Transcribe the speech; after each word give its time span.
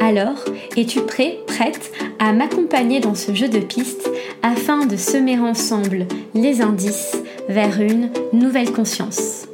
Alors, 0.00 0.44
es-tu 0.76 1.00
prêt, 1.00 1.40
prête 1.46 1.90
à 2.20 2.32
m'accompagner 2.32 3.00
dans 3.00 3.16
ce 3.16 3.34
jeu 3.34 3.48
de 3.48 3.58
pistes 3.58 4.08
afin 4.42 4.86
de 4.86 4.96
semer 4.96 5.38
ensemble 5.40 6.06
les 6.34 6.62
indices 6.62 7.16
vers 7.48 7.80
une 7.80 8.10
nouvelle 8.32 8.72
conscience? 8.72 9.46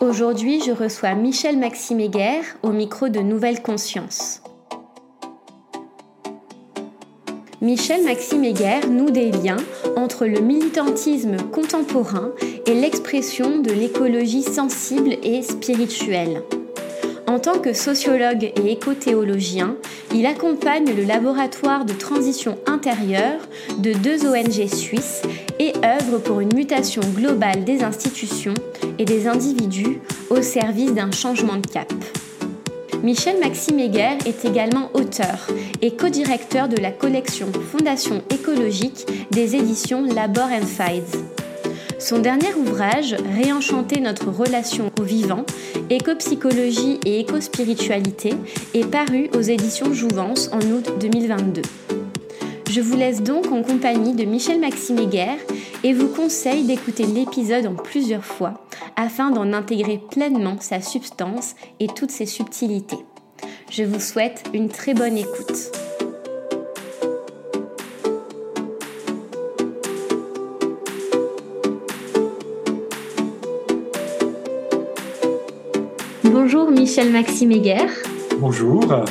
Aujourd'hui, 0.00 0.62
je 0.64 0.70
reçois 0.70 1.14
Michel 1.14 1.58
Maxime 1.58 1.98
Heger 1.98 2.42
au 2.62 2.70
micro 2.70 3.08
de 3.08 3.20
Nouvelle 3.20 3.60
Conscience. 3.60 4.43
Michel 7.64 8.04
Maxime 8.04 8.44
Heger 8.44 8.90
noue 8.90 9.08
des 9.08 9.30
liens 9.30 9.56
entre 9.96 10.26
le 10.26 10.40
militantisme 10.40 11.38
contemporain 11.50 12.32
et 12.66 12.74
l'expression 12.74 13.58
de 13.60 13.70
l'écologie 13.70 14.42
sensible 14.42 15.16
et 15.22 15.40
spirituelle. 15.40 16.42
En 17.26 17.38
tant 17.38 17.58
que 17.58 17.72
sociologue 17.72 18.52
et 18.54 18.72
écothéologien, 18.72 19.76
il 20.14 20.26
accompagne 20.26 20.94
le 20.94 21.04
laboratoire 21.04 21.86
de 21.86 21.94
transition 21.94 22.58
intérieure 22.66 23.40
de 23.78 23.94
deux 23.94 24.26
ONG 24.26 24.68
suisses 24.68 25.22
et 25.58 25.72
œuvre 25.82 26.18
pour 26.18 26.40
une 26.40 26.54
mutation 26.54 27.00
globale 27.16 27.64
des 27.64 27.82
institutions 27.82 28.52
et 28.98 29.06
des 29.06 29.26
individus 29.26 30.00
au 30.28 30.42
service 30.42 30.92
d'un 30.92 31.12
changement 31.12 31.56
de 31.56 31.66
cap. 31.66 31.90
Michel 33.04 33.38
Maxime 33.38 33.80
Heger 33.80 34.16
est 34.24 34.46
également 34.46 34.88
auteur 34.94 35.46
et 35.82 35.94
co-directeur 35.94 36.70
de 36.70 36.78
la 36.78 36.90
collection 36.90 37.48
Fondation 37.70 38.22
écologique 38.30 39.06
des 39.30 39.56
éditions 39.56 40.06
Labor 40.06 40.46
and 40.46 40.64
Fides. 40.66 41.22
Son 41.98 42.20
dernier 42.20 42.54
ouvrage, 42.54 43.14
Réenchanter 43.34 44.00
notre 44.00 44.30
relation 44.30 44.90
au 44.98 45.02
vivant, 45.02 45.44
éco-psychologie 45.90 46.98
et 47.04 47.20
éco-spiritualité, 47.20 48.32
est 48.72 48.90
paru 48.90 49.28
aux 49.36 49.42
éditions 49.42 49.92
Jouvence 49.92 50.48
en 50.50 50.60
août 50.60 50.94
2022. 50.98 51.60
Je 52.74 52.80
vous 52.80 52.96
laisse 52.96 53.22
donc 53.22 53.52
en 53.52 53.62
compagnie 53.62 54.14
de 54.14 54.24
Michel 54.24 54.58
Maxime 54.58 54.98
Heger 54.98 55.36
et 55.84 55.92
vous 55.92 56.08
conseille 56.08 56.64
d'écouter 56.64 57.06
l'épisode 57.06 57.66
en 57.66 57.76
plusieurs 57.76 58.24
fois 58.24 58.66
afin 58.96 59.30
d'en 59.30 59.52
intégrer 59.52 60.00
pleinement 60.10 60.56
sa 60.58 60.80
substance 60.80 61.54
et 61.78 61.86
toutes 61.86 62.10
ses 62.10 62.26
subtilités. 62.26 62.98
Je 63.70 63.84
vous 63.84 64.00
souhaite 64.00 64.42
une 64.52 64.68
très 64.68 64.92
bonne 64.92 65.16
écoute. 65.16 65.70
Bonjour 76.24 76.72
Michel 76.72 77.12
Maxime 77.12 77.52
Heger. 77.52 77.86
Bonjour. 78.40 79.04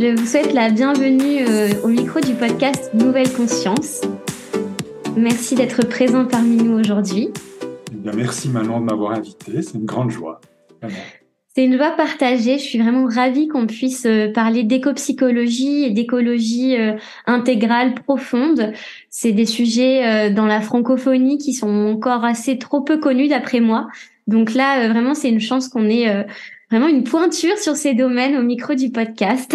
Je 0.00 0.16
vous 0.16 0.26
souhaite 0.26 0.54
la 0.54 0.70
bienvenue 0.70 1.44
euh, 1.46 1.68
au 1.84 1.88
micro 1.88 2.18
du 2.18 2.32
podcast 2.32 2.92
Nouvelle 2.94 3.30
Conscience. 3.30 4.00
Merci 5.16 5.54
d'être 5.54 5.86
présent 5.86 6.24
parmi 6.24 6.56
nous 6.56 6.78
aujourd'hui. 6.78 7.28
Eh 7.92 8.16
merci 8.16 8.48
Manon 8.48 8.80
de 8.80 8.86
m'avoir 8.86 9.12
invité, 9.12 9.60
c'est 9.60 9.74
une 9.74 9.84
grande 9.84 10.10
joie. 10.10 10.40
C'est 11.54 11.64
une 11.66 11.76
joie 11.76 11.90
partagée. 11.90 12.58
Je 12.58 12.64
suis 12.64 12.78
vraiment 12.78 13.06
ravie 13.06 13.48
qu'on 13.48 13.66
puisse 13.66 14.06
euh, 14.06 14.32
parler 14.32 14.64
d'éco-psychologie 14.64 15.84
et 15.84 15.90
d'écologie 15.90 16.76
euh, 16.76 16.94
intégrale 17.26 17.94
profonde. 17.94 18.72
C'est 19.10 19.32
des 19.32 19.46
sujets 19.46 20.30
dans 20.30 20.46
la 20.46 20.62
francophonie 20.62 21.36
qui 21.36 21.52
sont 21.52 21.68
encore 21.68 22.24
assez 22.24 22.58
trop 22.58 22.80
peu 22.80 22.98
connus 22.98 23.28
d'après 23.28 23.60
moi. 23.60 23.88
Donc 24.26 24.54
là, 24.54 24.88
vraiment, 24.88 25.14
c'est 25.14 25.28
une 25.28 25.40
chance 25.40 25.68
qu'on 25.68 25.90
ait 25.90 26.24
vraiment 26.72 26.88
une 26.88 27.04
pointure 27.04 27.58
sur 27.58 27.76
ces 27.76 27.92
domaines 27.92 28.34
au 28.34 28.42
micro 28.42 28.74
du 28.74 28.90
podcast. 28.90 29.54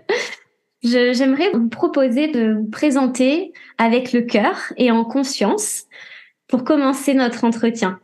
J'aimerais 0.82 1.50
vous 1.52 1.68
proposer 1.68 2.28
de 2.28 2.54
vous 2.54 2.70
présenter 2.70 3.52
avec 3.76 4.14
le 4.14 4.22
cœur 4.22 4.72
et 4.78 4.90
en 4.90 5.04
conscience 5.04 5.84
pour 6.48 6.64
commencer 6.64 7.12
notre 7.12 7.44
entretien. 7.44 8.00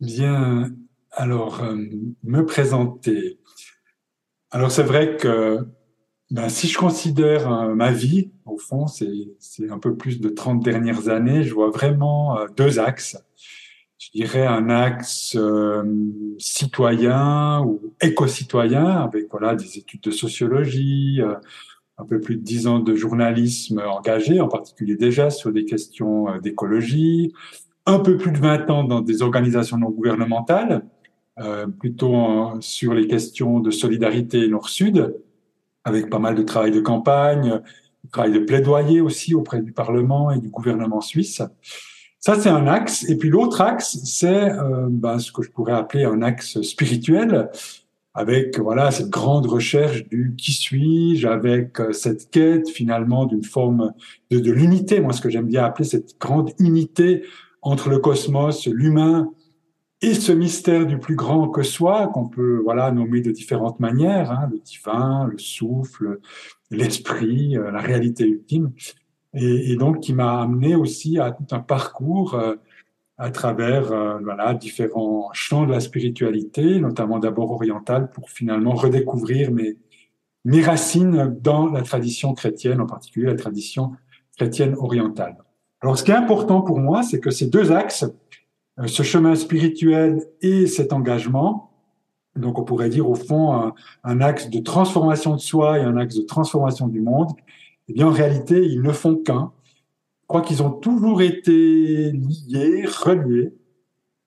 Bien, 0.00 0.70
alors, 1.10 1.62
euh, 1.62 1.76
me 2.24 2.46
présenter. 2.46 3.38
Alors, 4.50 4.70
c'est 4.70 4.84
vrai 4.84 5.18
que 5.18 5.58
ben, 6.30 6.48
si 6.48 6.66
je 6.66 6.78
considère 6.78 7.52
euh, 7.52 7.74
ma 7.74 7.92
vie, 7.92 8.32
au 8.46 8.56
fond, 8.56 8.86
c'est 8.86 9.70
un 9.70 9.78
peu 9.78 9.96
plus 9.96 10.18
de 10.18 10.30
30 10.30 10.64
dernières 10.64 11.10
années, 11.10 11.42
je 11.42 11.52
vois 11.52 11.68
vraiment 11.68 12.38
euh, 12.38 12.46
deux 12.56 12.78
axes 12.78 13.18
je 14.02 14.10
dirais 14.10 14.44
un 14.44 14.68
axe 14.68 15.36
euh, 15.36 15.84
citoyen 16.36 17.60
ou 17.60 17.94
éco-citoyen 18.00 18.84
avec 18.84 19.30
voilà 19.30 19.54
des 19.54 19.78
études 19.78 20.00
de 20.00 20.10
sociologie, 20.10 21.20
euh, 21.20 21.34
un 21.98 22.04
peu 22.04 22.18
plus 22.18 22.34
de 22.34 22.42
dix 22.42 22.66
ans 22.66 22.80
de 22.80 22.96
journalisme 22.96 23.80
engagé, 23.86 24.40
en 24.40 24.48
particulier 24.48 24.96
déjà 24.96 25.30
sur 25.30 25.52
des 25.52 25.64
questions 25.64 26.28
euh, 26.28 26.40
d'écologie, 26.40 27.32
un 27.86 28.00
peu 28.00 28.16
plus 28.16 28.32
de 28.32 28.38
20 28.38 28.70
ans 28.70 28.82
dans 28.82 29.02
des 29.02 29.22
organisations 29.22 29.76
non 29.76 29.90
gouvernementales, 29.90 30.84
plutôt 31.80 32.60
sur 32.60 32.94
les 32.94 33.08
questions 33.08 33.58
de 33.58 33.72
solidarité 33.72 34.46
nord-sud, 34.46 35.16
avec 35.82 36.08
pas 36.08 36.20
mal 36.20 36.36
de 36.36 36.42
travail 36.42 36.70
de 36.70 36.80
campagne, 36.80 37.60
travail 38.12 38.32
de 38.32 38.38
plaidoyer 38.38 39.00
aussi 39.00 39.34
auprès 39.34 39.60
du 39.60 39.72
Parlement 39.72 40.30
et 40.30 40.38
du 40.38 40.48
gouvernement 40.48 41.00
suisse. 41.00 41.42
Ça, 42.24 42.38
c'est 42.40 42.48
un 42.48 42.66
axe. 42.66 43.04
Et 43.10 43.18
puis 43.18 43.28
l'autre 43.28 43.60
axe, 43.60 43.98
c'est 44.04 44.48
ben, 44.88 45.18
ce 45.18 45.32
que 45.32 45.42
je 45.42 45.50
pourrais 45.50 45.72
appeler 45.72 46.04
un 46.04 46.22
axe 46.22 46.62
spirituel, 46.62 47.50
avec 48.14 48.58
voilà 48.58 48.90
cette 48.90 49.08
grande 49.08 49.46
recherche 49.46 50.06
du 50.08 50.34
qui 50.36 50.52
suis-je, 50.52 51.26
avec 51.26 51.80
euh, 51.80 51.92
cette 51.92 52.30
quête 52.30 52.68
finalement 52.68 53.26
d'une 53.26 53.44
forme 53.44 53.92
de, 54.30 54.38
de 54.38 54.52
l'unité. 54.52 55.00
Moi, 55.00 55.12
ce 55.12 55.20
que 55.20 55.30
j'aime 55.30 55.46
bien 55.46 55.64
appeler 55.64 55.88
cette 55.88 56.18
grande 56.18 56.52
unité 56.58 57.24
entre 57.62 57.88
le 57.88 57.98
cosmos, 57.98 58.66
l'humain 58.66 59.30
et 60.02 60.14
ce 60.14 60.32
mystère 60.32 60.84
du 60.84 60.98
plus 60.98 61.14
grand 61.14 61.48
que 61.48 61.62
soi, 61.62 62.08
qu'on 62.08 62.28
peut 62.28 62.60
voilà 62.62 62.90
nommer 62.90 63.20
de 63.20 63.30
différentes 63.30 63.80
manières, 63.80 64.30
hein, 64.30 64.48
le 64.50 64.58
divin, 64.58 65.28
le 65.30 65.38
souffle, 65.38 66.18
l'esprit, 66.70 67.56
euh, 67.56 67.70
la 67.70 67.80
réalité 67.80 68.26
ultime 68.26 68.72
et, 69.34 69.76
donc 69.76 70.00
qui 70.00 70.12
m'a 70.12 70.42
amené 70.42 70.74
aussi 70.74 71.18
à 71.18 71.30
tout 71.30 71.46
un 71.54 71.60
parcours 71.60 72.34
euh, 72.34 72.56
à 73.18 73.30
travers 73.30 73.92
euh, 73.92 74.18
voilà 74.22 74.54
différents 74.54 75.30
champs 75.32 75.66
de 75.66 75.72
la 75.72 75.80
spiritualité, 75.80 76.80
notamment 76.80 77.18
d'abord 77.18 77.52
orientale, 77.52 78.10
pour 78.10 78.30
finalement 78.30 78.74
redécouvrir 78.74 79.50
mes 79.52 80.62
racines 80.62 81.36
dans 81.40 81.68
la 81.68 81.82
tradition 81.82 82.34
chrétienne, 82.34 82.80
en 82.80 82.86
particulier 82.86 83.26
la 83.26 83.36
tradition 83.36 83.92
chrétienne 84.36 84.74
orientale. 84.76 85.36
Alors, 85.80 85.98
ce 85.98 86.04
qui 86.04 86.10
est 86.10 86.14
important 86.16 86.62
pour 86.62 86.78
moi, 86.78 87.02
c'est 87.02 87.20
que 87.20 87.30
ces 87.30 87.46
deux 87.46 87.72
axes, 87.72 88.04
euh, 88.78 88.86
ce 88.86 89.02
chemin 89.02 89.34
spirituel 89.34 90.22
et 90.40 90.66
cet 90.66 90.92
engagement, 90.92 91.70
donc 92.36 92.58
on 92.58 92.64
pourrait 92.64 92.88
dire 92.88 93.08
au 93.10 93.14
fond 93.14 93.72
un, 94.04 94.20
axe 94.22 94.48
de 94.48 94.58
transformation 94.60 95.34
de 95.34 95.40
soi 95.40 95.78
et 95.78 95.82
un 95.82 95.98
axe 95.98 96.14
de 96.14 96.22
transformation 96.22 96.88
du 96.88 97.00
monde, 97.02 97.28
eh 97.88 97.92
bien, 97.92 98.06
en 98.06 98.10
réalité, 98.10 98.64
ils 98.64 98.82
ne 98.82 98.92
font 98.92 99.16
qu'un. 99.16 99.52
Je 100.22 100.26
crois 100.28 100.42
qu'ils 100.42 100.62
ont 100.62 100.70
toujours 100.70 101.20
été 101.20 102.12
liés, 102.12 102.84
reliés, 102.86 103.52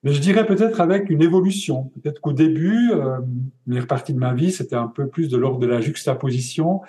mais 0.03 0.11
je 0.13 0.21
dirais 0.21 0.45
peut-être 0.45 0.81
avec 0.81 1.09
une 1.09 1.21
évolution. 1.21 1.91
Peut-être 1.95 2.21
qu'au 2.21 2.33
début, 2.33 2.91
euh, 2.91 3.19
une 3.67 3.85
partie 3.85 4.13
de 4.13 4.19
ma 4.19 4.33
vie, 4.33 4.51
c'était 4.51 4.75
un 4.75 4.87
peu 4.87 5.07
plus 5.07 5.29
de 5.29 5.37
l'ordre 5.37 5.59
de 5.59 5.65
la 5.65 5.81
juxtaposition, 5.81 6.81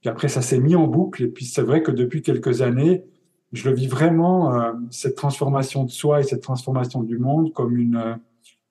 puis 0.00 0.10
après, 0.10 0.28
ça 0.28 0.42
s'est 0.42 0.60
mis 0.60 0.76
en 0.76 0.86
boucle, 0.86 1.24
et 1.24 1.28
puis 1.28 1.44
c'est 1.44 1.62
vrai 1.62 1.82
que 1.82 1.90
depuis 1.90 2.22
quelques 2.22 2.62
années, 2.62 3.04
je 3.52 3.68
le 3.68 3.74
vis 3.74 3.86
vraiment, 3.86 4.54
euh, 4.54 4.72
cette 4.90 5.16
transformation 5.16 5.84
de 5.84 5.90
soi 5.90 6.20
et 6.20 6.22
cette 6.22 6.42
transformation 6.42 7.02
du 7.02 7.18
monde 7.18 7.52
comme 7.52 7.76
une, 7.76 7.96
euh, 7.96 8.14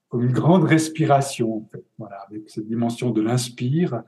comme 0.09 0.23
une 0.23 0.31
grande 0.31 0.63
respiration, 0.63 1.57
en 1.57 1.69
fait. 1.71 1.83
Voilà, 1.97 2.17
avec 2.29 2.49
cette 2.49 2.67
dimension 2.67 3.11
de 3.11 3.21
l'inspire 3.21 4.03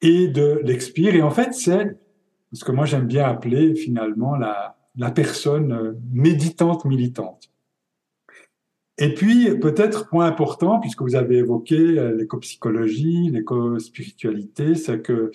et 0.00 0.28
de 0.28 0.60
l'expire. 0.62 1.14
Et 1.14 1.22
en 1.22 1.30
fait, 1.30 1.52
c'est 1.54 1.96
ce 2.52 2.64
que 2.64 2.72
moi 2.72 2.86
j'aime 2.86 3.06
bien 3.06 3.24
appeler 3.24 3.74
finalement 3.74 4.36
la, 4.36 4.76
personne 5.14 5.72
euh, 5.72 5.92
méditante 6.12 6.84
militante. 6.84 7.50
Et 8.98 9.12
puis, 9.12 9.58
peut-être 9.58 10.08
point 10.08 10.24
important, 10.24 10.80
puisque 10.80 11.02
vous 11.02 11.16
avez 11.16 11.36
évoqué 11.36 11.76
l'éco-psychologie, 11.76 13.28
l'éco-spiritualité, 13.30 14.74
c'est 14.74 15.02
que 15.02 15.30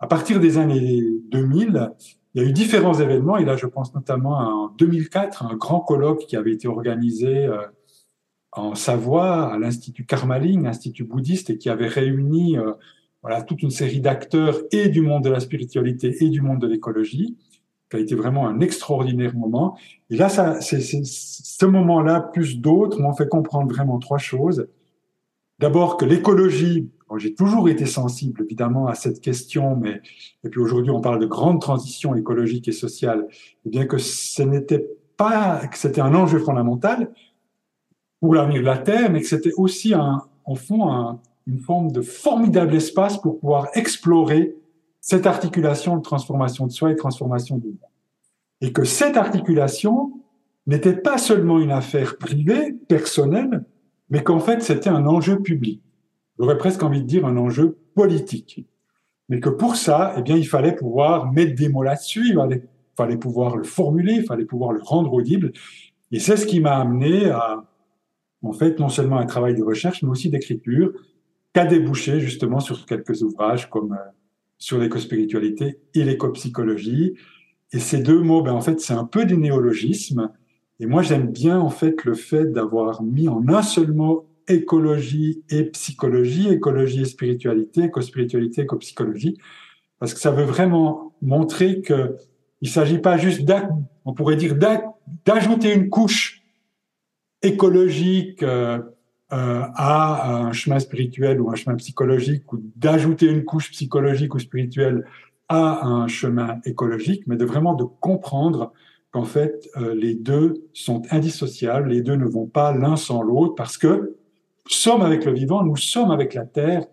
à 0.00 0.08
partir 0.08 0.40
des 0.40 0.58
années 0.58 1.04
2000, 1.30 1.92
il 2.34 2.42
y 2.42 2.44
a 2.44 2.48
eu 2.48 2.52
différents 2.52 2.94
événements, 2.94 3.36
et 3.36 3.44
là 3.44 3.56
je 3.56 3.66
pense 3.66 3.94
notamment 3.94 4.38
en 4.38 4.68
2004, 4.68 5.44
un 5.44 5.56
grand 5.56 5.80
colloque 5.80 6.26
qui 6.26 6.36
avait 6.36 6.52
été 6.52 6.68
organisé 6.68 7.46
euh, 7.46 7.62
en 8.52 8.74
Savoie 8.74 9.52
à 9.52 9.58
l'Institut 9.58 10.06
Karmaling, 10.06 10.66
institut 10.66 11.04
bouddhiste, 11.04 11.50
et 11.50 11.58
qui 11.58 11.68
avait 11.70 11.88
réuni 11.88 12.58
euh, 12.58 12.72
voilà, 13.22 13.42
toute 13.42 13.62
une 13.62 13.70
série 13.70 14.00
d'acteurs 14.00 14.60
et 14.70 14.88
du 14.88 15.00
monde 15.00 15.24
de 15.24 15.30
la 15.30 15.40
spiritualité 15.40 16.16
et 16.24 16.28
du 16.28 16.40
monde 16.40 16.60
de 16.60 16.66
l'écologie, 16.66 17.36
qui 17.90 17.96
a 17.96 18.00
été 18.00 18.14
vraiment 18.14 18.46
un 18.46 18.60
extraordinaire 18.60 19.34
moment. 19.34 19.76
Et 20.10 20.16
là, 20.16 20.28
ça, 20.28 20.60
c'est, 20.60 20.80
ce 20.80 21.66
moment-là, 21.66 22.20
plus 22.20 22.58
d'autres, 22.58 23.00
m'ont 23.00 23.14
fait 23.14 23.28
comprendre 23.28 23.72
vraiment 23.72 23.98
trois 23.98 24.18
choses. 24.18 24.68
D'abord 25.58 25.96
que 25.96 26.04
l'écologie, 26.04 26.90
j'ai 27.16 27.34
toujours 27.34 27.68
été 27.68 27.86
sensible 27.86 28.42
évidemment 28.44 28.86
à 28.86 28.94
cette 28.94 29.20
question, 29.20 29.74
mais 29.74 30.02
et 30.44 30.50
puis 30.50 30.60
aujourd'hui 30.60 30.90
on 30.90 31.00
parle 31.00 31.18
de 31.18 31.26
grande 31.26 31.60
transition 31.60 32.14
écologique 32.14 32.68
et 32.68 32.72
sociale, 32.72 33.26
et 33.64 33.70
bien 33.70 33.86
que 33.86 33.98
ce 33.98 34.42
n'était 34.42 34.86
pas 35.16 35.66
que 35.66 35.78
c'était 35.78 36.00
un 36.00 36.14
enjeu 36.14 36.38
fondamental 36.38 37.10
pour 38.20 38.34
l'avenir 38.34 38.60
de 38.60 38.66
la 38.66 38.78
Terre, 38.78 39.10
mais 39.10 39.20
que 39.20 39.26
c'était 39.26 39.52
aussi 39.56 39.94
un, 39.94 40.22
en 40.44 40.54
fond 40.54 40.88
un, 40.90 41.20
une 41.48 41.58
forme 41.58 41.90
de 41.90 42.02
formidable 42.02 42.74
espace 42.74 43.20
pour 43.20 43.40
pouvoir 43.40 43.68
explorer 43.74 44.54
cette 45.00 45.26
articulation 45.26 45.96
de 45.96 46.02
transformation 46.02 46.66
de 46.66 46.72
soi 46.72 46.92
et 46.92 46.96
transformation 46.96 47.56
du 47.56 47.68
monde. 47.68 47.76
Et 48.60 48.72
que 48.72 48.84
cette 48.84 49.16
articulation 49.16 50.12
n'était 50.66 50.96
pas 50.96 51.18
seulement 51.18 51.58
une 51.58 51.72
affaire 51.72 52.18
privée, 52.18 52.74
personnelle, 52.88 53.64
mais 54.10 54.22
qu'en 54.22 54.38
fait 54.38 54.62
c'était 54.62 54.90
un 54.90 55.06
enjeu 55.06 55.40
public 55.40 55.82
j'aurais 56.38 56.58
presque 56.58 56.82
envie 56.82 57.02
de 57.02 57.06
dire 57.06 57.26
un 57.26 57.36
enjeu 57.36 57.78
politique. 57.94 58.64
Mais 59.28 59.40
que 59.40 59.48
pour 59.48 59.76
ça, 59.76 60.14
eh 60.16 60.22
bien, 60.22 60.36
il 60.36 60.46
fallait 60.46 60.74
pouvoir 60.74 61.30
mettre 61.32 61.54
des 61.54 61.68
mots 61.68 61.82
là-dessus, 61.82 62.28
il 62.28 62.62
fallait, 62.96 63.16
pouvoir 63.16 63.56
le 63.56 63.64
formuler, 63.64 64.14
il 64.14 64.24
fallait 64.24 64.46
pouvoir 64.46 64.72
le 64.72 64.80
rendre 64.82 65.12
audible. 65.12 65.52
Et 66.10 66.18
c'est 66.18 66.36
ce 66.36 66.46
qui 66.46 66.60
m'a 66.60 66.76
amené 66.76 67.28
à, 67.30 67.64
en 68.42 68.52
fait, 68.52 68.78
non 68.78 68.88
seulement 68.88 69.18
un 69.18 69.26
travail 69.26 69.54
de 69.54 69.62
recherche, 69.62 70.02
mais 70.02 70.08
aussi 70.08 70.30
d'écriture, 70.30 70.92
qu'a 71.52 71.64
débouché 71.64 72.20
justement 72.20 72.60
sur 72.60 72.86
quelques 72.86 73.22
ouvrages 73.22 73.68
comme 73.70 73.92
euh, 73.92 74.10
sur 74.58 74.78
l'éco-spiritualité 74.78 75.80
et 75.94 76.04
l'éco-psychologie. 76.04 77.14
Et 77.72 77.78
ces 77.78 77.98
deux 77.98 78.20
mots, 78.20 78.42
ben, 78.42 78.52
en 78.52 78.60
fait, 78.60 78.80
c'est 78.80 78.94
un 78.94 79.04
peu 79.04 79.24
des 79.24 79.36
néologismes. 79.36 80.30
Et 80.80 80.86
moi, 80.86 81.02
j'aime 81.02 81.30
bien, 81.30 81.58
en 81.58 81.70
fait, 81.70 82.04
le 82.04 82.14
fait 82.14 82.46
d'avoir 82.46 83.02
mis 83.02 83.28
en 83.28 83.46
un 83.48 83.62
seul 83.62 83.92
mot 83.92 84.28
écologie 84.48 85.44
et 85.50 85.64
psychologie, 85.64 86.48
écologie 86.48 87.02
et 87.02 87.04
spiritualité, 87.04 87.84
éco-spiritualité, 87.84 88.62
éco-psychologie, 88.62 89.36
parce 89.98 90.14
que 90.14 90.20
ça 90.20 90.30
veut 90.30 90.44
vraiment 90.44 91.14
montrer 91.20 91.82
que 91.82 92.16
il 92.60 92.68
s'agit 92.68 92.98
pas 92.98 93.18
juste 93.18 93.48
on 94.04 94.14
pourrait 94.14 94.36
dire 94.36 94.56
d'ajouter 95.24 95.74
une 95.74 95.88
couche 95.90 96.42
écologique 97.42 98.42
euh, 98.42 98.80
euh, 99.32 99.62
à 99.74 100.36
un 100.36 100.52
chemin 100.52 100.78
spirituel 100.78 101.40
ou 101.40 101.50
un 101.50 101.54
chemin 101.54 101.76
psychologique, 101.76 102.52
ou 102.52 102.60
d'ajouter 102.76 103.26
une 103.26 103.44
couche 103.44 103.70
psychologique 103.70 104.34
ou 104.34 104.38
spirituelle 104.38 105.04
à 105.48 105.86
un 105.86 106.08
chemin 106.08 106.60
écologique, 106.64 107.24
mais 107.26 107.36
de 107.36 107.44
vraiment 107.44 107.74
de 107.74 107.84
comprendre 107.84 108.72
qu'en 109.10 109.24
fait 109.24 109.68
euh, 109.76 109.94
les 109.94 110.14
deux 110.14 110.68
sont 110.72 111.02
indissociables, 111.10 111.88
les 111.88 112.02
deux 112.02 112.16
ne 112.16 112.26
vont 112.26 112.46
pas 112.46 112.72
l'un 112.72 112.96
sans 112.96 113.22
l'autre, 113.22 113.54
parce 113.54 113.78
que 113.78 114.16
sommes 114.68 115.02
avec 115.02 115.24
le 115.24 115.32
vivant, 115.32 115.64
nous 115.64 115.76
sommes 115.76 116.10
avec 116.10 116.34
la 116.34 116.44
terre 116.44 116.86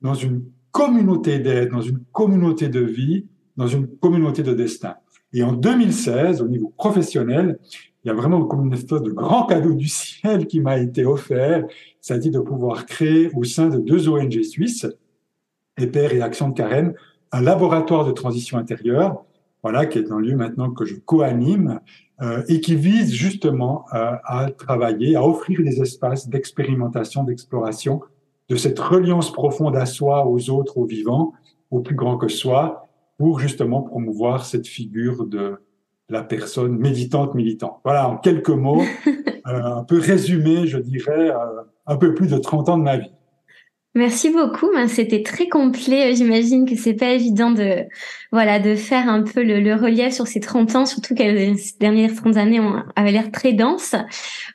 dans 0.00 0.14
une 0.14 0.44
communauté 0.70 1.38
d'aide, 1.38 1.70
dans 1.70 1.80
une 1.80 2.00
communauté 2.12 2.68
de 2.68 2.80
vie, 2.80 3.26
dans 3.56 3.66
une 3.66 3.86
communauté 3.86 4.42
de 4.42 4.52
destin. 4.52 4.96
Et 5.32 5.42
en 5.42 5.52
2016, 5.52 6.42
au 6.42 6.48
niveau 6.48 6.72
professionnel, 6.76 7.58
il 8.04 8.08
y 8.08 8.10
a 8.10 8.14
vraiment 8.14 8.44
comme 8.44 8.66
une 8.66 8.74
espèce 8.74 9.00
de 9.00 9.10
grand 9.10 9.46
cadeau 9.46 9.72
du 9.72 9.88
ciel 9.88 10.46
qui 10.46 10.60
m'a 10.60 10.78
été 10.78 11.06
offert, 11.06 11.64
c'est-à-dire 12.00 12.32
de 12.32 12.40
pouvoir 12.40 12.84
créer 12.84 13.30
au 13.34 13.44
sein 13.44 13.68
de 13.68 13.78
deux 13.78 14.08
ONG 14.08 14.42
suisses, 14.42 14.86
EPER 15.78 16.14
et 16.14 16.20
Action 16.20 16.50
de 16.50 16.54
Carène, 16.54 16.94
un 17.32 17.40
laboratoire 17.40 18.04
de 18.04 18.12
transition 18.12 18.58
intérieure, 18.58 19.24
voilà, 19.62 19.86
qui 19.86 19.98
est 19.98 20.12
un 20.12 20.20
lieu 20.20 20.36
maintenant 20.36 20.70
que 20.70 20.84
je 20.84 20.96
co-anime 20.96 21.80
euh, 22.20 22.42
et 22.48 22.60
qui 22.60 22.76
vise 22.76 23.14
justement 23.14 23.86
euh, 23.94 24.12
à 24.24 24.50
travailler, 24.50 25.16
à 25.16 25.26
offrir 25.26 25.62
des 25.62 25.80
espaces 25.80 26.28
d'expérimentation, 26.28 27.24
d'exploration 27.24 28.02
de 28.50 28.56
cette 28.56 28.78
reliance 28.78 29.32
profonde 29.32 29.76
à 29.76 29.86
soi, 29.86 30.26
aux 30.26 30.50
autres, 30.50 30.76
aux 30.76 30.84
vivants, 30.84 31.32
au 31.70 31.80
plus 31.80 31.94
grand 31.94 32.18
que 32.18 32.28
soi, 32.28 32.86
pour 33.16 33.40
justement 33.40 33.80
promouvoir 33.80 34.44
cette 34.44 34.66
figure 34.66 35.24
de 35.24 35.56
la 36.08 36.22
personne 36.22 36.76
méditante, 36.76 37.34
militante. 37.34 37.80
Voilà, 37.84 38.08
en 38.08 38.16
quelques 38.16 38.50
mots, 38.50 38.82
euh, 39.06 39.62
un 39.62 39.84
peu 39.84 39.98
résumé, 39.98 40.66
je 40.66 40.78
dirais, 40.78 41.32
un 41.86 41.96
peu 41.96 42.14
plus 42.14 42.28
de 42.28 42.38
30 42.38 42.68
ans 42.68 42.78
de 42.78 42.82
ma 42.82 42.96
vie. 42.98 43.12
Merci 43.96 44.30
beaucoup. 44.30 44.66
Ben, 44.74 44.88
c'était 44.88 45.22
très 45.22 45.46
complet. 45.46 46.16
J'imagine 46.16 46.68
que 46.68 46.74
c'est 46.74 46.94
pas 46.94 47.10
évident 47.10 47.52
de, 47.52 47.84
voilà, 48.32 48.58
de 48.58 48.74
faire 48.74 49.08
un 49.08 49.22
peu 49.22 49.44
le, 49.44 49.72
relief 49.76 50.12
sur 50.12 50.26
ces 50.26 50.40
30 50.40 50.74
ans, 50.74 50.84
surtout 50.84 51.14
que 51.14 51.22
ces 51.22 51.78
dernières 51.78 52.12
30 52.12 52.36
années 52.36 52.58
ont, 52.58 52.82
avaient 52.96 53.12
l'air 53.12 53.30
très 53.30 53.52
denses. 53.52 53.94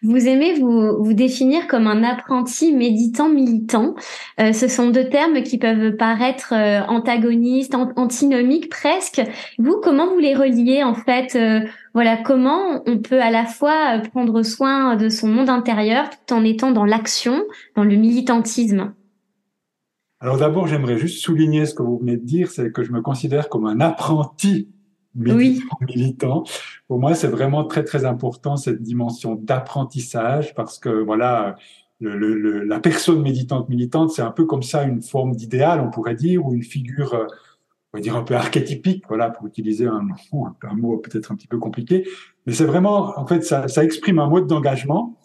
Vous 0.04 0.28
aimez 0.28 0.60
vous, 0.60 1.02
vous 1.02 1.14
définir 1.14 1.68
comme 1.68 1.88
un 1.88 2.04
apprenti 2.04 2.74
méditant 2.74 3.30
militant. 3.30 3.96
Euh, 4.42 4.52
ce 4.52 4.68
sont 4.68 4.90
deux 4.90 5.08
termes 5.08 5.42
qui 5.42 5.58
peuvent 5.58 5.96
paraître 5.96 6.54
euh, 6.54 6.82
antagonistes, 6.90 7.76
antinomiques 7.76 8.68
presque. 8.70 9.22
Vous, 9.58 9.80
comment 9.82 10.08
vous 10.12 10.20
les 10.20 10.36
reliez 10.36 10.84
en 10.84 10.96
fait 10.96 11.38
euh, 11.38 11.62
Voilà, 11.94 12.18
comment 12.18 12.84
on 12.86 12.98
peut 12.98 13.22
à 13.22 13.32
la 13.32 13.46
fois 13.46 14.00
prendre 14.12 14.44
soin 14.44 14.98
de 14.98 15.08
son 15.08 15.30
monde 15.30 15.50
intérieur 15.50 16.10
tout 16.10 16.34
en 16.34 16.44
étant 16.44 16.72
dans 16.72 16.86
l'action, 16.86 17.42
dans 17.78 17.86
le 17.86 17.96
militantisme? 17.96 18.94
Alors 20.19 20.38
d'abord, 20.38 20.68
j'aimerais 20.68 20.98
juste 20.98 21.24
souligner 21.24 21.66
ce 21.66 21.74
que 21.74 21.83
vous 21.83 21.98
venez 21.98 22.18
de 22.18 22.25
dire, 22.25 22.51
c'est 22.51 22.71
que 22.71 22.83
je 22.83 22.92
me 22.92 23.01
considère 23.01 23.48
comme 23.48 23.66
un 23.66 23.80
apprenti 23.80 24.69
militant. 25.16 25.77
militant. 25.81 26.44
Pour 26.88 27.00
moi, 27.00 27.16
c'est 27.16 27.27
vraiment 27.27 27.63
très 27.63 27.83
très 27.83 28.06
important 28.06 28.57
cette 28.57 28.81
dimension 28.81 29.36
d'apprentissage 29.36 30.54
parce 30.56 30.77
que 30.77 30.89
voilà, 30.89 31.56
le, 32.01 32.64
la 32.64 32.80
personne 32.80 33.21
méditante 33.21 33.69
militante, 33.69 34.11
c'est 34.11 34.21
un 34.21 34.31
peu 34.31 34.45
comme 34.45 34.64
ça 34.64 34.83
une 34.83 35.02
forme 35.02 35.35
d'idéal, 35.35 35.80
on 35.81 35.90
pourrait 35.90 36.16
dire, 36.16 36.45
ou 36.45 36.54
une 36.54 36.64
figure, 36.64 37.14
euh, 37.14 37.26
on 37.94 37.97
va 37.97 38.02
dire 38.02 38.16
un 38.16 38.23
peu 38.23 38.35
archétypique, 38.35 39.06
voilà, 39.07 39.30
pour 39.30 39.47
utiliser 39.47 39.88
un, 39.88 40.07
un 40.64 40.76
mot 40.76 40.97
peut-être 40.97 41.31
un 41.31 41.35
petit 41.35 41.47
peu 41.47 41.59
compliqué, 41.59 42.07
mais 42.45 42.54
c'est 42.54 42.66
vraiment, 42.66 43.18
en 43.18 43.26
fait, 43.26 43.44
ça, 43.44 43.68
ça 43.68 43.83
exprime 43.83 44.19
un 44.19 44.28
mode 44.28 44.47
d'engagement 44.47 45.19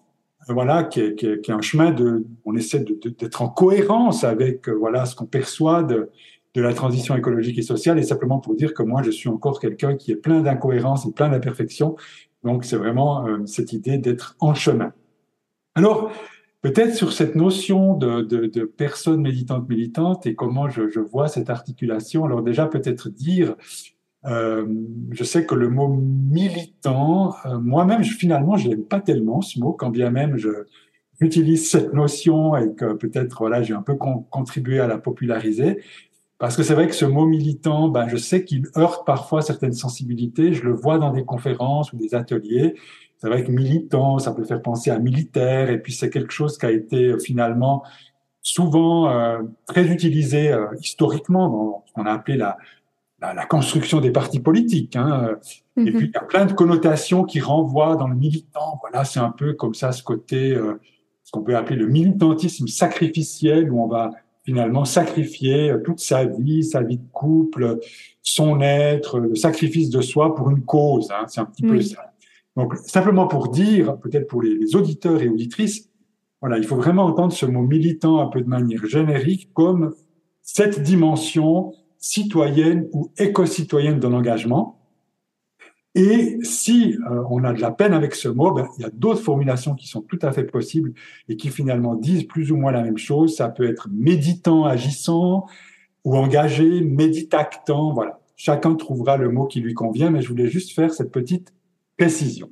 voilà, 0.48 0.84
qui 0.84 1.00
est, 1.00 1.14
qui, 1.14 1.26
est, 1.26 1.40
qui 1.40 1.50
est, 1.50 1.54
un 1.54 1.60
chemin 1.60 1.90
de, 1.90 2.26
on 2.44 2.54
essaie 2.56 2.84
d'être 3.18 3.42
en 3.42 3.48
cohérence 3.48 4.24
avec 4.24 4.68
euh, 4.68 4.72
voilà 4.72 5.06
ce 5.06 5.14
qu'on 5.14 5.26
perçoit 5.26 5.82
de, 5.82 6.10
de 6.54 6.62
la 6.62 6.74
transition 6.74 7.16
écologique 7.16 7.58
et 7.58 7.62
sociale, 7.62 7.98
et 7.98 8.02
simplement 8.02 8.38
pour 8.38 8.54
dire 8.54 8.74
que 8.74 8.82
moi 8.82 9.02
je 9.02 9.10
suis 9.10 9.28
encore 9.28 9.60
quelqu'un 9.60 9.96
qui 9.96 10.12
est 10.12 10.16
plein 10.16 10.40
d'incohérences 10.40 11.06
et 11.06 11.12
plein 11.12 11.28
d'imperfections. 11.28 11.96
Donc 12.42 12.64
c'est 12.64 12.76
vraiment 12.76 13.26
euh, 13.26 13.38
cette 13.46 13.72
idée 13.72 13.98
d'être 13.98 14.36
en 14.40 14.54
chemin. 14.54 14.92
Alors 15.74 16.12
peut-être 16.60 16.94
sur 16.94 17.12
cette 17.12 17.34
notion 17.34 17.94
de, 17.94 18.22
de, 18.22 18.46
de 18.46 18.64
personne 18.64 19.20
méditante 19.20 19.68
militante 19.68 20.26
et 20.26 20.34
comment 20.34 20.68
je, 20.68 20.88
je 20.88 21.00
vois 21.00 21.28
cette 21.28 21.50
articulation. 21.50 22.24
Alors 22.24 22.42
déjà 22.42 22.66
peut-être 22.66 23.08
dire 23.08 23.56
euh, 24.26 24.66
je 25.10 25.22
sais 25.22 25.44
que 25.44 25.54
le 25.54 25.68
mot 25.68 25.88
militant, 25.88 27.34
euh, 27.44 27.58
moi-même, 27.58 28.02
finalement, 28.04 28.56
je 28.56 28.68
l'aime 28.68 28.84
pas 28.84 29.00
tellement 29.00 29.42
ce 29.42 29.60
mot, 29.60 29.72
quand 29.72 29.90
bien 29.90 30.10
même 30.10 30.36
j'utilise 31.20 31.70
cette 31.70 31.92
notion 31.92 32.56
et 32.56 32.74
que 32.74 32.94
peut-être 32.94 33.36
voilà, 33.38 33.62
j'ai 33.62 33.74
un 33.74 33.82
peu 33.82 33.94
contribué 33.94 34.80
à 34.80 34.86
la 34.86 34.98
populariser. 34.98 35.80
Parce 36.38 36.56
que 36.56 36.62
c'est 36.62 36.74
vrai 36.74 36.88
que 36.88 36.94
ce 36.94 37.04
mot 37.04 37.26
militant, 37.26 37.88
ben, 37.88 38.08
je 38.08 38.16
sais 38.16 38.44
qu'il 38.44 38.64
heurte 38.76 39.06
parfois 39.06 39.40
certaines 39.40 39.72
sensibilités. 39.72 40.52
Je 40.52 40.64
le 40.64 40.72
vois 40.72 40.98
dans 40.98 41.12
des 41.12 41.24
conférences 41.24 41.92
ou 41.92 41.96
des 41.96 42.14
ateliers. 42.14 42.74
C'est 43.18 43.28
vrai 43.28 43.44
que 43.44 43.52
militant, 43.52 44.18
ça 44.18 44.32
peut 44.32 44.44
faire 44.44 44.60
penser 44.60 44.90
à 44.90 44.98
militaire. 44.98 45.70
Et 45.70 45.80
puis 45.80 45.92
c'est 45.92 46.10
quelque 46.10 46.32
chose 46.32 46.58
qui 46.58 46.66
a 46.66 46.72
été 46.72 47.10
euh, 47.10 47.18
finalement 47.18 47.84
souvent 48.46 49.10
très 49.66 49.86
utilisé 49.86 50.54
historiquement 50.78 51.48
dans 51.48 51.84
ce 51.86 51.94
qu'on 51.94 52.04
a 52.04 52.12
appelé 52.12 52.36
la, 52.36 52.58
la, 53.20 53.46
construction 53.46 54.00
des 54.00 54.10
partis 54.10 54.40
politiques. 54.40 54.96
Hein. 54.96 55.36
Et 55.76 55.80
mhm. 55.80 55.92
puis, 55.94 56.06
il 56.08 56.12
y 56.12 56.16
a 56.16 56.24
plein 56.24 56.46
de 56.46 56.52
connotations 56.52 57.24
qui 57.24 57.40
renvoient 57.40 57.96
dans 57.96 58.08
le 58.08 58.16
militant. 58.16 58.78
Voilà, 58.82 59.04
c'est 59.04 59.20
un 59.20 59.30
peu 59.30 59.54
comme 59.54 59.74
ça 59.74 59.92
ce 59.92 60.02
côté, 60.02 60.52
euh, 60.52 60.80
ce 61.22 61.32
qu'on 61.32 61.42
peut 61.42 61.56
appeler 61.56 61.76
le 61.76 61.86
militantisme 61.86 62.66
sacrificiel, 62.66 63.72
où 63.72 63.82
on 63.82 63.88
va 63.88 64.10
finalement 64.44 64.84
sacrifier 64.84 65.70
euh, 65.70 65.78
toute 65.78 66.00
sa 66.00 66.24
vie, 66.24 66.64
sa 66.64 66.82
vie 66.82 66.98
de 66.98 67.08
couple, 67.12 67.78
son 68.22 68.60
être, 68.60 69.18
le 69.18 69.34
sacrifice 69.34 69.90
de 69.90 70.00
soi 70.00 70.34
pour 70.34 70.50
une 70.50 70.62
cause. 70.62 71.10
Hein. 71.10 71.24
C'est 71.28 71.40
un 71.40 71.46
petit 71.46 71.62
peu 71.62 71.80
ça. 71.80 72.12
Donc, 72.56 72.76
simplement 72.76 73.26
pour 73.26 73.48
dire, 73.48 73.98
peut-être 73.98 74.28
pour 74.28 74.42
les, 74.42 74.76
auditeurs 74.76 75.20
et 75.22 75.28
auditrices, 75.28 75.90
voilà, 76.40 76.58
il 76.58 76.64
faut 76.64 76.76
vraiment 76.76 77.04
entendre 77.04 77.32
ce 77.32 77.46
mot 77.46 77.62
militant 77.62 78.20
un 78.20 78.26
peu 78.26 78.42
de 78.42 78.48
manière 78.48 78.84
générique 78.86 79.50
comme 79.54 79.94
cette 80.42 80.82
dimension 80.82 81.72
citoyenne 82.04 82.86
ou 82.92 83.10
éco-citoyenne 83.16 83.98
de 83.98 84.06
l'engagement. 84.06 84.78
Et 85.94 86.36
si 86.42 86.98
euh, 87.10 87.22
on 87.30 87.44
a 87.44 87.54
de 87.54 87.62
la 87.62 87.70
peine 87.70 87.94
avec 87.94 88.14
ce 88.14 88.28
mot, 88.28 88.52
ben, 88.52 88.68
il 88.76 88.82
y 88.82 88.84
a 88.84 88.90
d'autres 88.90 89.22
formulations 89.22 89.74
qui 89.74 89.86
sont 89.86 90.02
tout 90.02 90.18
à 90.20 90.30
fait 90.30 90.44
possibles 90.44 90.92
et 91.30 91.36
qui 91.38 91.48
finalement 91.48 91.94
disent 91.94 92.24
plus 92.24 92.52
ou 92.52 92.56
moins 92.56 92.72
la 92.72 92.82
même 92.82 92.98
chose. 92.98 93.34
Ça 93.34 93.48
peut 93.48 93.66
être 93.66 93.88
méditant, 93.90 94.66
agissant, 94.66 95.46
ou 96.04 96.14
engagé, 96.14 96.82
méditactant. 96.82 97.94
Voilà, 97.94 98.20
chacun 98.36 98.74
trouvera 98.74 99.16
le 99.16 99.30
mot 99.30 99.46
qui 99.46 99.60
lui 99.60 99.72
convient, 99.72 100.10
mais 100.10 100.20
je 100.20 100.28
voulais 100.28 100.48
juste 100.48 100.72
faire 100.72 100.92
cette 100.92 101.10
petite 101.10 101.54
précision. 101.96 102.50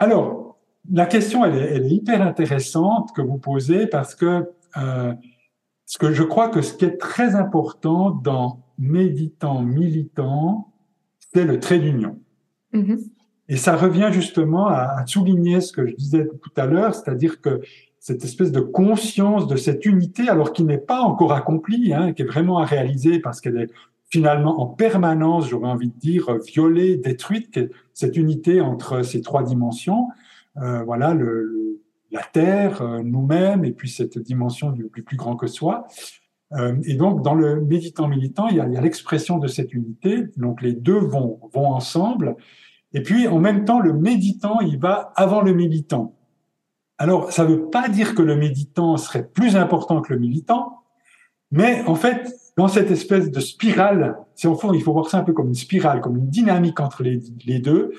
Alors, 0.00 0.58
la 0.92 1.06
question, 1.06 1.44
elle 1.44 1.84
est, 1.86 1.88
hyper 1.88 2.22
intéressante 2.22 3.10
que 3.14 3.22
vous 3.22 3.38
posez 3.38 3.86
parce 3.86 4.16
que 4.16 4.50
euh, 4.78 5.14
ce 5.86 5.98
que 5.98 6.12
je 6.12 6.22
crois 6.22 6.48
que 6.48 6.62
ce 6.62 6.74
qui 6.74 6.84
est 6.84 6.98
très 6.98 7.34
important 7.34 8.10
dans 8.10 8.60
méditant, 8.78 9.62
militant, 9.62 10.72
c'est 11.32 11.44
le 11.44 11.58
trait 11.58 11.78
d'union. 11.78 12.18
Mm-hmm. 12.74 13.08
Et 13.48 13.56
ça 13.56 13.76
revient 13.76 14.10
justement 14.12 14.66
à, 14.66 14.98
à, 14.98 15.06
souligner 15.06 15.60
ce 15.60 15.72
que 15.72 15.86
je 15.86 15.94
disais 15.94 16.26
tout 16.26 16.50
à 16.56 16.66
l'heure, 16.66 16.94
c'est-à-dire 16.94 17.40
que 17.40 17.60
cette 18.00 18.24
espèce 18.24 18.52
de 18.52 18.60
conscience 18.60 19.46
de 19.46 19.56
cette 19.56 19.86
unité, 19.86 20.28
alors 20.28 20.52
qui 20.52 20.64
n'est 20.64 20.78
pas 20.78 21.00
encore 21.00 21.32
accomplie, 21.32 21.94
hein, 21.94 22.12
qui 22.12 22.22
est 22.22 22.26
vraiment 22.26 22.58
à 22.58 22.64
réaliser 22.64 23.20
parce 23.20 23.40
qu'elle 23.40 23.56
est 23.56 23.70
finalement 24.10 24.60
en 24.60 24.66
permanence, 24.66 25.48
j'aurais 25.48 25.68
envie 25.68 25.88
de 25.88 25.98
dire, 25.98 26.36
violée, 26.46 26.96
détruite, 26.96 27.60
cette 27.94 28.16
unité 28.16 28.60
entre 28.60 29.02
ces 29.02 29.20
trois 29.20 29.42
dimensions, 29.42 30.08
euh, 30.58 30.82
voilà, 30.84 31.14
le, 31.14 31.80
la 32.10 32.22
Terre, 32.22 32.82
euh, 32.82 33.02
nous-mêmes, 33.02 33.64
et 33.64 33.72
puis 33.72 33.88
cette 33.88 34.18
dimension 34.18 34.70
du 34.70 34.84
plus, 34.88 35.16
grand 35.16 35.36
que 35.36 35.46
soi. 35.46 35.86
Euh, 36.52 36.76
et 36.84 36.94
donc, 36.94 37.22
dans 37.22 37.34
le 37.34 37.60
méditant 37.60 38.08
militant, 38.08 38.48
il 38.48 38.56
y 38.56 38.60
a, 38.60 38.66
l'expression 38.80 39.38
de 39.38 39.48
cette 39.48 39.74
unité. 39.74 40.24
Donc, 40.36 40.62
les 40.62 40.72
deux 40.72 40.98
vont, 40.98 41.40
vont 41.52 41.66
ensemble. 41.66 42.36
Et 42.92 43.02
puis, 43.02 43.26
en 43.28 43.38
même 43.38 43.64
temps, 43.64 43.80
le 43.80 43.92
méditant, 43.92 44.60
il 44.60 44.78
va 44.78 45.12
avant 45.16 45.42
le 45.42 45.52
militant. 45.52 46.14
Alors, 46.98 47.32
ça 47.32 47.44
ne 47.44 47.50
veut 47.50 47.68
pas 47.68 47.88
dire 47.88 48.14
que 48.14 48.22
le 48.22 48.36
méditant 48.36 48.96
serait 48.96 49.26
plus 49.26 49.56
important 49.56 50.00
que 50.00 50.14
le 50.14 50.18
militant, 50.18 50.82
mais 51.50 51.82
en 51.86 51.94
fait, 51.94 52.32
dans 52.56 52.68
cette 52.68 52.90
espèce 52.90 53.30
de 53.30 53.40
spirale, 53.40 54.16
si 54.34 54.46
au 54.46 54.54
fond, 54.54 54.72
il 54.72 54.82
faut 54.82 54.92
voir 54.92 55.08
ça 55.08 55.18
un 55.18 55.22
peu 55.22 55.32
comme 55.32 55.48
une 55.48 55.54
spirale, 55.54 56.00
comme 56.00 56.16
une 56.16 56.28
dynamique 56.28 56.80
entre 56.80 57.02
les, 57.02 57.58
deux, 57.58 57.92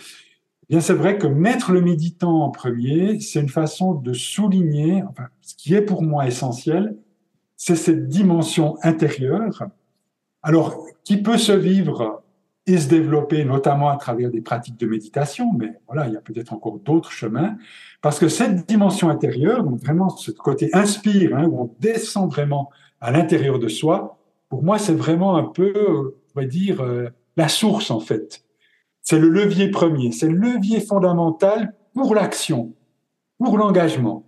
bien 0.69 0.81
c'est 0.81 0.93
vrai 0.93 1.17
que 1.17 1.27
mettre 1.27 1.71
le 1.71 1.81
méditant 1.81 2.41
en 2.41 2.49
premier, 2.49 3.19
c'est 3.19 3.39
une 3.39 3.49
façon 3.49 3.93
de 3.93 4.13
souligner, 4.13 5.03
enfin, 5.09 5.27
ce 5.41 5.55
qui 5.55 5.73
est 5.73 5.81
pour 5.81 6.03
moi 6.03 6.27
essentiel, 6.27 6.95
c'est 7.55 7.75
cette 7.75 8.07
dimension 8.07 8.77
intérieure, 8.83 9.67
alors 10.43 10.85
qui 11.03 11.17
peut 11.17 11.37
se 11.37 11.51
vivre 11.51 12.23
et 12.67 12.77
se 12.77 12.89
développer 12.89 13.45
notamment 13.45 13.89
à 13.89 13.95
travers 13.95 14.29
des 14.29 14.41
pratiques 14.41 14.77
de 14.77 14.85
méditation, 14.85 15.53
mais 15.53 15.79
voilà, 15.87 16.07
il 16.07 16.13
y 16.13 16.17
a 16.17 16.21
peut-être 16.21 16.53
encore 16.53 16.79
d'autres 16.79 17.11
chemins, 17.11 17.57
parce 18.01 18.19
que 18.19 18.27
cette 18.27 18.67
dimension 18.67 19.09
intérieure, 19.09 19.63
donc 19.63 19.79
vraiment 19.79 20.09
ce 20.09 20.31
côté 20.31 20.69
inspire, 20.73 21.35
hein, 21.37 21.45
où 21.45 21.61
on 21.61 21.75
descend 21.79 22.29
vraiment 22.29 22.69
à 22.99 23.11
l'intérieur 23.11 23.57
de 23.57 23.69
soi, 23.69 24.17
pour 24.49 24.63
moi, 24.63 24.77
c'est 24.79 24.93
vraiment 24.93 25.37
un 25.37 25.43
peu, 25.43 26.13
on 26.35 26.39
va 26.39 26.45
dire, 26.45 26.81
euh, 26.81 27.09
la 27.35 27.47
source 27.47 27.91
en 27.91 27.99
fait. 27.99 28.43
C'est 29.09 29.19
le 29.19 29.29
levier 29.29 29.71
premier, 29.71 30.11
c'est 30.11 30.27
le 30.27 30.35
levier 30.35 30.81
fondamental 30.81 31.73
pour 31.93 32.13
l'action, 32.13 32.73
pour 33.37 33.57
l'engagement. 33.57 34.25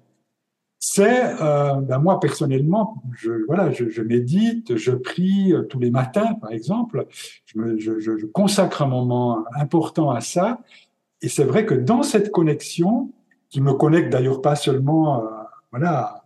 C'est, 0.79 1.35
euh, 1.41 1.73
ben 1.81 1.99
moi 1.99 2.21
personnellement, 2.21 2.95
je, 3.11 3.45
voilà, 3.45 3.71
je, 3.71 3.89
je, 3.89 4.01
médite, 4.01 4.77
je 4.77 4.91
prie 4.93 5.51
euh, 5.51 5.63
tous 5.63 5.79
les 5.79 5.91
matins, 5.91 6.33
par 6.35 6.53
exemple. 6.53 7.07
Je, 7.45 7.77
je, 7.77 7.99
je 7.99 8.25
consacre 8.27 8.81
un 8.81 8.87
moment 8.87 9.43
important 9.59 10.11
à 10.11 10.21
ça. 10.21 10.61
Et 11.21 11.27
c'est 11.27 11.43
vrai 11.43 11.65
que 11.65 11.73
dans 11.73 12.01
cette 12.01 12.31
connexion, 12.31 13.11
qui 13.49 13.59
me 13.59 13.73
connecte 13.73 14.13
d'ailleurs 14.13 14.41
pas 14.41 14.55
seulement, 14.55 15.25
euh, 15.25 15.27
voilà, 15.71 16.18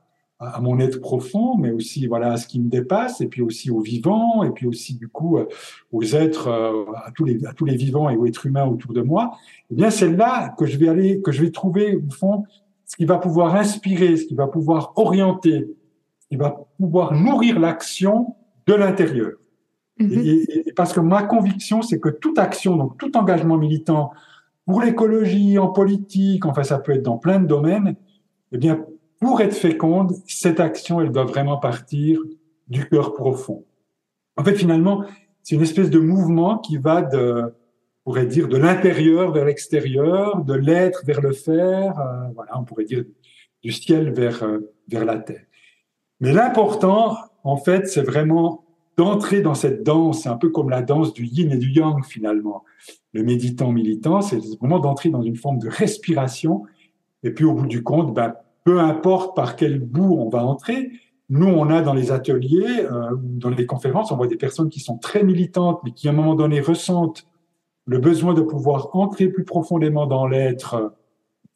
à 0.53 0.59
mon 0.61 0.79
être 0.79 0.99
profond, 0.99 1.57
mais 1.57 1.71
aussi 1.71 2.07
voilà 2.07 2.33
à 2.33 2.37
ce 2.37 2.47
qui 2.47 2.59
me 2.59 2.69
dépasse, 2.69 3.21
et 3.21 3.27
puis 3.27 3.41
aussi 3.41 3.71
aux 3.71 3.79
vivants, 3.79 4.43
et 4.43 4.51
puis 4.51 4.67
aussi 4.67 4.95
du 4.95 5.07
coup 5.07 5.37
euh, 5.37 5.45
aux 5.91 6.03
êtres, 6.03 6.47
euh, 6.47 6.85
à 7.05 7.11
tous 7.11 7.25
les 7.25 7.45
à 7.45 7.53
tous 7.53 7.65
les 7.65 7.75
vivants 7.75 8.09
et 8.09 8.17
aux 8.17 8.25
êtres 8.25 8.45
humains 8.45 8.65
autour 8.65 8.93
de 8.93 9.01
moi. 9.01 9.37
Eh 9.71 9.75
bien, 9.75 9.89
c'est 9.89 10.11
là 10.11 10.49
que 10.57 10.65
je 10.65 10.77
vais 10.77 10.87
aller, 10.87 11.21
que 11.21 11.31
je 11.31 11.41
vais 11.41 11.51
trouver 11.51 11.95
au 11.95 12.11
fond 12.11 12.43
ce 12.85 12.95
qui 12.95 13.05
va 13.05 13.17
pouvoir 13.17 13.55
inspirer, 13.55 14.17
ce 14.17 14.25
qui 14.25 14.35
va 14.35 14.47
pouvoir 14.47 14.93
orienter, 14.97 15.67
ce 16.19 16.27
qui 16.27 16.35
va 16.35 16.67
pouvoir 16.77 17.13
nourrir 17.13 17.59
l'action 17.59 18.35
de 18.67 18.73
l'intérieur. 18.73 19.31
Mm-hmm. 19.99 20.67
et, 20.67 20.73
parce 20.73 20.91
que 20.91 20.99
ma 20.99 21.23
conviction, 21.23 21.81
c'est 21.81 21.99
que 21.99 22.09
toute 22.09 22.39
action, 22.39 22.75
donc 22.75 22.97
tout 22.97 23.15
engagement 23.15 23.57
militant 23.57 24.11
pour 24.65 24.81
l'écologie, 24.81 25.57
en 25.57 25.67
politique, 25.67 26.45
enfin 26.45 26.63
ça 26.63 26.79
peut 26.79 26.93
être 26.93 27.03
dans 27.03 27.17
plein 27.17 27.39
de 27.39 27.47
domaines, 27.47 27.95
eh 28.51 28.57
bien 28.57 28.85
pour 29.23 29.39
être 29.39 29.55
féconde, 29.55 30.11
cette 30.27 30.59
action, 30.59 30.99
elle 30.99 31.11
doit 31.11 31.23
vraiment 31.23 31.57
partir 31.57 32.19
du 32.67 32.87
cœur 32.89 33.13
profond. 33.13 33.63
En 34.35 34.43
fait, 34.43 34.53
finalement, 34.53 35.05
c'est 35.41 35.55
une 35.55 35.61
espèce 35.61 35.89
de 35.89 35.97
mouvement 35.97 36.57
qui 36.57 36.77
va 36.77 37.01
de, 37.01 37.53
on 38.05 38.11
pourrait 38.11 38.25
dire, 38.25 38.49
de 38.49 38.57
l'intérieur 38.57 39.31
vers 39.31 39.45
l'extérieur, 39.45 40.43
de 40.43 40.53
l'être 40.53 41.05
vers 41.05 41.21
le 41.21 41.31
faire, 41.31 41.97
euh, 41.99 42.27
voilà, 42.35 42.59
on 42.59 42.65
pourrait 42.65 42.83
dire 42.83 43.05
du 43.63 43.71
ciel 43.71 44.11
vers, 44.11 44.43
euh, 44.43 44.59
vers 44.89 45.05
la 45.05 45.17
terre. 45.17 45.45
Mais 46.19 46.33
l'important, 46.33 47.15
en 47.45 47.55
fait, 47.55 47.87
c'est 47.87 48.03
vraiment 48.03 48.65
d'entrer 48.97 49.41
dans 49.41 49.55
cette 49.55 49.83
danse, 49.83 50.27
un 50.27 50.35
peu 50.35 50.49
comme 50.49 50.69
la 50.69 50.81
danse 50.81 51.13
du 51.13 51.25
yin 51.25 51.49
et 51.51 51.57
du 51.57 51.71
yang 51.71 52.03
finalement. 52.03 52.65
Le 53.13 53.23
méditant 53.23 53.71
militant, 53.71 54.21
c'est 54.21 54.39
vraiment 54.59 54.79
d'entrer 54.79 55.09
dans 55.09 55.21
une 55.21 55.37
forme 55.37 55.59
de 55.59 55.69
respiration. 55.69 56.63
Et 57.23 57.31
puis 57.31 57.45
au 57.45 57.53
bout 57.53 57.67
du 57.67 57.83
compte, 57.83 58.13
ben, 58.13 58.35
peu 58.63 58.79
importe 58.79 59.35
par 59.35 59.55
quel 59.55 59.79
bout 59.79 60.15
on 60.19 60.29
va 60.29 60.45
entrer. 60.45 60.91
Nous, 61.29 61.47
on 61.47 61.69
a 61.69 61.81
dans 61.81 61.93
les 61.93 62.11
ateliers, 62.11 62.85
euh, 62.91 63.11
dans 63.19 63.49
les 63.49 63.65
conférences, 63.65 64.11
on 64.11 64.17
voit 64.17 64.27
des 64.27 64.37
personnes 64.37 64.69
qui 64.69 64.79
sont 64.79 64.97
très 64.97 65.23
militantes, 65.23 65.79
mais 65.83 65.91
qui 65.91 66.07
à 66.07 66.11
un 66.11 66.13
moment 66.13 66.35
donné 66.35 66.61
ressentent 66.61 67.27
le 67.85 67.97
besoin 67.97 68.33
de 68.33 68.41
pouvoir 68.41 68.89
entrer 68.93 69.27
plus 69.27 69.43
profondément 69.43 70.05
dans 70.05 70.27
l'être, 70.27 70.93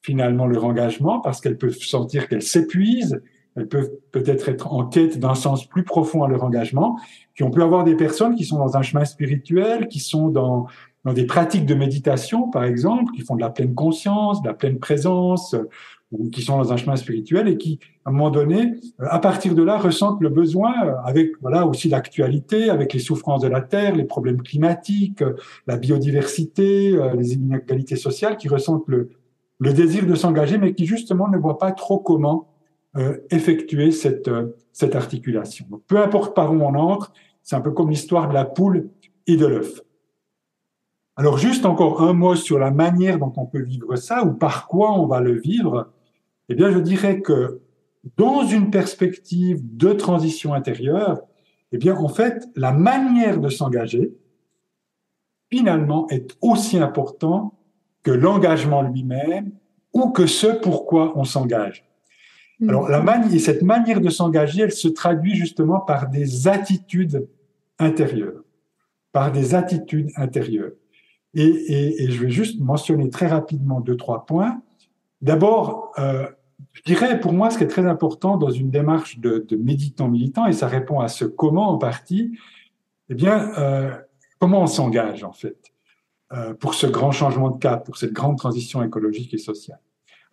finalement, 0.01 0.45
leur 0.45 0.65
engagement, 0.65 1.19
parce 1.19 1.41
qu'elles 1.41 1.57
peuvent 1.57 1.77
sentir 1.77 2.27
qu'elles 2.27 2.41
s'épuisent, 2.41 3.21
elles 3.55 3.67
peuvent 3.67 3.91
peut-être 4.11 4.49
être 4.49 4.71
en 4.71 4.85
quête 4.85 5.19
d'un 5.19 5.33
sens 5.33 5.65
plus 5.65 5.83
profond 5.83 6.23
à 6.23 6.27
leur 6.27 6.43
engagement. 6.43 6.99
Puis 7.33 7.43
on 7.43 7.49
peut 7.49 7.63
avoir 7.63 7.83
des 7.83 7.95
personnes 7.95 8.35
qui 8.35 8.45
sont 8.45 8.57
dans 8.57 8.77
un 8.77 8.81
chemin 8.83 9.03
spirituel, 9.03 9.87
qui 9.87 9.99
sont 9.99 10.27
dans, 10.27 10.67
dans 11.05 11.13
des 11.13 11.25
pratiques 11.25 11.65
de 11.65 11.73
méditation, 11.73 12.49
par 12.49 12.65
exemple, 12.65 13.11
qui 13.15 13.21
font 13.21 13.35
de 13.35 13.41
la 13.41 13.49
pleine 13.49 13.73
conscience, 13.73 14.41
de 14.41 14.47
la 14.47 14.53
pleine 14.53 14.77
présence, 14.77 15.55
ou 16.11 16.29
qui 16.29 16.41
sont 16.41 16.57
dans 16.57 16.71
un 16.71 16.77
chemin 16.77 16.95
spirituel 16.95 17.47
et 17.47 17.57
qui, 17.57 17.79
à 18.05 18.09
un 18.09 18.13
moment 18.13 18.29
donné, 18.29 18.75
euh, 19.01 19.05
à 19.09 19.19
partir 19.19 19.55
de 19.55 19.63
là, 19.63 19.77
ressentent 19.77 20.21
le 20.21 20.29
besoin, 20.29 20.73
euh, 20.85 20.93
avec 21.03 21.31
voilà 21.41 21.65
aussi 21.65 21.89
l'actualité, 21.89 22.69
avec 22.69 22.93
les 22.93 22.99
souffrances 22.99 23.41
de 23.41 23.47
la 23.47 23.61
terre, 23.61 23.95
les 23.95 24.05
problèmes 24.05 24.41
climatiques, 24.41 25.21
euh, 25.21 25.35
la 25.67 25.77
biodiversité, 25.77 26.97
les 27.17 27.33
inégalités 27.33 27.97
sociales, 27.97 28.37
qui 28.37 28.47
ressentent 28.47 28.87
le, 28.87 29.09
désir 29.59 30.05
de 30.05 30.15
s'engager, 30.15 30.57
mais 30.57 30.73
qui 30.73 30.85
justement 30.85 31.27
ne 31.27 31.37
voient 31.37 31.57
pas 31.57 31.71
trop 31.71 31.99
comment 31.99 32.53
effectuer 33.29 33.91
cette 33.91 34.95
articulation. 34.95 35.67
Peu 35.85 35.99
importe 35.99 36.35
par 36.35 36.51
où 36.51 36.55
on 36.55 36.73
entre, 36.73 37.13
c'est 37.43 37.55
un 37.55 37.61
peu 37.61 37.69
comme 37.69 37.91
l'histoire 37.91 38.27
de 38.27 38.33
la 38.33 38.43
poule 38.43 38.89
et 39.27 39.37
de 39.37 39.45
l'œuf. 39.45 39.81
Alors 41.15 41.37
juste 41.37 41.65
encore 41.65 42.01
un 42.01 42.13
mot 42.13 42.35
sur 42.35 42.57
la 42.57 42.71
manière 42.71 43.19
dont 43.19 43.33
on 43.37 43.45
peut 43.45 43.61
vivre 43.61 43.95
ça 43.97 44.23
ou 44.23 44.33
par 44.33 44.67
quoi 44.67 44.93
on 44.93 45.05
va 45.05 45.19
le 45.19 45.39
vivre 45.39 45.91
eh 46.49 46.55
bien, 46.55 46.71
je 46.71 46.79
dirais 46.79 47.21
que 47.21 47.61
dans 48.15 48.45
une 48.45 48.71
perspective 48.71 49.59
de 49.75 49.91
transition 49.93 50.53
intérieure, 50.53 51.21
eh 51.71 51.77
bien, 51.77 51.95
en 51.95 52.07
fait, 52.07 52.47
la 52.55 52.71
manière 52.71 53.39
de 53.39 53.49
s'engager, 53.49 54.13
finalement, 55.51 56.07
est 56.09 56.37
aussi 56.41 56.77
important 56.77 57.53
que 58.03 58.11
l'engagement 58.11 58.81
lui-même 58.81 59.51
ou 59.93 60.11
que 60.11 60.25
ce 60.25 60.47
pourquoi 60.47 61.17
on 61.17 61.25
s'engage. 61.25 61.85
Mm. 62.59 62.69
Alors, 62.69 62.89
la 62.89 63.03
cette 63.39 63.61
manière 63.61 63.99
de 63.99 64.09
s'engager, 64.09 64.61
elle 64.61 64.71
se 64.71 64.87
traduit 64.87 65.35
justement 65.35 65.79
par 65.81 66.09
des 66.09 66.47
attitudes 66.47 67.27
intérieures, 67.79 68.43
par 69.11 69.31
des 69.31 69.55
attitudes 69.55 70.11
intérieures. 70.15 70.71
Et, 71.33 71.43
et, 71.43 72.03
et 72.03 72.11
je 72.11 72.23
vais 72.23 72.29
juste 72.29 72.59
mentionner 72.61 73.09
très 73.09 73.27
rapidement 73.27 73.81
deux, 73.81 73.97
trois 73.97 74.25
points. 74.25 74.61
D'abord, 75.21 75.91
euh, 75.99 76.27
je 76.77 76.83
dirais 76.91 77.19
pour 77.19 77.33
moi 77.33 77.49
ce 77.51 77.57
qui 77.57 77.63
est 77.63 77.73
très 77.77 77.85
important 77.85 78.37
dans 78.37 78.49
une 78.61 78.69
démarche 78.69 79.19
de, 79.19 79.45
de 79.47 79.55
méditant 79.55 80.07
militant, 80.07 80.45
et 80.45 80.53
ça 80.53 80.67
répond 80.67 80.99
à 80.99 81.07
ce 81.07 81.25
comment 81.25 81.69
en 81.69 81.77
partie, 81.77 82.37
eh 83.09 83.15
bien, 83.15 83.51
euh, 83.57 83.91
comment 84.39 84.61
on 84.61 84.67
s'engage 84.67 85.23
en 85.23 85.33
fait. 85.33 85.59
euh, 86.33 86.53
pour 86.53 86.73
ce 86.73 86.87
grand 86.87 87.11
changement 87.11 87.49
de 87.49 87.57
cap, 87.57 87.85
pour 87.85 87.97
cette 87.97 88.13
grande 88.13 88.37
transition 88.37 88.83
écologique 88.83 89.33
et 89.33 89.37
sociale. 89.37 89.79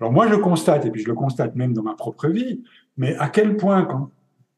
Alors 0.00 0.12
moi, 0.12 0.26
je 0.28 0.34
constate, 0.34 0.84
et 0.86 0.90
puis 0.90 1.02
je 1.02 1.08
le 1.08 1.14
constate 1.14 1.54
même 1.54 1.72
dans 1.72 1.82
ma 1.82 1.94
propre 1.94 2.28
vie, 2.28 2.62
mais 2.96 3.14
à 3.16 3.28
quel 3.28 3.56
point, 3.56 4.10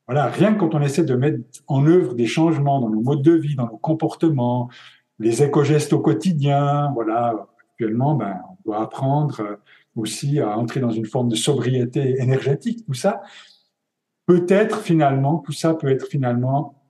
voilà, 0.06 0.26
rien 0.26 0.54
que 0.54 0.60
quand 0.60 0.74
on 0.74 0.80
essaie 0.80 1.04
de 1.04 1.14
mettre 1.14 1.40
en 1.66 1.86
œuvre 1.86 2.14
des 2.14 2.26
changements 2.26 2.80
dans 2.80 2.88
nos 2.88 3.02
modes 3.02 3.22
de 3.22 3.32
vie, 3.32 3.54
dans 3.54 3.66
nos 3.66 3.76
comportements, 3.76 4.70
les 5.18 5.42
éco-gestes 5.42 5.92
au 5.92 6.00
quotidien, 6.00 6.90
voilà, 6.94 7.34
actuellement, 7.72 8.14
ben, 8.14 8.40
on 8.50 8.56
doit 8.64 8.82
apprendre 8.82 9.40
euh, 9.40 9.56
aussi 9.96 10.40
à 10.40 10.56
entrer 10.56 10.80
dans 10.80 10.90
une 10.90 11.06
forme 11.06 11.28
de 11.28 11.36
sobriété 11.36 12.20
énergétique, 12.20 12.84
tout 12.86 12.94
ça. 12.94 13.22
Peut-être 14.26 14.80
finalement, 14.80 15.38
tout 15.38 15.52
ça 15.52 15.74
peut 15.74 15.88
être 15.88 16.06
finalement 16.06 16.82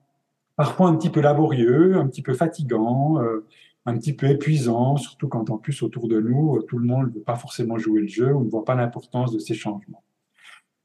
parfois 0.56 0.88
un 0.88 0.96
petit 0.96 1.10
peu 1.10 1.20
laborieux, 1.20 1.96
un 1.96 2.06
petit 2.06 2.22
peu 2.22 2.34
fatigant, 2.34 3.22
euh, 3.22 3.46
un 3.84 3.96
petit 3.96 4.14
peu 4.14 4.26
épuisant, 4.26 4.96
surtout 4.96 5.28
quand 5.28 5.50
en 5.50 5.58
plus 5.58 5.82
autour 5.82 6.08
de 6.08 6.20
nous, 6.20 6.60
tout 6.62 6.78
le 6.78 6.86
monde 6.86 7.08
ne 7.08 7.12
veut 7.12 7.20
pas 7.20 7.36
forcément 7.36 7.78
jouer 7.78 8.00
le 8.00 8.08
jeu 8.08 8.34
ou 8.34 8.44
ne 8.44 8.50
voit 8.50 8.64
pas 8.64 8.74
l'importance 8.74 9.32
de 9.32 9.38
ces 9.38 9.54
changements. 9.54 10.02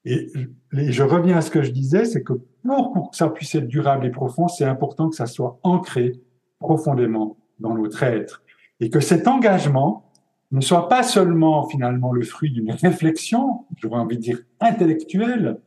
Et, 0.06 0.32
je 0.72 1.04
reviens 1.04 1.38
à 1.38 1.42
ce 1.42 1.52
que 1.52 1.64
je 1.64 1.72
disais, 1.72 2.06
c'est 2.06 2.24
que 2.24 2.34
pour, 2.34 2.92
pour 2.94 3.12
que 3.12 3.18
ça 3.18 3.30
puisse 3.30 3.54
être 3.56 3.68
durable 3.68 4.06
et 4.06 4.12
profond, 4.12 4.48
c'est 4.48 4.66
important 4.66 5.10
que 5.10 5.16
ça 5.16 5.28
soit 5.28 5.60
ancré 5.64 6.20
profondément 6.60 7.38
dans 7.60 7.76
notre 7.76 8.04
être. 8.04 8.44
Et 8.80 8.90
que 8.90 9.00
cet 9.00 9.28
engagement 9.28 10.11
ne 10.52 10.62
soit 10.62 10.90
pas 10.90 11.04
seulement 11.04 11.68
finalement 11.68 12.12
le 12.12 12.24
fruit 12.24 12.52
d'une 12.52 12.72
réflexion, 12.72 13.66
j'aurais 13.82 14.00
envie 14.00 14.18
de 14.18 14.22
dire 14.22 14.40
intellectuelle. 14.60 15.60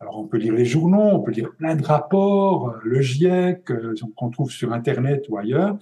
Alors 0.00 0.18
on 0.18 0.24
peut 0.24 0.36
lire 0.36 0.54
les 0.54 0.64
journaux, 0.64 1.10
on 1.12 1.20
peut 1.20 1.32
lire 1.32 1.50
plein 1.56 1.74
de 1.74 1.84
rapports, 1.84 2.76
le 2.84 3.00
GIEC 3.00 3.70
euh, 3.70 3.94
qu'on 4.14 4.30
trouve 4.30 4.50
sur 4.50 4.72
Internet 4.72 5.26
ou 5.28 5.38
ailleurs. 5.38 5.76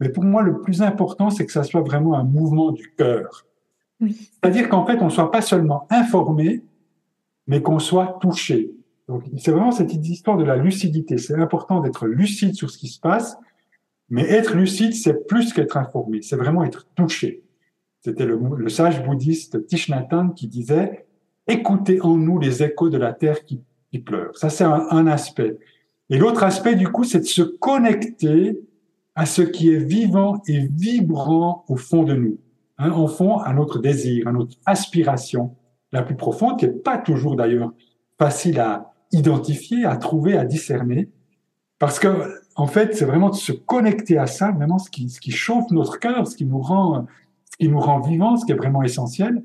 Mais 0.00 0.08
pour 0.08 0.24
moi, 0.24 0.42
le 0.42 0.60
plus 0.60 0.80
important, 0.80 1.28
c'est 1.28 1.44
que 1.44 1.52
ça 1.52 1.64
soit 1.64 1.82
vraiment 1.82 2.16
un 2.16 2.24
mouvement 2.24 2.72
du 2.72 2.94
cœur. 2.96 3.46
Oui. 4.00 4.30
C'est-à-dire 4.32 4.68
qu'en 4.68 4.86
fait, 4.86 5.02
on 5.02 5.06
ne 5.06 5.10
soit 5.10 5.30
pas 5.30 5.42
seulement 5.42 5.86
informé, 5.90 6.62
mais 7.46 7.62
qu'on 7.62 7.78
soit 7.78 8.18
touché. 8.20 8.70
Donc, 9.08 9.24
c'est 9.38 9.50
vraiment 9.50 9.72
cette 9.72 9.92
histoire 9.92 10.36
de 10.36 10.44
la 10.44 10.56
lucidité. 10.56 11.18
C'est 11.18 11.34
important 11.34 11.80
d'être 11.80 12.06
lucide 12.06 12.54
sur 12.54 12.70
ce 12.70 12.78
qui 12.78 12.88
se 12.88 13.00
passe, 13.00 13.38
mais 14.08 14.22
être 14.22 14.54
lucide, 14.54 14.94
c'est 14.94 15.26
plus 15.26 15.52
qu'être 15.52 15.76
informé. 15.76 16.22
C'est 16.22 16.36
vraiment 16.36 16.62
être 16.62 16.86
touché. 16.94 17.42
C'était 18.00 18.26
le, 18.26 18.68
sage 18.68 19.04
bouddhiste 19.04 19.66
Thich 19.66 19.90
qui 20.36 20.46
disait 20.46 21.06
écoutez 21.48 22.00
en 22.00 22.16
nous 22.16 22.38
les 22.38 22.62
échos 22.62 22.90
de 22.90 22.98
la 22.98 23.12
terre 23.12 23.44
qui, 23.44 23.64
pleure. 24.04 24.36
Ça, 24.36 24.50
c'est 24.50 24.64
un, 24.64 25.06
aspect. 25.06 25.58
Et 26.10 26.18
l'autre 26.18 26.44
aspect, 26.44 26.76
du 26.76 26.88
coup, 26.88 27.04
c'est 27.04 27.20
de 27.20 27.24
se 27.24 27.42
connecter 27.42 28.60
à 29.14 29.26
ce 29.26 29.42
qui 29.42 29.72
est 29.72 29.78
vivant 29.78 30.40
et 30.46 30.68
vibrant 30.70 31.64
au 31.68 31.76
fond 31.76 32.04
de 32.04 32.14
nous. 32.14 32.38
Hein, 32.76 32.92
au 32.92 33.08
fond, 33.08 33.38
à 33.38 33.52
notre 33.52 33.80
désir, 33.80 34.28
à 34.28 34.32
notre 34.32 34.56
aspiration 34.66 35.56
la 35.90 36.02
plus 36.02 36.14
profonde, 36.14 36.58
qui 36.58 36.66
n'est 36.66 36.72
pas 36.72 36.98
toujours 36.98 37.34
d'ailleurs 37.34 37.72
facile 38.18 38.60
à 38.60 38.92
identifier, 39.10 39.84
à 39.84 39.96
trouver, 39.96 40.36
à 40.36 40.44
discerner. 40.44 41.08
Parce 41.78 41.98
que, 41.98 42.08
en 42.54 42.66
fait, 42.66 42.94
c'est 42.94 43.06
vraiment 43.06 43.30
de 43.30 43.36
se 43.36 43.52
connecter 43.52 44.18
à 44.18 44.26
ça, 44.26 44.52
vraiment 44.52 44.78
ce 44.78 44.90
qui, 44.90 45.08
ce 45.08 45.18
qui 45.18 45.32
chauffe 45.32 45.70
notre 45.70 45.98
cœur, 45.98 46.28
ce 46.28 46.36
qui 46.36 46.44
nous 46.44 46.60
rend, 46.60 47.06
qui 47.58 47.68
nous 47.68 47.80
rend 47.80 48.00
vivants, 48.00 48.36
ce 48.36 48.46
qui 48.46 48.52
est 48.52 48.56
vraiment 48.56 48.82
essentiel. 48.82 49.42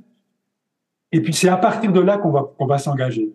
Et 1.12 1.22
puis, 1.22 1.34
c'est 1.34 1.50
à 1.50 1.58
partir 1.58 1.91
de 1.91 2.00
là 2.00 2.17
qu'on 2.17 2.32
va, 2.32 2.51
qu'on 2.58 2.65
va 2.65 2.77
s'engager. 2.77 3.32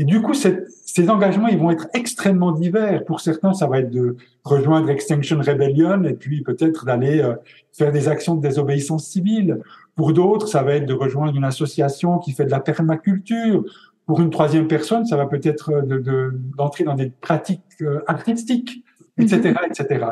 Et 0.00 0.04
du 0.04 0.22
coup, 0.22 0.32
cette, 0.32 0.66
ces 0.70 1.10
engagements, 1.10 1.48
ils 1.48 1.58
vont 1.58 1.70
être 1.70 1.88
extrêmement 1.92 2.52
divers. 2.52 3.04
Pour 3.04 3.20
certains, 3.20 3.52
ça 3.52 3.66
va 3.66 3.80
être 3.80 3.90
de 3.90 4.16
rejoindre 4.44 4.88
Extinction 4.88 5.38
Rebellion 5.40 6.04
et 6.04 6.14
puis 6.14 6.42
peut-être 6.42 6.86
d'aller 6.86 7.20
euh, 7.20 7.34
faire 7.72 7.92
des 7.92 8.08
actions 8.08 8.34
de 8.34 8.40
désobéissance 8.40 9.06
civile. 9.06 9.60
Pour 9.96 10.14
d'autres, 10.14 10.48
ça 10.48 10.62
va 10.62 10.76
être 10.76 10.86
de 10.86 10.94
rejoindre 10.94 11.36
une 11.36 11.44
association 11.44 12.18
qui 12.18 12.32
fait 12.32 12.46
de 12.46 12.50
la 12.50 12.60
permaculture. 12.60 13.62
Pour 14.06 14.20
une 14.22 14.30
troisième 14.30 14.68
personne, 14.68 15.04
ça 15.04 15.16
va 15.16 15.26
peut-être 15.26 15.70
euh, 15.70 16.32
d'entrer 16.56 16.84
de, 16.84 16.88
dans 16.88 16.94
des 16.94 17.10
pratiques 17.10 17.60
euh, 17.82 18.00
artistiques, 18.06 18.82
etc., 19.18 19.54
etc. 19.68 20.06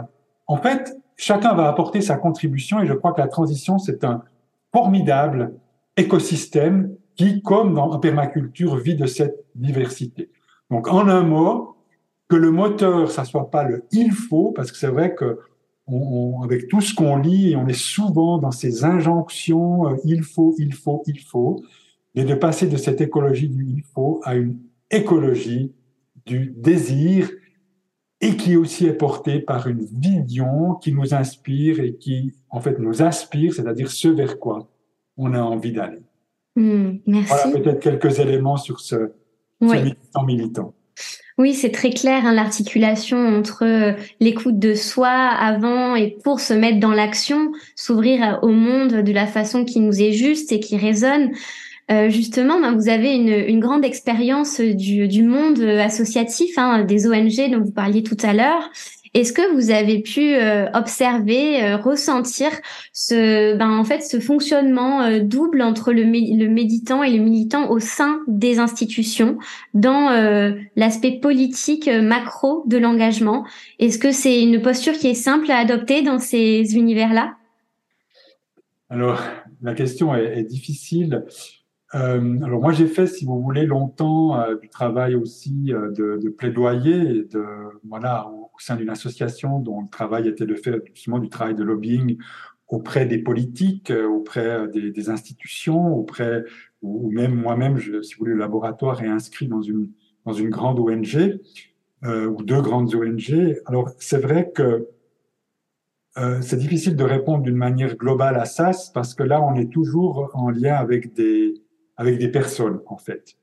En 0.46 0.58
fait, 0.58 0.98
chacun 1.18 1.54
va 1.54 1.68
apporter 1.68 2.00
sa 2.00 2.16
contribution 2.16 2.80
et 2.80 2.86
je 2.86 2.94
crois 2.94 3.12
que 3.12 3.20
la 3.20 3.28
transition, 3.28 3.78
c'est 3.78 4.04
un 4.04 4.22
formidable 4.72 5.52
écosystème 5.96 6.94
qui, 7.16 7.42
comme 7.42 7.74
dans 7.74 7.98
permaculture, 7.98 8.76
vit 8.76 8.94
de 8.94 9.06
cette 9.06 9.44
diversité. 9.54 10.30
Donc, 10.70 10.88
en 10.88 11.08
un 11.08 11.22
mot, 11.22 11.76
que 12.28 12.36
le 12.36 12.50
moteur, 12.50 13.10
ça 13.10 13.24
soit 13.24 13.50
pas 13.50 13.64
le 13.64 13.84
il 13.90 14.12
faut, 14.12 14.52
parce 14.52 14.70
que 14.70 14.78
c'est 14.78 14.88
vrai 14.88 15.14
que 15.14 15.38
avec 16.44 16.68
tout 16.68 16.82
ce 16.82 16.94
qu'on 16.94 17.16
lit, 17.16 17.56
on 17.56 17.66
est 17.66 17.72
souvent 17.72 18.36
dans 18.36 18.50
ces 18.50 18.84
injonctions 18.84 19.88
euh, 19.88 19.96
il 20.04 20.22
faut, 20.22 20.54
il 20.58 20.74
faut, 20.74 21.02
il 21.06 21.18
faut, 21.18 21.62
et 22.14 22.24
de 22.24 22.34
passer 22.34 22.66
de 22.66 22.76
cette 22.76 23.00
écologie 23.00 23.48
du 23.48 23.64
il 23.64 23.82
faut 23.94 24.20
à 24.22 24.34
une 24.34 24.58
écologie 24.90 25.72
du 26.26 26.52
désir 26.54 27.30
et 28.20 28.36
qui 28.36 28.56
aussi 28.56 28.86
est 28.86 28.94
portée 28.94 29.38
par 29.38 29.68
une 29.68 29.84
vision 29.84 30.74
qui 30.74 30.92
nous 30.92 31.14
inspire 31.14 31.80
et 31.80 31.94
qui 31.94 32.34
en 32.50 32.60
fait 32.60 32.78
nous 32.78 33.02
aspire, 33.02 33.54
c'est-à-dire 33.54 33.90
ce 33.90 34.08
vers 34.08 34.38
quoi 34.38 34.68
on 35.16 35.34
a 35.34 35.40
envie 35.40 35.72
d'aller. 35.72 36.02
Hmm, 36.56 36.98
merci. 37.06 37.32
Voilà 37.32 37.58
peut-être 37.58 37.80
quelques 37.80 38.18
éléments 38.18 38.56
sur 38.56 38.80
ce, 38.80 39.12
militant 39.60 40.24
militant. 40.24 40.74
Oui, 41.38 41.54
c'est 41.54 41.70
très 41.70 41.90
clair, 41.90 42.26
hein, 42.26 42.34
l'articulation 42.34 43.16
entre 43.16 43.64
euh, 43.64 43.92
l'écoute 44.18 44.58
de 44.58 44.74
soi 44.74 45.08
avant 45.08 45.94
et 45.94 46.18
pour 46.24 46.40
se 46.40 46.52
mettre 46.52 46.80
dans 46.80 46.90
l'action, 46.90 47.52
s'ouvrir 47.76 48.40
au 48.42 48.48
monde 48.48 49.02
de 49.02 49.12
la 49.12 49.28
façon 49.28 49.64
qui 49.64 49.78
nous 49.78 50.02
est 50.02 50.10
juste 50.10 50.50
et 50.50 50.58
qui 50.58 50.76
résonne. 50.76 51.30
Euh, 51.90 52.10
justement, 52.10 52.60
ben, 52.60 52.74
vous 52.74 52.88
avez 52.88 53.14
une, 53.14 53.28
une 53.28 53.60
grande 53.60 53.84
expérience 53.84 54.60
du, 54.60 55.08
du, 55.08 55.22
monde 55.22 55.60
associatif, 55.60 56.58
hein, 56.58 56.84
des 56.84 57.06
ONG 57.06 57.50
dont 57.50 57.62
vous 57.64 57.72
parliez 57.72 58.02
tout 58.02 58.16
à 58.22 58.34
l'heure. 58.34 58.70
Est-ce 59.14 59.32
que 59.32 59.54
vous 59.54 59.70
avez 59.70 60.00
pu 60.00 60.34
euh, 60.34 60.70
observer, 60.74 61.64
euh, 61.64 61.76
ressentir 61.76 62.50
ce, 62.92 63.56
ben, 63.56 63.70
en 63.70 63.84
fait, 63.84 64.02
ce 64.02 64.20
fonctionnement 64.20 65.02
euh, 65.02 65.20
double 65.20 65.62
entre 65.62 65.92
le, 65.92 66.02
le, 66.02 66.48
méditant 66.48 67.02
et 67.02 67.10
le 67.16 67.22
militant 67.22 67.70
au 67.70 67.78
sein 67.78 68.20
des 68.26 68.58
institutions 68.58 69.38
dans 69.74 70.08
l'aspect 70.76 71.18
politique 71.20 71.88
macro 71.88 72.64
de 72.66 72.76
l'engagement? 72.76 73.46
Est-ce 73.78 73.98
que 73.98 74.12
c'est 74.12 74.42
une 74.42 74.60
posture 74.60 74.94
qui 74.94 75.08
est 75.08 75.14
simple 75.14 75.50
à 75.50 75.56
adopter 75.56 76.02
dans 76.02 76.18
ces 76.18 76.76
univers-là? 76.76 77.34
Alors, 78.90 79.22
la 79.62 79.74
question 79.74 80.14
est, 80.14 80.38
est 80.38 80.44
difficile. 80.44 81.24
Euh, 81.94 82.38
alors 82.42 82.60
moi 82.60 82.72
j'ai 82.72 82.86
fait, 82.86 83.06
si 83.06 83.24
vous 83.24 83.40
voulez, 83.40 83.64
longtemps 83.64 84.38
euh, 84.38 84.56
du 84.56 84.68
travail 84.68 85.14
aussi 85.14 85.72
euh, 85.72 85.90
de, 85.90 86.18
de, 86.22 86.28
plaidoyer 86.28 87.24
de 87.24 87.44
voilà 87.88 88.28
au, 88.28 88.50
sein 88.58 88.76
d'une 88.76 88.90
association 88.90 89.58
dont 89.60 89.82
le 89.82 89.88
travail 89.88 90.28
était 90.28 90.44
de 90.44 90.54
faire 90.54 90.78
justement 90.92 91.18
du 91.18 91.30
travail 91.30 91.54
de 91.54 91.62
lobbying 91.62 92.18
auprès 92.66 93.06
des 93.06 93.18
politiques, 93.18 93.90
auprès 93.90 94.68
des, 94.68 94.90
des 94.90 95.08
institutions, 95.08 95.94
auprès 95.94 96.44
ou 96.82 97.10
même 97.10 97.34
moi-même, 97.34 97.78
si 97.78 98.14
vous 98.14 98.18
voulez, 98.18 98.32
le 98.32 98.38
laboratoire 98.38 99.02
est 99.02 99.08
inscrit 99.08 99.48
dans 99.48 99.62
une 99.62 99.90
dans 100.26 100.34
une 100.34 100.50
grande 100.50 100.78
ONG 100.78 101.40
ou 102.04 102.42
deux 102.42 102.60
grandes 102.60 102.94
ONG. 102.94 103.56
Alors 103.64 103.90
c'est 103.98 104.20
vrai 104.20 104.50
que 104.54 104.88
c'est 106.42 106.58
difficile 106.58 106.96
de 106.96 107.04
répondre 107.04 107.44
d'une 107.44 107.56
manière 107.56 107.96
globale 107.96 108.36
à 108.36 108.44
ça 108.44 108.72
parce 108.92 109.14
que 109.14 109.22
là 109.22 109.40
on 109.40 109.54
est 109.54 109.72
toujours 109.72 110.30
en 110.34 110.50
lien 110.50 110.74
avec 110.74 111.14
des 111.14 111.54
avec 111.98 112.18
des 112.18 112.28
personnes, 112.28 112.80
en 112.86 112.96
fait. 112.96 113.36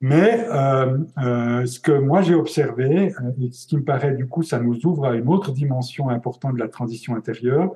Mais 0.00 0.46
euh, 0.50 0.98
euh, 1.18 1.64
ce 1.64 1.80
que 1.80 1.92
moi 1.92 2.20
j'ai 2.20 2.34
observé, 2.34 3.14
euh, 3.14 3.30
et 3.40 3.50
ce 3.50 3.66
qui 3.66 3.76
me 3.76 3.82
paraît 3.82 4.14
du 4.14 4.26
coup, 4.26 4.42
ça 4.42 4.60
nous 4.60 4.84
ouvre 4.84 5.06
à 5.06 5.14
une 5.14 5.26
autre 5.28 5.52
dimension 5.52 6.10
importante 6.10 6.54
de 6.54 6.58
la 6.58 6.68
transition 6.68 7.16
intérieure. 7.16 7.72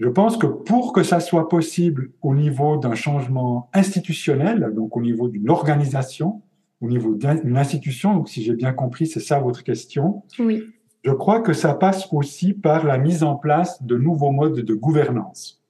Je 0.00 0.08
pense 0.08 0.36
que 0.36 0.48
pour 0.48 0.92
que 0.92 1.04
ça 1.04 1.20
soit 1.20 1.48
possible 1.48 2.10
au 2.22 2.34
niveau 2.34 2.76
d'un 2.76 2.96
changement 2.96 3.70
institutionnel, 3.72 4.72
donc 4.74 4.96
au 4.96 5.00
niveau 5.00 5.28
d'une 5.28 5.48
organisation, 5.48 6.42
au 6.80 6.88
niveau 6.88 7.14
d'une 7.14 7.56
institution, 7.56 8.14
donc 8.14 8.28
si 8.28 8.42
j'ai 8.42 8.54
bien 8.54 8.72
compris, 8.72 9.06
c'est 9.06 9.20
ça 9.20 9.38
votre 9.38 9.62
question. 9.62 10.24
Oui. 10.40 10.64
Je 11.04 11.12
crois 11.12 11.40
que 11.40 11.52
ça 11.52 11.74
passe 11.74 12.08
aussi 12.12 12.52
par 12.52 12.84
la 12.84 12.98
mise 12.98 13.22
en 13.22 13.36
place 13.36 13.80
de 13.84 13.96
nouveaux 13.96 14.32
modes 14.32 14.58
de 14.58 14.74
gouvernance. 14.74 15.63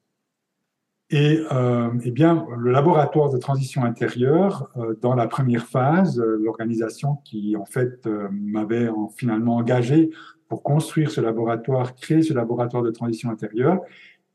Et 1.16 1.38
euh, 1.53 1.90
eh 2.03 2.11
bien, 2.11 2.44
le 2.59 2.72
laboratoire 2.72 3.31
de 3.31 3.38
transition 3.38 3.85
intérieure, 3.85 4.68
euh, 4.77 4.98
dans 5.00 5.14
la 5.14 5.29
première 5.29 5.64
phase, 5.64 6.18
euh, 6.18 6.40
l'organisation 6.42 7.18
qui 7.24 7.55
en 7.57 7.64
fait 7.64 8.05
euh, 8.09 8.27
m'avait 8.33 8.88
finalement 9.16 9.55
engagé 9.55 10.11
pour 10.48 10.64
construire 10.64 11.12
ce 11.12 11.20
laboratoire, 11.20 11.94
créer 11.94 12.22
ce 12.22 12.35
laboratoire 12.35 12.83
de 12.83 12.90
transition 12.90 13.31
intérieure, 13.31 13.81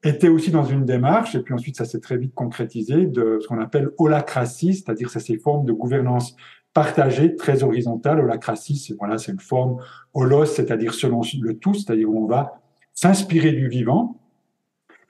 était 0.03 0.29
aussi 0.29 0.51
dans 0.51 0.63
une 0.63 0.85
démarche, 0.85 1.35
et 1.35 1.41
puis 1.41 1.53
ensuite 1.53 1.75
ça 1.75 1.83
s'est 1.83 1.99
très 1.99 2.15
vite 2.15 2.33
concrétisé, 2.33 3.07
de 3.07 3.39
ce 3.41 3.47
qu'on 3.49 3.59
appelle 3.59 3.89
holacratie, 3.97 4.73
c'est-à-dire 4.73 5.09
c'est 5.09 5.19
ces 5.19 5.37
formes 5.37 5.65
de 5.65 5.73
gouvernance 5.73 6.37
partagée, 6.73 7.35
très 7.35 7.61
horizontale. 7.61 8.21
Holacratie, 8.21 8.77
c'est 8.77 8.95
voilà, 8.97 9.17
c'est 9.17 9.33
une 9.33 9.41
forme 9.41 9.79
holos, 10.13 10.45
c'est-à-dire 10.45 10.93
selon 10.93 11.23
le 11.41 11.57
tout, 11.57 11.73
c'est-à-dire 11.73 12.09
où 12.09 12.23
on 12.23 12.27
va 12.27 12.61
s'inspirer 12.93 13.51
du 13.51 13.67
vivant, 13.67 14.18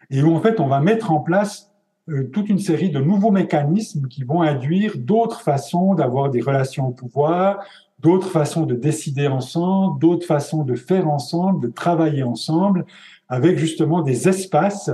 et 0.10 0.22
où 0.24 0.34
en 0.34 0.42
fait 0.42 0.60
on 0.60 0.68
va 0.68 0.80
mettre 0.80 1.12
en 1.12 1.20
place 1.20 1.72
euh, 2.10 2.30
toute 2.32 2.50
une 2.50 2.60
série 2.60 2.90
de 2.90 3.00
nouveaux 3.00 3.32
mécanismes 3.32 4.08
qui 4.08 4.24
vont 4.24 4.42
induire 4.42 4.94
d'autres 4.98 5.42
façons 5.42 5.94
d'avoir 5.94 6.30
des 6.30 6.42
relations 6.42 6.88
au 6.88 6.92
pouvoir, 6.92 7.64
d'autres 8.00 8.30
façons 8.30 8.66
de 8.66 8.76
décider 8.76 9.28
ensemble, 9.28 10.00
d'autres 10.00 10.26
façons 10.26 10.64
de 10.64 10.76
faire 10.76 11.08
ensemble, 11.10 11.62
de 11.62 11.72
travailler 11.72 12.24
ensemble, 12.24 12.86
avec 13.28 13.58
justement 13.58 14.02
des 14.02 14.28
espaces 14.28 14.92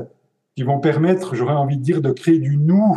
qui 0.55 0.63
vont 0.63 0.79
permettre, 0.79 1.35
j'aurais 1.35 1.53
envie 1.53 1.77
de 1.77 1.83
dire, 1.83 2.01
de 2.01 2.11
créer 2.11 2.39
du 2.39 2.57
nous. 2.57 2.95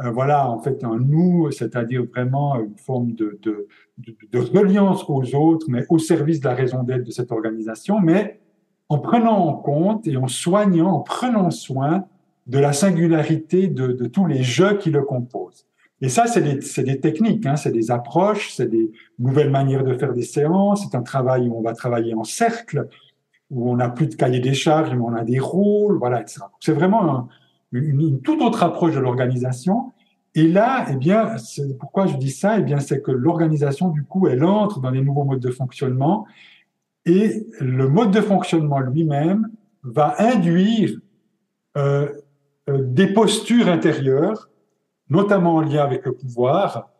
Euh, 0.00 0.10
voilà, 0.10 0.50
en 0.50 0.60
fait, 0.60 0.82
un 0.84 0.98
nous, 0.98 1.50
c'est-à-dire 1.50 2.04
vraiment 2.04 2.58
une 2.60 2.76
forme 2.76 3.12
de, 3.12 3.38
de, 3.42 3.66
de, 3.98 4.16
de, 4.30 4.38
reliance 4.38 5.04
aux 5.08 5.34
autres, 5.34 5.66
mais 5.68 5.84
au 5.88 5.98
service 5.98 6.40
de 6.40 6.46
la 6.46 6.54
raison 6.54 6.82
d'être 6.82 7.04
de 7.04 7.10
cette 7.10 7.32
organisation, 7.32 8.00
mais 8.00 8.40
en 8.90 8.98
prenant 8.98 9.46
en 9.46 9.54
compte 9.54 10.06
et 10.08 10.16
en 10.16 10.26
soignant, 10.26 10.90
en 10.90 11.00
prenant 11.00 11.50
soin 11.50 12.04
de 12.48 12.58
la 12.58 12.72
singularité 12.72 13.68
de, 13.68 13.92
tous 14.06 14.26
les 14.26 14.42
jeux 14.42 14.76
qui 14.78 14.90
le 14.90 15.02
composent. 15.02 15.64
Et 16.02 16.08
ça, 16.08 16.26
c'est 16.26 16.42
des, 16.82 17.00
techniques, 17.00 17.46
hein, 17.46 17.56
c'est 17.56 17.70
des 17.70 17.90
approches, 17.92 18.52
c'est 18.52 18.68
des 18.68 18.90
nouvelles 19.18 19.50
manières 19.50 19.84
de 19.84 19.94
faire 19.94 20.12
des 20.12 20.22
séances, 20.22 20.82
c'est 20.82 20.96
un 20.96 21.02
travail 21.02 21.48
où 21.48 21.56
on 21.56 21.62
va 21.62 21.72
travailler 21.72 22.14
en 22.14 22.24
cercle, 22.24 22.88
où 23.50 23.70
on 23.70 23.76
n'a 23.76 23.88
plus 23.88 24.08
de 24.08 24.16
cahier 24.16 24.40
des 24.40 24.54
charges, 24.54 24.90
mais 24.90 25.02
on 25.02 25.14
a 25.14 25.24
des 25.24 25.38
rôles, 25.38 25.98
voilà, 25.98 26.20
etc. 26.22 26.40
C'est 26.58 26.72
vraiment 26.72 27.28
une, 27.72 28.00
une, 28.00 28.20
toute 28.22 28.42
autre 28.42 28.64
approche 28.64 28.94
de 28.94 29.00
l'organisation. 29.00 29.92
Et 30.34 30.48
là, 30.48 30.86
eh 30.90 30.96
bien, 30.96 31.36
pourquoi 31.78 32.06
je 32.06 32.16
dis 32.16 32.30
ça 32.30 32.58
Eh 32.58 32.62
bien, 32.62 32.80
c'est 32.80 33.02
que 33.02 33.12
l'organisation, 33.12 33.90
du 33.90 34.02
coup, 34.02 34.26
elle 34.26 34.42
entre 34.42 34.80
dans 34.80 34.90
les 34.90 35.02
nouveaux 35.02 35.24
modes 35.24 35.40
de 35.40 35.50
fonctionnement, 35.50 36.26
et 37.06 37.46
le 37.60 37.88
mode 37.88 38.10
de 38.10 38.20
fonctionnement 38.20 38.80
lui-même 38.80 39.48
va 39.82 40.14
induire 40.18 40.98
euh, 41.76 42.08
euh, 42.68 42.78
des 42.82 43.12
postures 43.12 43.68
intérieures, 43.68 44.50
notamment 45.08 45.56
en 45.56 45.60
lien 45.60 45.82
avec 45.82 46.04
le 46.04 46.12
pouvoir, 46.12 46.90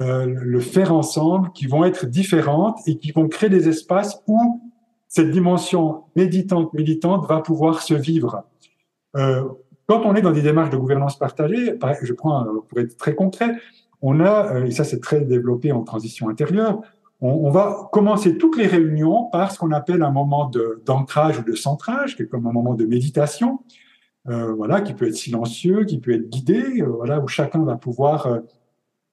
euh, 0.00 0.26
le 0.26 0.60
faire 0.60 0.92
ensemble, 0.92 1.50
qui 1.52 1.66
vont 1.66 1.84
être 1.84 2.06
différentes 2.06 2.78
et 2.86 2.98
qui 2.98 3.10
vont 3.12 3.28
créer 3.28 3.50
des 3.50 3.68
espaces 3.68 4.22
où 4.26 4.62
cette 5.08 5.30
dimension 5.30 6.04
méditante, 6.14 6.72
militante 6.74 7.26
va 7.26 7.40
pouvoir 7.40 7.82
se 7.82 7.94
vivre. 7.94 8.44
Euh, 9.16 9.42
quand 9.86 10.02
on 10.04 10.14
est 10.14 10.20
dans 10.20 10.32
des 10.32 10.42
démarches 10.42 10.70
de 10.70 10.76
gouvernance 10.76 11.18
partagée, 11.18 11.78
je 12.02 12.12
prends 12.12 12.44
pour 12.68 12.78
être 12.78 12.96
très 12.96 13.14
concret, 13.14 13.56
on 14.02 14.20
a, 14.20 14.54
euh, 14.54 14.66
et 14.66 14.70
ça 14.70 14.84
c'est 14.84 15.00
très 15.00 15.22
développé 15.22 15.72
en 15.72 15.82
transition 15.82 16.28
intérieure, 16.28 16.80
on, 17.20 17.30
on, 17.30 17.50
va 17.50 17.88
commencer 17.92 18.38
toutes 18.38 18.56
les 18.56 18.66
réunions 18.66 19.24
par 19.24 19.52
ce 19.52 19.58
qu'on 19.58 19.72
appelle 19.72 20.02
un 20.02 20.10
moment 20.10 20.50
d'ancrage 20.86 21.38
ou 21.38 21.42
de 21.42 21.54
centrage, 21.54 22.16
qui 22.16 22.22
est 22.22 22.26
comme 22.26 22.46
un 22.46 22.52
moment 22.52 22.74
de 22.74 22.84
méditation, 22.84 23.60
euh, 24.28 24.52
voilà, 24.52 24.80
qui 24.82 24.92
peut 24.94 25.08
être 25.08 25.16
silencieux, 25.16 25.84
qui 25.84 25.98
peut 25.98 26.12
être 26.12 26.28
guidé, 26.28 26.82
euh, 26.82 26.86
voilà, 26.86 27.18
où 27.20 27.28
chacun 27.28 27.62
va 27.64 27.76
pouvoir 27.76 28.26
euh, 28.26 28.40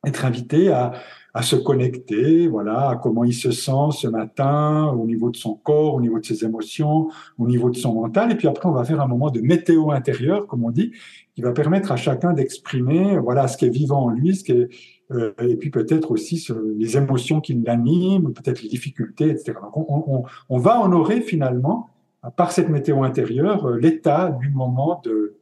être 0.05 0.25
invité 0.25 0.71
à, 0.71 0.91
à, 1.33 1.41
se 1.41 1.55
connecter, 1.55 2.47
voilà, 2.47 2.89
à 2.89 2.95
comment 2.97 3.23
il 3.23 3.33
se 3.33 3.51
sent 3.51 3.91
ce 3.91 4.07
matin, 4.07 4.87
au 4.87 5.05
niveau 5.05 5.29
de 5.29 5.37
son 5.37 5.55
corps, 5.55 5.95
au 5.95 6.01
niveau 6.01 6.19
de 6.19 6.25
ses 6.25 6.43
émotions, 6.43 7.09
au 7.37 7.47
niveau 7.47 7.69
de 7.69 7.77
son 7.77 7.93
mental, 7.93 8.31
et 8.31 8.35
puis 8.35 8.47
après 8.47 8.67
on 8.67 8.73
va 8.73 8.83
faire 8.83 8.99
un 8.99 9.07
moment 9.07 9.31
de 9.31 9.39
météo 9.39 9.91
intérieur, 9.91 10.47
comme 10.47 10.65
on 10.65 10.71
dit, 10.71 10.91
qui 11.33 11.41
va 11.41 11.51
permettre 11.51 11.93
à 11.93 11.95
chacun 11.95 12.33
d'exprimer, 12.33 13.17
voilà, 13.17 13.47
ce 13.47 13.57
qui 13.57 13.65
est 13.65 13.69
vivant 13.69 14.03
en 14.05 14.09
lui, 14.09 14.35
ce 14.35 14.43
qui 14.43 14.51
est 14.51 14.69
euh, 15.11 15.33
et 15.39 15.55
puis 15.55 15.69
peut-être 15.69 16.11
aussi 16.11 16.47
les 16.77 16.97
émotions 16.97 17.39
qui 17.41 17.53
l'animent, 17.53 18.33
peut-être 18.33 18.61
les 18.63 18.69
difficultés, 18.69 19.29
etc. 19.29 19.53
Donc 19.75 20.25
on, 20.49 20.57
va 20.57 20.81
honorer 20.81 21.21
finalement 21.21 21.89
par 22.35 22.51
cette 22.51 22.69
météo 22.69 23.03
intérieure, 23.03 23.67
euh, 23.67 23.77
l'état 23.77 24.31
du 24.31 24.49
moment 24.49 25.01
de, 25.03 25.35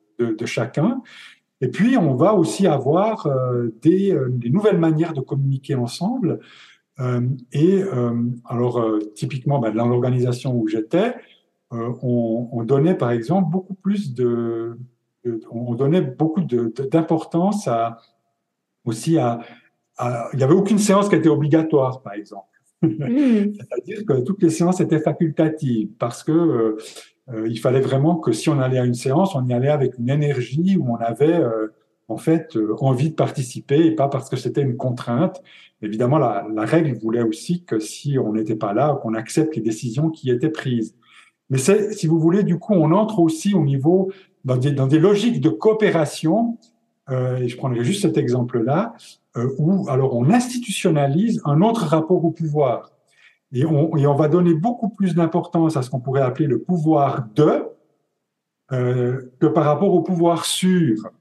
chacun. 0.46 1.02
Et 1.60 1.68
puis, 1.68 1.98
on 1.98 2.16
va 2.16 2.34
aussi 2.34 2.68
avoir 2.68 3.28
euh, 3.28 3.70
des, 3.82 4.18
nouvelles 4.50 4.78
manières 4.78 5.14
de 5.14 5.22
communiquer 5.22 5.76
ensemble. 5.76 6.40
et 7.52 7.84
alors, 8.46 8.86
typiquement, 9.16 9.60
ben, 9.60 9.74
dans 9.74 9.88
l'organisation 9.88 10.56
où 10.56 10.68
j'étais, 10.68 11.16
on, 11.72 12.50
on, 12.52 12.64
donnait 12.64 12.96
par 12.96 13.12
exemple 13.12 13.50
beaucoup 13.52 13.74
plus 13.74 14.14
de 14.14 14.78
on 15.52 15.74
donnait 15.74 16.02
beaucoup 16.02 16.42
d'importance 16.42 17.68
à 17.68 17.98
aussi 18.86 19.18
à, 19.18 19.40
à, 19.98 20.30
il 20.34 20.38
n'y 20.38 20.44
avait 20.44 20.54
aucune 20.54 20.80
séance 20.80 21.10
qui 21.10 21.16
était 21.16 21.30
obligatoire, 21.30 22.02
par 22.02 22.14
exemple. 22.14 22.48
Hmm. 22.82 22.90
C'est-à-dire 23.54 24.06
que 24.06 24.22
toutes 24.22 24.42
les 24.44 24.50
séances 24.50 24.82
étaient 24.82 25.00
facultatives 25.00 25.90
parce 26.00 26.24
que 26.24 26.32
euh, 26.32 26.78
euh, 27.34 27.48
il 27.48 27.60
fallait 27.60 27.80
vraiment 27.80 28.18
que 28.18 28.32
si 28.32 28.50
on 28.50 28.60
allait 28.60 28.80
à 28.80 28.86
une 28.86 28.94
séance, 28.94 29.36
on 29.36 29.46
y 29.48 29.54
allait 29.54 29.70
avec 29.70 29.98
une 29.98 30.10
énergie 30.10 30.78
où 30.78 30.92
on 30.92 30.98
avait 30.98 31.34
euh, 31.34 31.68
en 32.10 32.18
fait 32.18 32.58
envie 32.80 33.12
de 33.12 33.16
participer 33.16 33.86
et 33.86 33.92
pas 33.92 34.10
parce 34.10 34.30
que 34.30 34.36
c'était 34.36 34.62
une 34.62 34.76
contrainte. 34.76 35.42
Évidemment, 35.82 36.18
la, 36.18 36.46
la, 36.54 36.66
règle 36.66 36.98
voulait 36.98 37.24
aussi 37.24 37.64
que 37.64 37.80
si 37.80 38.18
on 38.18 38.34
n'était 38.34 38.56
pas 38.56 38.74
là, 38.74 39.00
qu'on 39.02 39.14
accepte 39.14 39.56
les 39.56 39.62
décisions 39.62 40.10
qui 40.10 40.30
étaient 40.30 40.50
prises. 40.50 40.96
Mais 41.50 41.58
c'est, 41.58 41.92
si 41.94 42.08
vous 42.08 42.20
voulez, 42.20 42.44
du 42.44 42.58
coup, 42.58 42.74
on 42.74 42.92
entre 42.92 43.20
aussi 43.20 43.54
au 43.54 43.64
niveau 43.64 44.12
dans 44.46 44.58
des, 44.58 44.72
dans 44.72 44.88
des 44.88 45.00
logiques 45.00 45.42
de 45.42 45.50
coopération. 45.50 46.58
Et 47.12 47.48
je 47.48 47.58
prendrai 47.58 47.84
juste 47.84 48.02
cet 48.04 48.18
exemple-là 48.18 48.94
euh, 49.36 49.50
où 49.58 49.90
alors 49.90 50.16
on 50.16 50.30
institutionnalise 50.30 51.42
un 51.46 51.62
autre 51.62 51.86
rapport 51.88 52.24
au 52.24 52.32
pouvoir. 52.32 52.92
Et 53.52 53.66
on, 53.66 53.96
et 53.98 54.06
on 54.06 54.16
va 54.16 54.28
donner 54.28 54.54
beaucoup 54.54 54.90
plus 54.90 55.16
d'importance 55.16 55.76
à 55.76 55.82
ce 55.82 55.90
qu'on 55.90 56.00
pourrait 56.00 56.22
appeler 56.22 56.48
le 56.48 56.60
pouvoir 56.60 57.28
de 57.36 57.68
euh, 58.72 59.34
que 59.40 59.48
par 59.48 59.66
rapport 59.66 59.94
au 59.94 60.02
pouvoir 60.02 60.46
sur 60.46 61.12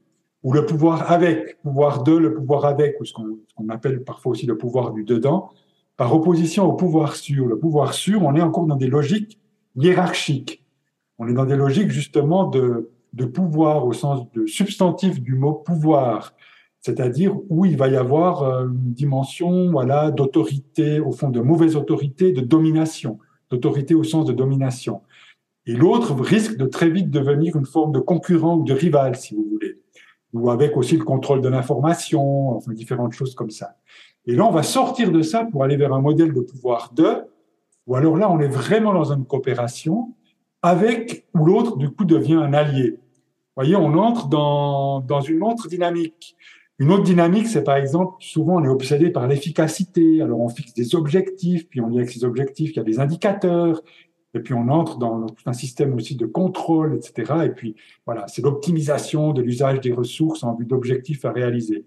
ou 0.43 0.53
le 0.53 0.65
pouvoir 0.65 1.11
avec, 1.11 1.61
pouvoir 1.61 2.03
de, 2.03 2.11
le 2.11 2.33
pouvoir 2.33 2.65
avec, 2.65 2.99
ou 2.99 3.05
ce 3.05 3.13
qu'on 3.13 3.69
appelle 3.69 4.03
parfois 4.03 4.33
aussi 4.33 4.45
le 4.45 4.57
pouvoir 4.57 4.91
du 4.91 5.05
dedans, 5.05 5.51
par 5.95 6.13
opposition 6.13 6.65
au 6.65 6.73
pouvoir 6.73 7.15
sur. 7.15 7.45
Le 7.47 7.57
pouvoir 7.57 7.93
sur, 7.93 8.23
on 8.23 8.35
est 8.35 8.41
encore 8.41 8.65
dans 8.65 8.75
des 8.75 8.87
logiques 8.87 9.39
hiérarchiques. 9.77 10.63
On 11.17 11.27
est 11.27 11.33
dans 11.33 11.45
des 11.45 11.55
logiques 11.55 11.91
justement 11.91 12.45
de, 12.45 12.89
de 13.13 13.25
pouvoir 13.25 13.85
au 13.85 13.93
sens 13.93 14.29
de 14.31 14.45
substantif 14.45 15.21
du 15.21 15.35
mot 15.35 15.53
pouvoir. 15.53 16.33
C'est-à-dire 16.79 17.37
où 17.49 17.65
il 17.65 17.77
va 17.77 17.87
y 17.87 17.95
avoir 17.95 18.43
euh, 18.43 18.65
une 18.65 18.93
dimension 18.93 19.71
voilà 19.71 20.11
d'autorité 20.11 20.99
au 20.99 21.11
fond 21.11 21.29
de 21.29 21.39
mauvaise 21.39 21.75
autorité 21.75 22.33
de 22.33 22.41
domination. 22.41 23.19
D'autorité 23.49 23.93
au 23.93 24.03
sens 24.03 24.25
de 24.25 24.33
domination. 24.33 25.01
Et 25.65 25.73
l'autre 25.73 26.13
risque 26.19 26.57
de 26.57 26.65
très 26.65 26.89
vite 26.89 27.09
devenir 27.09 27.55
une 27.55 27.65
forme 27.65 27.93
de 27.93 27.99
concurrent 27.99 28.57
ou 28.57 28.63
de 28.63 28.73
rival 28.73 29.15
si 29.15 29.35
vous 29.35 29.45
voulez. 29.49 29.79
Ou 30.33 30.49
avec 30.49 30.75
aussi 30.75 30.97
le 30.97 31.05
contrôle 31.05 31.41
de 31.41 31.47
l'information 31.47 32.49
enfin 32.57 32.73
différentes 32.73 33.13
choses 33.13 33.35
comme 33.35 33.51
ça. 33.51 33.77
Et 34.25 34.35
là 34.35 34.45
on 34.45 34.51
va 34.51 34.63
sortir 34.63 35.11
de 35.11 35.21
ça 35.21 35.45
pour 35.45 35.63
aller 35.63 35.77
vers 35.77 35.93
un 35.93 36.01
modèle 36.01 36.33
de 36.33 36.41
pouvoir 36.41 36.91
de 36.93 37.23
ou 37.85 37.95
alors 37.95 38.17
là 38.17 38.29
on 38.31 38.39
est 38.39 38.47
vraiment 38.47 38.93
dans 38.93 39.13
une 39.13 39.25
coopération 39.25 40.15
avec 40.61 41.27
où 41.33 41.45
l'autre 41.45 41.77
du 41.77 41.89
coup 41.89 42.05
devient 42.05 42.35
un 42.35 42.53
allié 42.53 42.99
voyez 43.55 43.75
on 43.75 43.93
entre 43.93 44.27
dans 44.27 45.01
dans 45.01 45.21
une 45.21 45.43
autre 45.43 45.67
dynamique 45.67 46.35
une 46.79 46.91
autre 46.91 47.03
dynamique, 47.03 47.47
c'est 47.47 47.63
par 47.63 47.77
exemple, 47.77 48.15
souvent 48.19 48.55
on 48.55 48.63
est 48.63 48.69
obsédé 48.69 49.11
par 49.11 49.27
l'efficacité, 49.27 50.21
alors 50.21 50.39
on 50.41 50.49
fixe 50.49 50.73
des 50.73 50.95
objectifs, 50.95 51.69
puis 51.69 51.81
on 51.81 51.89
y 51.91 51.97
avec 51.97 52.09
ces 52.09 52.23
objectifs, 52.25 52.71
il 52.71 52.77
y 52.77 52.79
a 52.79 52.83
des 52.83 52.99
indicateurs, 52.99 53.83
et 54.33 54.39
puis 54.39 54.55
on 54.55 54.67
entre 54.69 54.97
dans 54.97 55.27
un 55.45 55.53
système 55.53 55.93
aussi 55.93 56.15
de 56.15 56.25
contrôle, 56.25 56.95
etc. 56.95 57.33
Et 57.45 57.49
puis 57.49 57.75
voilà, 58.05 58.27
c'est 58.27 58.41
l'optimisation 58.41 59.33
de 59.33 59.41
l'usage 59.43 59.81
des 59.81 59.93
ressources 59.93 60.43
en 60.43 60.55
vue 60.55 60.65
d'objectifs 60.65 61.23
à 61.25 61.31
réaliser. 61.31 61.85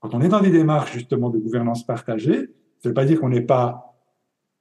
Quand 0.00 0.12
on 0.14 0.20
est 0.20 0.28
dans 0.28 0.40
des 0.40 0.50
démarches 0.50 0.92
justement 0.92 1.30
de 1.30 1.38
gouvernance 1.38 1.86
partagée, 1.86 2.50
ça 2.78 2.88
ne 2.88 2.88
veut 2.88 2.94
pas 2.94 3.04
dire 3.04 3.20
qu'on 3.20 3.28
n'est 3.28 3.40
pas 3.42 3.96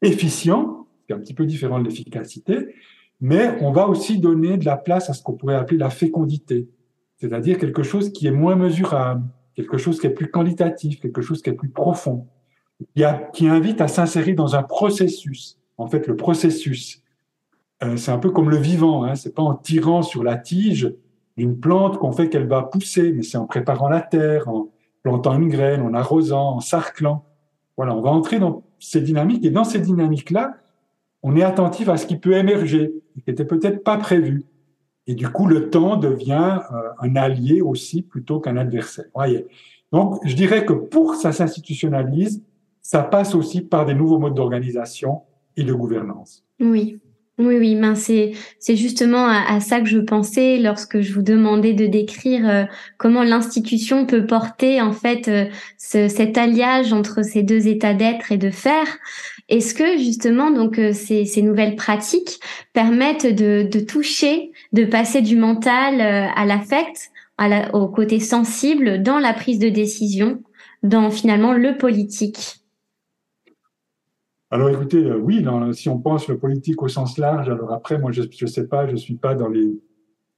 efficient, 0.04 0.88
c'est 1.08 1.16
un 1.16 1.20
petit 1.20 1.34
peu 1.34 1.46
différent 1.46 1.80
de 1.80 1.86
l'efficacité, 1.86 2.76
mais 3.22 3.58
on 3.62 3.72
va 3.72 3.88
aussi 3.88 4.20
donner 4.20 4.58
de 4.58 4.66
la 4.66 4.78
place 4.78 5.10
à 5.10 5.14
ce 5.14 5.22
qu'on 5.22 5.34
pourrait 5.34 5.56
appeler 5.56 5.78
la 5.78 5.90
fécondité, 5.90 6.70
c'est-à-dire 7.18 7.58
quelque 7.58 7.84
chose 7.84 8.12
qui 8.12 8.28
est 8.28 8.32
moins 8.32 8.56
mesurable, 8.56 9.24
quelque 9.56 9.78
chose 9.78 10.00
qui 10.00 10.08
est 10.08 10.12
plus 10.12 10.32
qualitatif, 10.32 11.00
quelque 11.00 11.22
chose 11.22 11.42
qui 11.42 11.50
est 11.50 11.54
plus 11.54 11.70
profond, 11.70 12.28
qui 13.34 13.48
invite 13.48 13.82
à 13.82 13.88
s'insérer 13.88 14.34
dans 14.34 14.56
un 14.56 14.64
processus. 14.64 15.58
En 15.78 15.88
fait, 15.88 16.08
le 16.08 16.16
processus, 16.16 17.02
euh, 17.84 17.98
c'est 17.98 18.12
un 18.12 18.18
peu 18.20 18.32
comme 18.32 18.50
le 18.50 18.58
vivant. 18.58 19.04
Hein, 19.04 19.16
c'est 19.16 19.34
pas 19.34 19.44
en 19.44 19.56
tirant 19.56 20.02
sur 20.02 20.24
la 20.24 20.38
tige 20.38 20.94
d'une 21.38 21.60
plante 21.60 21.98
qu'on 21.98 22.12
fait 22.12 22.30
qu'elle 22.30 22.48
va 22.48 22.64
pousser, 22.64 23.12
mais 23.14 23.24
c'est 23.24 23.38
en 23.38 23.46
préparant 23.46 23.90
la 23.90 24.02
terre, 24.02 24.50
en 24.50 24.70
plantant 25.04 25.40
une 25.40 25.50
graine, 25.50 25.82
en 25.82 25.94
arrosant, 25.94 26.56
en 26.56 26.60
sarclant. 26.60 27.26
Voilà, 27.78 27.96
on 27.96 28.02
va 28.02 28.10
entrer 28.10 28.40
dans 28.40 28.64
ces 28.80 29.02
dynamiques 29.02 29.46
et 29.46 29.50
dans 29.50 29.64
ces 29.64 29.80
dynamiques-là, 29.80 30.56
on 31.24 31.36
est 31.36 31.44
attentif 31.44 31.90
à 31.90 31.98
ce 31.98 32.06
qui 32.06 32.18
peut 32.18 32.34
émerger, 32.34 32.94
qui 33.14 33.24
n'était 33.28 33.46
peut-être 33.46 33.84
pas 33.84 33.98
prévu. 33.98 34.46
Et 35.08 35.16
du 35.16 35.28
coup, 35.30 35.48
le 35.48 35.70
temps 35.70 35.98
devient 35.98 36.60
euh, 36.72 36.90
un 37.00 37.16
allié 37.16 37.62
aussi 37.62 38.02
plutôt 38.02 38.40
qu'un 38.40 38.58
adversaire. 38.58 39.06
Voyez. 39.16 39.48
Donc, 39.92 40.20
je 40.24 40.36
dirais 40.36 40.66
que 40.66 40.74
pour 40.74 41.12
que 41.12 41.18
ça 41.18 41.32
s'institutionnalise, 41.32 42.44
ça 42.82 43.04
passe 43.04 43.36
aussi 43.36 43.62
par 43.62 43.86
des 43.86 43.94
nouveaux 43.94 44.20
modes 44.20 44.36
d'organisation 44.36 45.24
et 45.58 45.64
de 45.64 45.74
gouvernance. 45.74 46.46
Oui. 46.60 47.00
Oui, 47.40 47.56
oui, 47.58 47.76
ben 47.78 47.96
c'est 47.96 48.34
c'est 48.60 48.76
justement 48.76 49.26
à, 49.26 49.62
ça 49.62 49.80
que 49.80 49.88
je 49.88 50.00
pensais 50.00 50.58
lorsque 50.58 51.00
je 51.00 51.14
vous 51.14 51.22
demandais 51.22 51.72
de 51.72 51.86
décrire 51.86 52.50
euh, 52.50 52.66
comment 52.98 53.24
l'institution 53.24 54.06
peut 54.06 54.26
porter 54.26 54.82
en 54.82 54.92
fait 54.92 55.30
euh, 55.30 55.46
cet 55.78 56.38
alliage 56.38 56.92
entre 56.92 57.24
ces 57.24 57.42
deux 57.44 57.70
états 57.70 57.94
d'être 57.94 58.34
et 58.34 58.38
de 58.38 58.50
faire. 58.50 58.86
Est-ce 59.48 59.74
que 59.74 59.98
justement 59.98 60.52
donc 60.52 60.78
euh, 60.80 60.92
ces, 60.92 61.24
ces 61.24 61.42
nouvelles 61.42 61.78
pratiques 61.78 62.42
permettent 62.74 63.34
de, 63.34 63.66
de 63.72 63.80
toucher, 63.80 64.52
de 64.74 64.84
passer 64.84 65.22
du 65.22 65.38
mental 65.38 66.02
à 66.02 66.46
l'affect, 66.46 67.10
à 67.38 67.74
au 67.74 67.88
côté 67.88 68.20
sensible 68.20 69.02
dans 69.02 69.18
la 69.18 69.32
prise 69.32 69.60
de 69.60 69.70
décision, 69.70 70.44
dans 70.84 71.10
finalement 71.10 71.54
le 71.54 71.78
politique? 71.78 72.59
Alors 74.52 74.70
écoutez, 74.70 74.98
euh, 74.98 75.18
oui, 75.18 75.46
si 75.74 75.90
on 75.90 76.00
pense 76.00 76.28
le 76.28 76.38
politique 76.38 76.82
au 76.82 76.88
sens 76.88 77.18
large, 77.18 77.50
alors 77.50 77.72
après, 77.72 78.00
moi, 78.00 78.12
je 78.12 78.22
ne 78.22 78.48
sais 78.48 78.68
pas, 78.68 78.88
je 78.88 78.96
suis 78.96 79.16
pas 79.16 79.36
dans 79.36 79.48
les, 79.48 79.80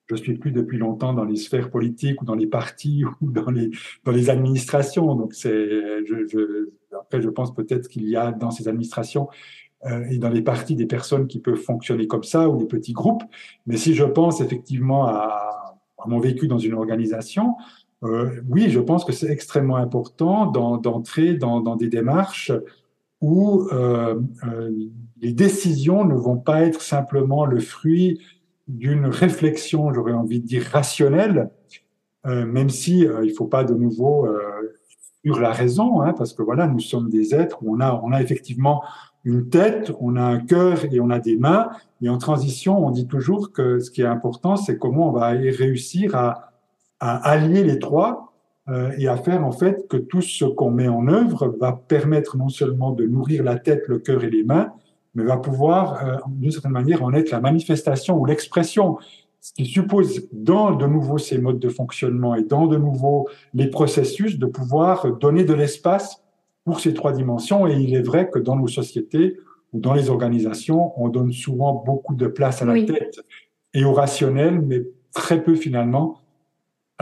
je 0.09 0.15
suis 0.15 0.37
plus 0.37 0.51
depuis 0.51 0.77
longtemps 0.77 1.13
dans 1.13 1.23
les 1.23 1.37
sphères 1.37 1.69
politiques 1.69 2.21
ou 2.21 2.25
dans 2.25 2.35
les 2.35 2.47
partis 2.47 3.03
ou 3.21 3.31
dans 3.31 3.49
les 3.49 3.71
dans 4.03 4.11
les 4.11 4.29
administrations. 4.29 5.15
Donc 5.15 5.33
c'est, 5.33 6.05
je, 6.05 6.27
je, 6.27 6.69
après, 6.99 7.21
je 7.21 7.29
pense 7.29 7.53
peut-être 7.53 7.87
qu'il 7.87 8.07
y 8.07 8.15
a 8.17 8.31
dans 8.31 8.51
ces 8.51 8.67
administrations 8.67 9.29
euh, 9.85 10.03
et 10.09 10.17
dans 10.17 10.29
les 10.29 10.41
partis 10.41 10.75
des 10.75 10.85
personnes 10.87 11.27
qui 11.27 11.39
peuvent 11.39 11.55
fonctionner 11.55 12.07
comme 12.07 12.23
ça 12.23 12.49
ou 12.49 12.57
des 12.57 12.65
petits 12.65 12.93
groupes. 12.93 13.23
Mais 13.65 13.77
si 13.77 13.93
je 13.93 14.03
pense 14.03 14.41
effectivement 14.41 15.07
à, 15.07 15.77
à 15.97 16.07
mon 16.07 16.19
vécu 16.19 16.47
dans 16.47 16.59
une 16.59 16.73
organisation, 16.73 17.55
euh, 18.03 18.41
oui, 18.49 18.69
je 18.69 18.79
pense 18.79 19.05
que 19.05 19.11
c'est 19.11 19.29
extrêmement 19.29 19.75
important 19.75 20.47
d'entrer 20.47 21.35
dans, 21.35 21.61
dans 21.61 21.75
des 21.75 21.87
démarches 21.87 22.51
où 23.21 23.67
euh, 23.71 24.19
euh, 24.43 24.71
les 25.21 25.33
décisions 25.33 26.03
ne 26.03 26.15
vont 26.15 26.37
pas 26.37 26.63
être 26.63 26.81
simplement 26.81 27.45
le 27.45 27.59
fruit 27.59 28.19
d'une 28.67 29.05
réflexion, 29.05 29.93
j'aurais 29.93 30.13
envie 30.13 30.39
de 30.39 30.45
dire 30.45 30.63
rationnelle, 30.63 31.51
euh, 32.25 32.45
même 32.45 32.69
si 32.69 33.05
euh, 33.05 33.25
il 33.25 33.31
faut 33.31 33.47
pas 33.47 33.63
de 33.63 33.73
nouveau 33.73 34.25
euh, 34.25 34.39
sur 35.23 35.39
la 35.39 35.51
raison, 35.51 36.01
hein, 36.01 36.13
parce 36.13 36.33
que 36.33 36.41
voilà, 36.41 36.67
nous 36.67 36.79
sommes 36.79 37.09
des 37.09 37.35
êtres 37.35 37.59
où 37.61 37.75
on 37.75 37.79
a, 37.79 38.01
on 38.03 38.11
a 38.11 38.21
effectivement 38.21 38.83
une 39.23 39.49
tête, 39.49 39.91
on 39.99 40.15
a 40.15 40.23
un 40.23 40.39
cœur 40.39 40.85
et 40.91 40.99
on 40.99 41.11
a 41.11 41.19
des 41.19 41.37
mains. 41.37 41.69
Et 42.01 42.09
en 42.09 42.17
transition, 42.17 42.83
on 42.83 42.89
dit 42.89 43.07
toujours 43.07 43.51
que 43.51 43.79
ce 43.79 43.91
qui 43.91 44.01
est 44.01 44.05
important, 44.05 44.55
c'est 44.55 44.79
comment 44.79 45.09
on 45.09 45.11
va 45.11 45.27
réussir 45.27 46.15
à, 46.15 46.53
à 46.99 47.17
allier 47.29 47.63
les 47.63 47.77
trois 47.77 48.30
euh, 48.71 48.91
et 48.97 49.07
à 49.07 49.17
faire 49.17 49.45
en 49.45 49.51
fait 49.51 49.87
que 49.89 49.97
tout 49.97 50.21
ce 50.21 50.45
qu'on 50.45 50.71
met 50.71 50.87
en 50.87 51.07
œuvre 51.07 51.53
va 51.59 51.73
permettre 51.73 52.37
non 52.37 52.47
seulement 52.47 52.91
de 52.91 53.05
nourrir 53.05 53.43
la 53.43 53.57
tête, 53.57 53.83
le 53.87 53.99
cœur 53.99 54.23
et 54.23 54.29
les 54.29 54.43
mains, 54.43 54.71
mais 55.13 55.23
va 55.23 55.37
pouvoir 55.37 56.05
euh, 56.05 56.17
d'une 56.27 56.51
certaine 56.51 56.71
manière 56.71 57.03
en 57.03 57.11
être 57.13 57.31
la 57.31 57.41
manifestation 57.41 58.17
ou 58.17 58.25
l'expression, 58.25 58.97
ce 59.41 59.51
qui 59.51 59.65
suppose 59.65 60.29
dans 60.31 60.71
de 60.71 60.85
nouveau 60.85 61.17
ces 61.17 61.37
modes 61.37 61.59
de 61.59 61.67
fonctionnement 61.67 62.33
et 62.35 62.43
dans 62.43 62.67
de 62.67 62.77
nouveau 62.77 63.27
les 63.53 63.67
processus 63.67 64.39
de 64.39 64.45
pouvoir 64.45 65.17
donner 65.17 65.43
de 65.43 65.53
l'espace 65.53 66.23
pour 66.63 66.79
ces 66.79 66.93
trois 66.93 67.11
dimensions. 67.11 67.67
Et 67.67 67.73
il 67.73 67.93
est 67.93 68.03
vrai 68.03 68.29
que 68.29 68.39
dans 68.39 68.55
nos 68.55 68.67
sociétés 68.67 69.37
ou 69.73 69.79
dans 69.79 69.93
les 69.93 70.09
organisations, 70.09 70.93
on 71.01 71.09
donne 71.09 71.33
souvent 71.33 71.73
beaucoup 71.73 72.15
de 72.15 72.27
place 72.27 72.61
à 72.61 72.65
la 72.65 72.81
tête 72.85 73.19
et 73.73 73.83
au 73.83 73.93
rationnel, 73.93 74.61
mais 74.61 74.83
très 75.13 75.43
peu 75.43 75.55
finalement 75.55 76.21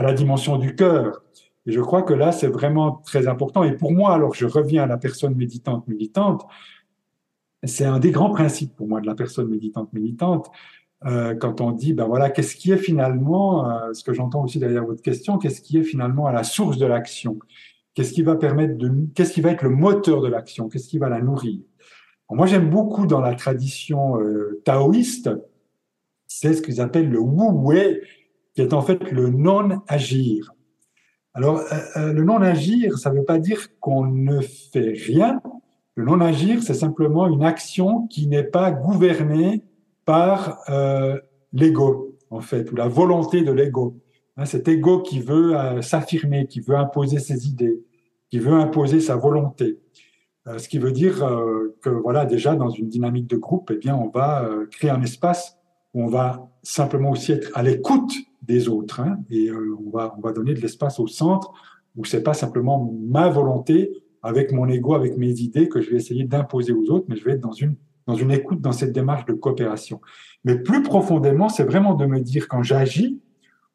à 0.00 0.02
la 0.02 0.14
dimension 0.14 0.56
du 0.56 0.74
cœur. 0.74 1.22
Et 1.66 1.72
je 1.72 1.80
crois 1.80 2.02
que 2.02 2.14
là, 2.14 2.32
c'est 2.32 2.48
vraiment 2.48 3.02
très 3.04 3.28
important. 3.28 3.64
Et 3.64 3.76
pour 3.76 3.92
moi, 3.92 4.14
alors 4.14 4.34
je 4.34 4.46
reviens 4.46 4.84
à 4.84 4.86
la 4.86 4.96
personne 4.96 5.34
méditante 5.34 5.86
militante, 5.88 6.46
c'est 7.64 7.84
un 7.84 7.98
des 7.98 8.10
grands 8.10 8.30
principes 8.30 8.74
pour 8.74 8.88
moi 8.88 9.00
de 9.00 9.06
la 9.06 9.14
personne 9.14 9.48
méditante 9.48 9.92
militante. 9.92 10.50
Euh, 11.06 11.34
quand 11.34 11.60
on 11.60 11.72
dit, 11.72 11.94
ben 11.94 12.06
voilà, 12.06 12.30
qu'est-ce 12.30 12.56
qui 12.56 12.72
est 12.72 12.78
finalement, 12.78 13.70
euh, 13.70 13.92
ce 13.92 14.04
que 14.04 14.12
j'entends 14.12 14.44
aussi 14.44 14.58
derrière 14.58 14.84
votre 14.84 15.02
question, 15.02 15.38
qu'est-ce 15.38 15.60
qui 15.60 15.78
est 15.78 15.82
finalement 15.82 16.26
à 16.26 16.32
la 16.32 16.44
source 16.44 16.78
de 16.78 16.86
l'action? 16.86 17.38
Qu'est-ce 17.94 18.12
qui 18.12 18.22
va 18.22 18.36
permettre 18.36 18.76
de, 18.76 18.90
qu'est-ce 19.14 19.32
qui 19.32 19.40
va 19.40 19.50
être 19.50 19.62
le 19.62 19.70
moteur 19.70 20.20
de 20.20 20.28
l'action? 20.28 20.68
Qu'est-ce 20.68 20.88
qui 20.88 20.98
va 20.98 21.08
la 21.08 21.20
nourrir? 21.20 21.60
Moi, 22.30 22.46
j'aime 22.46 22.70
beaucoup 22.70 23.06
dans 23.06 23.20
la 23.20 23.34
tradition 23.34 24.20
euh, 24.20 24.62
taoïste, 24.64 25.30
c'est 26.28 26.54
ce 26.54 26.62
qu'ils 26.62 26.80
appellent 26.80 27.10
le 27.10 27.18
wu-wei, 27.18 28.00
qui 28.54 28.62
est 28.62 28.72
en 28.72 28.82
fait 28.82 29.10
le 29.10 29.30
non-agir. 29.30 30.52
Alors, 31.34 31.60
euh, 31.60 31.78
euh, 31.96 32.12
le 32.12 32.24
non-agir, 32.24 32.98
ça 32.98 33.10
ne 33.10 33.18
veut 33.18 33.24
pas 33.24 33.38
dire 33.38 33.68
qu'on 33.78 34.04
ne 34.04 34.40
fait 34.40 34.94
rien. 35.06 35.40
Le 35.94 36.04
non-agir, 36.04 36.62
c'est 36.62 36.74
simplement 36.74 37.28
une 37.28 37.44
action 37.44 38.06
qui 38.08 38.26
n'est 38.26 38.44
pas 38.44 38.72
gouvernée 38.72 39.62
par 40.04 40.58
euh, 40.70 41.18
l'ego, 41.52 42.16
en 42.30 42.40
fait, 42.40 42.70
ou 42.72 42.76
la 42.76 42.88
volonté 42.88 43.42
de 43.42 43.52
l'ego. 43.52 43.96
Hein, 44.36 44.44
cet 44.44 44.66
ego 44.66 45.02
qui 45.02 45.20
veut 45.20 45.54
s'affirmer, 45.82 46.46
qui 46.46 46.60
veut 46.60 46.76
imposer 46.76 47.18
ses 47.18 47.46
idées, 47.46 47.80
qui 48.28 48.38
veut 48.38 48.54
imposer 48.54 49.00
sa 49.00 49.16
volonté. 49.16 49.78
ce 50.56 50.68
qui 50.68 50.78
veut 50.78 50.92
dire 50.92 51.18
que, 51.82 51.90
voilà, 51.90 52.24
déjà, 52.24 52.56
dans 52.56 52.70
une 52.70 52.88
dynamique 52.88 53.26
de 53.26 53.36
groupe, 53.36 53.70
eh 53.74 53.76
bien, 53.76 53.94
on 53.94 54.08
va 54.08 54.48
créer 54.70 54.90
un 54.90 55.02
espace 55.02 55.58
où 55.94 56.04
on 56.04 56.06
va 56.06 56.48
simplement 56.62 57.10
aussi 57.10 57.32
être 57.32 57.50
à 57.54 57.62
l'écoute 57.62 58.12
des 58.42 58.68
autres. 58.68 59.00
Hein, 59.00 59.18
et 59.30 59.48
euh, 59.48 59.76
on, 59.84 59.90
va, 59.90 60.14
on 60.18 60.20
va 60.20 60.32
donner 60.32 60.54
de 60.54 60.60
l'espace 60.60 60.98
au 60.98 61.06
centre 61.06 61.52
où 61.96 62.04
c'est 62.04 62.22
pas 62.22 62.34
simplement 62.34 62.92
ma 63.00 63.28
volonté 63.28 64.02
avec 64.22 64.52
mon 64.52 64.68
ego, 64.68 64.94
avec 64.94 65.16
mes 65.16 65.30
idées 65.30 65.68
que 65.68 65.80
je 65.80 65.90
vais 65.90 65.96
essayer 65.96 66.24
d'imposer 66.24 66.72
aux 66.72 66.90
autres, 66.90 67.06
mais 67.08 67.16
je 67.16 67.24
vais 67.24 67.32
être 67.32 67.40
dans 67.40 67.52
une, 67.52 67.76
dans 68.06 68.14
une 68.14 68.30
écoute, 68.30 68.60
dans 68.60 68.72
cette 68.72 68.92
démarche 68.92 69.24
de 69.24 69.32
coopération. 69.32 70.00
Mais 70.44 70.58
plus 70.58 70.82
profondément, 70.82 71.48
c'est 71.48 71.64
vraiment 71.64 71.94
de 71.94 72.06
me 72.06 72.20
dire 72.20 72.48
quand 72.48 72.62
j'agis, 72.62 73.20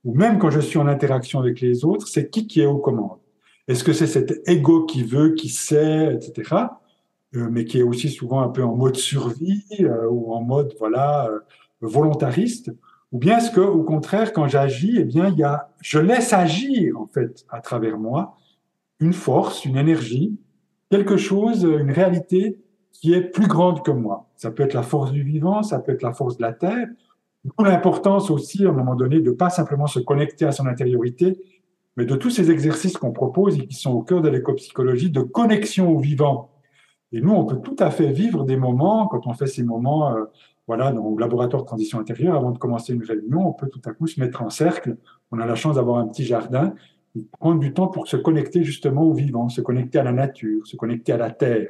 ou 0.03 0.13
même 0.13 0.37
quand 0.37 0.51
je 0.51 0.59
suis 0.59 0.77
en 0.77 0.87
interaction 0.87 1.39
avec 1.39 1.61
les 1.61 1.83
autres, 1.83 2.07
c'est 2.07 2.29
qui 2.29 2.47
qui 2.47 2.61
est 2.61 2.67
aux 2.67 2.77
commandes. 2.77 3.19
Est-ce 3.67 3.83
que 3.83 3.93
c'est 3.93 4.07
cet 4.07 4.47
ego 4.47 4.85
qui 4.85 5.03
veut, 5.03 5.33
qui 5.33 5.49
sait, 5.49 6.13
etc., 6.13 6.55
euh, 7.35 7.49
mais 7.51 7.65
qui 7.65 7.79
est 7.79 7.83
aussi 7.83 8.09
souvent 8.09 8.41
un 8.41 8.49
peu 8.49 8.63
en 8.63 8.75
mode 8.75 8.95
survie 8.95 9.65
euh, 9.79 10.07
ou 10.09 10.31
en 10.33 10.41
mode 10.41 10.73
voilà 10.79 11.29
volontariste, 11.81 12.71
ou 13.15 13.17
bien 13.17 13.37
est-ce 13.37 13.49
que, 13.49 13.61
au 13.61 13.81
contraire, 13.83 14.33
quand 14.33 14.49
j'agis, 14.49 14.97
eh 14.97 15.05
bien, 15.05 15.29
il 15.29 15.37
y 15.37 15.43
a, 15.43 15.69
je 15.79 15.99
laisse 15.99 16.33
agir, 16.33 16.99
en 16.99 17.07
fait, 17.07 17.45
à 17.49 17.61
travers 17.61 17.97
moi, 17.97 18.35
une 18.99 19.13
force, 19.13 19.63
une 19.63 19.77
énergie, 19.77 20.37
quelque 20.91 21.15
chose, 21.15 21.63
une 21.63 21.91
réalité 21.91 22.59
qui 22.91 23.13
est 23.13 23.21
plus 23.21 23.47
grande 23.47 23.85
que 23.85 23.91
moi. 23.91 24.27
Ça 24.35 24.51
peut 24.51 24.63
être 24.63 24.73
la 24.73 24.83
force 24.83 25.13
du 25.13 25.23
vivant, 25.23 25.63
ça 25.63 25.79
peut 25.79 25.93
être 25.93 26.01
la 26.01 26.11
force 26.11 26.35
de 26.35 26.41
la 26.41 26.51
terre. 26.51 26.89
L'importance 27.57 28.29
aussi, 28.29 28.65
à 28.65 28.69
un 28.71 28.73
moment 28.73 28.95
donné, 28.95 29.21
de 29.21 29.31
pas 29.31 29.49
simplement 29.49 29.87
se 29.87 29.99
connecter 29.99 30.43
à 30.43 30.51
son 30.51 30.67
intériorité, 30.67 31.41
mais 31.95 32.03
de 32.03 32.17
tous 32.17 32.31
ces 32.31 32.51
exercices 32.51 32.97
qu'on 32.97 33.13
propose 33.13 33.57
et 33.57 33.65
qui 33.65 33.75
sont 33.75 33.93
au 33.93 34.01
cœur 34.01 34.21
de 34.23 34.27
l'écopsychologie, 34.27 35.09
de 35.09 35.21
connexion 35.21 35.89
au 35.89 35.99
vivant. 35.99 36.51
Et 37.13 37.21
nous, 37.21 37.31
on 37.31 37.45
peut 37.45 37.61
tout 37.61 37.77
à 37.79 37.91
fait 37.91 38.11
vivre 38.11 38.43
des 38.43 38.57
moments, 38.57 39.07
quand 39.07 39.25
on 39.25 39.33
fait 39.33 39.47
ces 39.47 39.63
moments 39.63 40.13
euh, 40.13 40.25
voilà, 40.67 40.91
le 40.91 40.99
laboratoire 41.19 41.61
de 41.61 41.67
transition 41.67 41.99
intérieure, 41.99 42.35
avant 42.35 42.51
de 42.51 42.57
commencer 42.57 42.93
une 42.93 43.03
réunion, 43.03 43.47
on 43.47 43.53
peut 43.53 43.69
tout 43.69 43.81
à 43.85 43.91
coup 43.91 44.07
se 44.07 44.19
mettre 44.19 44.41
en 44.41 44.49
cercle. 44.49 44.97
On 45.31 45.39
a 45.39 45.45
la 45.45 45.55
chance 45.55 45.75
d'avoir 45.75 45.99
un 45.99 46.07
petit 46.07 46.23
jardin 46.23 46.73
et 47.15 47.23
prendre 47.39 47.59
du 47.59 47.73
temps 47.73 47.87
pour 47.87 48.07
se 48.07 48.17
connecter 48.17 48.63
justement 48.63 49.03
au 49.03 49.13
vivant, 49.13 49.47
se 49.47 49.61
connecter 49.61 49.99
à 49.99 50.03
la 50.03 50.11
nature, 50.11 50.65
se 50.65 50.75
connecter 50.75 51.11
à 51.11 51.17
la 51.17 51.29
terre. 51.29 51.69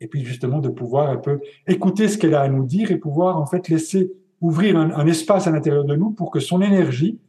Et 0.00 0.08
puis 0.08 0.24
justement 0.24 0.58
de 0.58 0.68
pouvoir 0.68 1.10
un 1.10 1.16
peu 1.16 1.40
écouter 1.66 2.08
ce 2.08 2.18
qu'elle 2.18 2.34
a 2.34 2.40
à 2.40 2.48
nous 2.48 2.64
dire 2.64 2.90
et 2.90 2.96
pouvoir 2.96 3.38
en 3.38 3.46
fait 3.46 3.68
laisser 3.68 4.12
ouvrir 4.40 4.76
un, 4.76 4.90
un 4.92 5.06
espace 5.06 5.46
à 5.46 5.50
l'intérieur 5.50 5.84
de 5.84 5.94
nous 5.94 6.10
pour 6.10 6.30
que 6.30 6.40
son 6.40 6.62
énergie, 6.62 7.20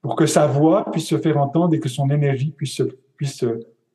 pour 0.00 0.16
que 0.16 0.26
sa 0.26 0.46
voix 0.46 0.90
puisse 0.90 1.06
se 1.06 1.18
faire 1.18 1.38
entendre 1.38 1.74
et 1.74 1.80
que 1.80 1.88
son 1.88 2.08
énergie 2.08 2.52
puisse, 2.52 2.82
puisse 3.16 3.44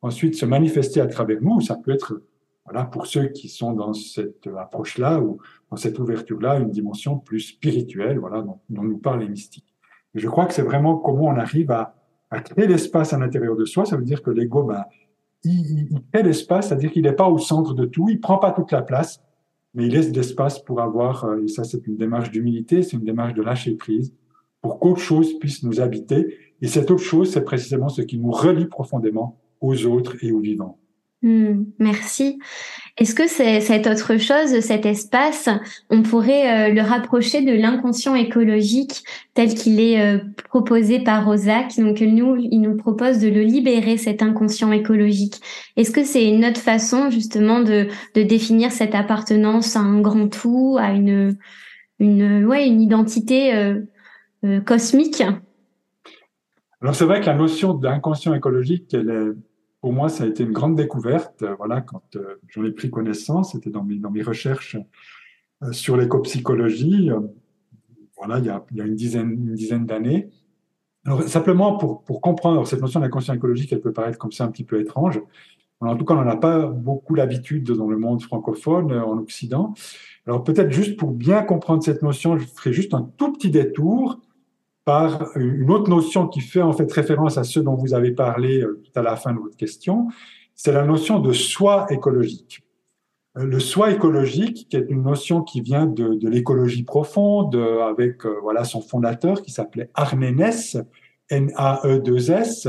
ensuite 0.02 0.34
se 0.36 0.46
manifester 0.46 1.00
à 1.00 1.06
travers 1.06 1.38
nous. 1.40 1.60
Ça 1.60 1.76
peut 1.76 1.92
être 1.92 2.22
voilà, 2.70 2.84
pour 2.84 3.06
ceux 3.06 3.28
qui 3.28 3.48
sont 3.48 3.72
dans 3.72 3.92
cette 3.92 4.46
approche-là 4.46 5.20
ou 5.20 5.38
dans 5.70 5.76
cette 5.76 5.98
ouverture-là, 5.98 6.58
une 6.58 6.70
dimension 6.70 7.18
plus 7.18 7.40
spirituelle, 7.40 8.18
voilà, 8.18 8.42
dont, 8.42 8.60
nous 8.68 8.98
parlent 8.98 9.20
les 9.20 9.28
mystiques. 9.28 9.74
Je 10.14 10.28
crois 10.28 10.46
que 10.46 10.52
c'est 10.52 10.62
vraiment 10.62 10.96
comment 10.96 11.24
on 11.24 11.36
arrive 11.36 11.70
à, 11.70 11.94
à 12.30 12.40
créer 12.40 12.66
l'espace 12.66 13.12
à 13.12 13.18
l'intérieur 13.18 13.56
de 13.56 13.64
soi. 13.64 13.86
Ça 13.86 13.96
veut 13.96 14.04
dire 14.04 14.22
que 14.22 14.30
l'ego, 14.30 14.64
ben, 14.64 14.84
il, 15.44 15.88
il, 15.90 16.02
crée 16.12 16.22
l'espace, 16.22 16.68
c'est-à-dire 16.68 16.90
qu'il 16.90 17.02
n'est 17.02 17.12
pas 17.12 17.28
au 17.28 17.38
centre 17.38 17.74
de 17.74 17.86
tout, 17.86 18.08
il 18.08 18.20
prend 18.20 18.38
pas 18.38 18.52
toute 18.52 18.72
la 18.72 18.82
place, 18.82 19.22
mais 19.74 19.86
il 19.86 19.92
laisse 19.92 20.10
de 20.10 20.16
l'espace 20.16 20.58
pour 20.58 20.80
avoir, 20.80 21.24
euh, 21.24 21.42
et 21.42 21.48
ça 21.48 21.64
c'est 21.64 21.86
une 21.86 21.96
démarche 21.96 22.30
d'humilité, 22.30 22.82
c'est 22.82 22.96
une 22.96 23.04
démarche 23.04 23.34
de 23.34 23.42
lâcher 23.42 23.76
prise, 23.76 24.12
pour 24.60 24.78
qu'autre 24.78 25.00
chose 25.00 25.38
puisse 25.38 25.62
nous 25.62 25.80
habiter. 25.80 26.34
Et 26.60 26.66
cette 26.66 26.90
autre 26.90 27.02
chose, 27.02 27.32
c'est 27.32 27.44
précisément 27.44 27.88
ce 27.88 28.02
qui 28.02 28.18
nous 28.18 28.32
relie 28.32 28.66
profondément 28.66 29.38
aux 29.60 29.86
autres 29.86 30.16
et 30.22 30.32
aux 30.32 30.40
vivants. 30.40 30.78
Hmm, 31.22 31.64
merci. 31.78 32.38
Est-ce 32.96 33.14
que 33.14 33.26
c'est 33.26 33.60
cette 33.60 33.88
autre 33.88 34.18
chose, 34.18 34.60
cet 34.60 34.86
espace, 34.86 35.48
on 35.90 36.02
pourrait 36.02 36.70
euh, 36.70 36.74
le 36.74 36.80
rapprocher 36.80 37.42
de 37.42 37.52
l'inconscient 37.52 38.14
écologique 38.14 39.02
tel 39.34 39.54
qu'il 39.54 39.80
est 39.80 40.00
euh, 40.00 40.18
proposé 40.48 41.00
par 41.00 41.24
Rosac 41.24 41.76
Donc 41.78 42.00
nous, 42.00 42.36
il 42.36 42.60
nous 42.60 42.76
propose 42.76 43.18
de 43.18 43.28
le 43.28 43.42
libérer, 43.42 43.96
cet 43.96 44.22
inconscient 44.22 44.70
écologique. 44.70 45.40
Est-ce 45.76 45.90
que 45.90 46.04
c'est 46.04 46.28
une 46.28 46.44
autre 46.44 46.60
façon 46.60 47.10
justement 47.10 47.60
de, 47.60 47.88
de 48.14 48.22
définir 48.22 48.70
cette 48.70 48.94
appartenance 48.94 49.74
à 49.74 49.80
un 49.80 50.00
grand 50.00 50.28
tout, 50.28 50.76
à 50.78 50.92
une 50.92 51.36
une, 51.98 52.44
ouais, 52.46 52.66
une 52.66 52.80
identité 52.80 53.54
euh, 53.54 53.80
euh, 54.44 54.60
cosmique? 54.60 55.22
Alors 56.80 56.94
c'est 56.94 57.04
vrai 57.04 57.20
que 57.20 57.26
la 57.26 57.34
notion 57.34 57.74
d'inconscient 57.74 58.34
écologique, 58.34 58.94
elle 58.94 59.10
est, 59.10 59.47
pour 59.80 59.92
moi, 59.92 60.08
ça 60.08 60.24
a 60.24 60.26
été 60.26 60.42
une 60.42 60.52
grande 60.52 60.76
découverte. 60.76 61.44
Voilà, 61.56 61.80
quand 61.80 62.02
j'en 62.48 62.64
ai 62.64 62.72
pris 62.72 62.90
connaissance, 62.90 63.52
c'était 63.52 63.70
dans 63.70 63.84
mes, 63.84 63.96
dans 63.96 64.10
mes 64.10 64.22
recherches 64.22 64.76
sur 65.72 65.96
l'écopsychologie. 65.96 67.10
Voilà, 68.16 68.38
il 68.38 68.46
y 68.46 68.48
a, 68.48 68.64
il 68.72 68.76
y 68.76 68.80
a 68.80 68.84
une 68.84 68.96
dizaine, 68.96 69.30
une 69.30 69.54
dizaine 69.54 69.86
d'années. 69.86 70.28
Alors, 71.04 71.22
simplement 71.22 71.76
pour, 71.78 72.02
pour 72.02 72.20
comprendre 72.20 72.66
cette 72.66 72.80
notion 72.80 73.00
d'inconscient 73.00 73.34
écologique, 73.34 73.72
elle 73.72 73.80
peut 73.80 73.92
paraître 73.92 74.18
comme 74.18 74.32
ça 74.32 74.44
un 74.44 74.50
petit 74.50 74.64
peu 74.64 74.80
étrange. 74.80 75.20
en 75.80 75.96
tout 75.96 76.04
cas, 76.04 76.14
on 76.14 76.22
n'en 76.22 76.30
a 76.30 76.36
pas 76.36 76.66
beaucoup 76.66 77.14
l'habitude 77.14 77.70
dans 77.72 77.88
le 77.88 77.96
monde 77.96 78.20
francophone, 78.20 78.92
en 78.92 79.16
Occident. 79.18 79.74
Alors 80.26 80.44
peut-être 80.44 80.70
juste 80.70 80.98
pour 80.98 81.12
bien 81.12 81.42
comprendre 81.42 81.82
cette 81.82 82.02
notion, 82.02 82.36
je 82.36 82.44
ferai 82.46 82.72
juste 82.72 82.92
un 82.92 83.10
tout 83.16 83.32
petit 83.32 83.50
détour 83.50 84.20
par 84.88 85.36
une 85.36 85.70
autre 85.70 85.90
notion 85.90 86.28
qui 86.28 86.40
fait 86.40 86.62
en 86.62 86.72
fait 86.72 86.90
référence 86.90 87.36
à 87.36 87.44
ce 87.44 87.60
dont 87.60 87.74
vous 87.74 87.92
avez 87.92 88.10
parlé 88.12 88.62
euh, 88.62 88.80
tout 88.82 88.98
à 88.98 89.02
la 89.02 89.16
fin 89.16 89.34
de 89.34 89.38
votre 89.38 89.58
question. 89.58 90.08
C'est 90.54 90.72
la 90.72 90.86
notion 90.86 91.18
de 91.18 91.34
soi 91.34 91.86
écologique. 91.90 92.62
Euh, 93.36 93.44
le 93.44 93.60
soi 93.60 93.92
écologique, 93.92 94.66
qui 94.70 94.76
est 94.78 94.86
une 94.88 95.02
notion 95.02 95.42
qui 95.42 95.60
vient 95.60 95.84
de, 95.84 96.14
de 96.14 96.28
l'écologie 96.30 96.84
profonde, 96.84 97.54
euh, 97.54 97.82
avec 97.82 98.24
voilà 98.42 98.64
son 98.64 98.80
fondateur 98.80 99.42
qui 99.42 99.50
s'appelait 99.50 99.90
Arménès, 99.92 100.78
N-A-E-2-S, 101.28 102.68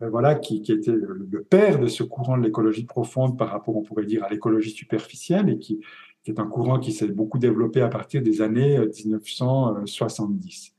voilà, 0.00 0.36
qui, 0.36 0.62
qui 0.62 0.70
était 0.70 0.92
le 0.92 1.42
père 1.42 1.80
de 1.80 1.88
ce 1.88 2.04
courant 2.04 2.38
de 2.38 2.44
l'écologie 2.44 2.84
profonde 2.84 3.36
par 3.36 3.48
rapport, 3.48 3.76
on 3.76 3.82
pourrait 3.82 4.06
dire, 4.06 4.22
à 4.22 4.28
l'écologie 4.28 4.70
superficielle 4.70 5.48
et 5.48 5.58
qui, 5.58 5.80
qui 6.22 6.30
est 6.30 6.38
un 6.38 6.46
courant 6.46 6.78
qui 6.78 6.92
s'est 6.92 7.08
beaucoup 7.08 7.40
développé 7.40 7.80
à 7.80 7.88
partir 7.88 8.22
des 8.22 8.40
années 8.40 8.78
1970. 8.78 10.76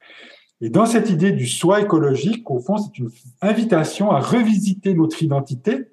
Et 0.62 0.70
dans 0.70 0.86
cette 0.86 1.10
idée 1.10 1.32
du 1.32 1.46
soi 1.46 1.82
écologique, 1.82 2.50
au 2.50 2.60
fond, 2.60 2.78
c'est 2.78 2.98
une 2.98 3.10
invitation 3.42 4.12
à 4.12 4.20
revisiter 4.20 4.94
notre 4.94 5.22
identité, 5.22 5.88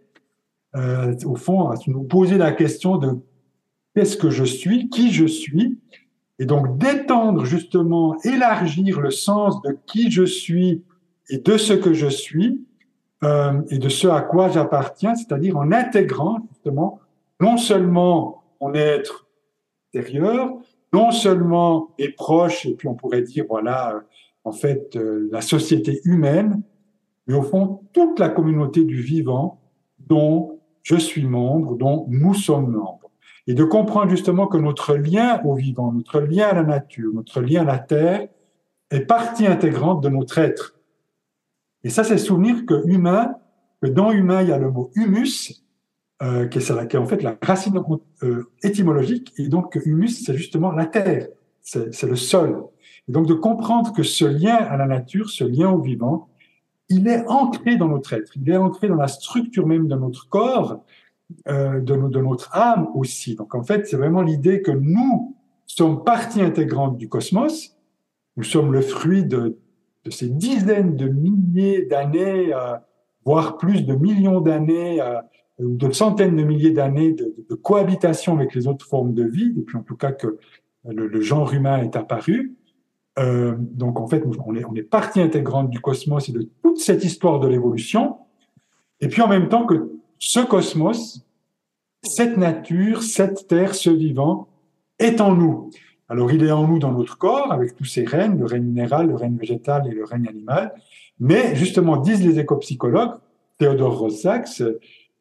euh, 0.75 1.15
au 1.27 1.37
fond, 1.37 1.69
à 1.69 1.75
nous 1.87 2.03
poser 2.03 2.39
la 2.39 2.53
question 2.53 2.97
de 2.97 3.19
qu'est-ce 3.95 4.17
que 4.17 4.31
je 4.31 4.45
suis, 4.45 4.89
qui 4.89 5.13
je 5.13 5.27
suis, 5.27 5.79
et 6.39 6.47
donc 6.47 6.79
d'étendre 6.79 7.45
justement, 7.45 8.17
élargir 8.23 9.01
le 9.01 9.11
sens 9.11 9.61
de 9.63 9.77
qui 9.87 10.11
je 10.11 10.25
suis 10.25 10.83
et 11.29 11.39
de 11.39 11.57
ce 11.57 11.75
que 11.75 11.93
je 11.93 12.09
suis, 12.09 12.67
euh, 13.23 13.61
et 13.69 13.79
de 13.79 13.89
ce 13.89 14.09
à 14.09 14.21
quoi 14.23 14.49
j'appartiens, 14.49 15.15
c'est-à-dire 15.15 15.57
en 15.57 15.71
intégrant 15.73 16.39
justement 16.53 17.01
non 17.41 17.57
seulement 17.57 18.45
mon 18.61 18.75
être 18.75 19.25
non 20.93 21.11
seulement 21.11 21.91
est 21.99 22.11
proche, 22.11 22.67
et 22.67 22.75
puis 22.75 22.89
on 22.89 22.95
pourrait 22.95 23.23
dire, 23.23 23.45
voilà, 23.49 24.03
en 24.45 24.53
fait, 24.53 24.95
euh, 24.97 25.29
la 25.33 25.41
société 25.41 26.01
humaine, 26.05 26.63
mais 27.27 27.35
au 27.35 27.43
fond, 27.43 27.81
toute 27.93 28.19
la 28.19 28.29
communauté 28.29 28.85
du 28.85 29.01
vivant 29.01 29.61
dont 29.99 30.61
je 30.83 30.97
suis 30.97 31.25
membre, 31.25 31.77
dont 31.77 32.07
nous 32.09 32.35
sommes 32.35 32.71
membres. 32.71 33.11
Et 33.47 33.55
de 33.55 33.65
comprendre 33.65 34.11
justement 34.11 34.47
que 34.47 34.59
notre 34.59 34.95
lien 34.95 35.41
au 35.45 35.55
vivant, 35.55 35.93
notre 35.93 36.21
lien 36.21 36.49
à 36.49 36.55
la 36.55 36.63
nature, 36.63 37.13
notre 37.13 37.41
lien 37.41 37.63
à 37.63 37.65
la 37.65 37.79
terre 37.79 38.29
est 38.91 39.01
partie 39.01 39.47
intégrante 39.47 40.03
de 40.03 40.09
notre 40.09 40.39
être. 40.39 40.75
Et 41.83 41.91
ça, 41.91 42.05
c'est 42.05 42.19
souvenir 42.19 42.65
que 42.67 42.87
humain, 42.87 43.35
que 43.83 43.89
dans 43.89 44.13
humain, 44.13 44.43
il 44.43 44.49
y 44.49 44.53
a 44.53 44.59
le 44.59 44.71
mot 44.71 44.91
humus, 44.95 45.65
euh, 46.23 46.47
qui, 46.47 46.59
est, 46.59 46.97
en 46.97 47.07
fait 47.07 47.23
la 47.23 47.37
racine 47.43 47.83
euh, 48.23 48.45
étymologique, 48.63 49.33
et 49.37 49.49
donc 49.49 49.79
humus, 49.85 50.25
c'est 50.25 50.37
justement 50.37 50.73
la 50.73 50.87
terre, 50.87 51.29
c'est 51.61 52.03
le 52.05 52.17
sol. 52.17 52.63
Et 53.09 53.13
donc 53.13 53.27
de 53.27 53.35
comprendre 53.35 53.93
que 53.93 54.03
ce 54.03 54.25
lien 54.25 54.57
à 54.57 54.77
la 54.77 54.87
nature, 54.87 55.31
ce 55.31 55.45
lien 55.45 55.71
au 55.71 55.81
vivant, 55.81 56.29
il 56.89 57.09
est 57.09 57.27
ancré 57.27 57.77
dans 57.77 57.89
notre 57.89 58.13
être, 58.13 58.33
il 58.37 58.49
est 58.51 58.57
ancré 58.57 58.89
dans 58.89 58.97
la 58.97 59.09
structure 59.09 59.67
même 59.67 59.89
de 59.89 59.97
notre 59.97 60.29
corps, 60.29 60.85
euh, 61.49 61.81
de, 61.81 61.97
de, 61.97 62.21
notre 62.21 62.55
âme 62.55 62.89
aussi. 62.95 63.35
Donc 63.35 63.55
en 63.55 63.63
fait, 63.63 63.87
c'est 63.87 63.97
vraiment 63.97 64.23
l'idée 64.23 64.61
que 64.61 64.71
nous 64.71 65.37
sommes 65.67 66.05
partie 66.05 66.43
intégrante 66.43 66.99
du 66.99 67.09
cosmos, 67.09 67.77
nous 68.37 68.45
sommes 68.45 68.73
le 68.73 68.83
fruit 68.83 69.25
de, 69.25 69.59
de 70.05 70.11
ces 70.11 70.29
dizaines 70.29 70.97
de 70.97 71.09
milliers 71.09 71.87
d'années, 71.87 72.53
euh, 72.53 72.77
voire 73.25 73.57
plus 73.57 73.87
de 73.87 73.95
millions 73.95 74.41
d'années 74.41 75.01
euh, 75.01 75.21
de 75.59 75.91
centaines 75.93 76.37
de 76.37 76.43
milliers 76.43 76.73
d'années 76.73 77.13
de, 77.13 77.35
de, 77.49 77.55
cohabitation 77.55 78.37
avec 78.37 78.55
les 78.55 78.67
autres 78.67 78.87
formes 78.87 79.15
de 79.15 79.25
vie, 79.25 79.53
depuis 79.53 79.79
en 79.79 79.83
tout 79.83 79.97
cas 79.97 80.13
que 80.13 80.39
le, 80.85 81.07
le 81.07 81.21
genre 81.21 81.53
humain 81.55 81.79
est 81.79 81.97
apparu. 81.97 82.57
Euh, 83.19 83.55
donc 83.59 84.01
en 84.01 84.07
fait, 84.07 84.25
on 84.45 84.55
est, 84.55 84.65
on 84.65 84.75
est 84.75 84.83
partie 84.83 85.21
intégrante 85.21 85.71
du 85.71 85.81
cosmos 85.81 86.29
et 86.29 86.33
de 86.33 86.49
toute 86.63 86.79
cette 86.79 87.05
histoire 87.05 87.41
de 87.41 87.49
l'évolution. 87.49 88.17
Et 89.01 89.09
puis 89.09 89.23
en 89.23 89.29
même 89.29 89.49
temps 89.49 89.67
que 89.67 89.93
ce 90.19 90.41
cosmos, 90.41 91.25
cette 92.03 92.37
nature, 92.37 93.03
cette 93.03 93.47
terre, 93.47 93.75
ce 93.75 93.91
vivant, 93.91 94.49
est 94.99 95.21
en 95.21 95.35
nous. 95.35 95.71
Alors 96.09 96.33
il 96.33 96.45
est 96.45 96.51
en 96.51 96.67
nous 96.67 96.79
dans 96.79 96.93
notre 96.93 97.19
corps, 97.19 97.53
avec 97.53 97.77
tous 97.77 97.85
ces 97.85 98.05
règnes, 98.05 98.39
le 98.39 98.47
règne 98.47 98.65
minéral, 98.65 99.09
le 99.09 99.15
règne 99.15 99.37
végétal 99.37 99.87
et 99.87 99.95
le 99.95 100.05
règne 100.05 100.29
animal. 100.29 100.75
Mais 101.21 101.55
justement, 101.55 101.97
disent 101.97 102.25
les 102.25 102.39
écopsychologues, 102.39 103.15
Théodore 103.59 103.99
Rosax, 103.99 104.63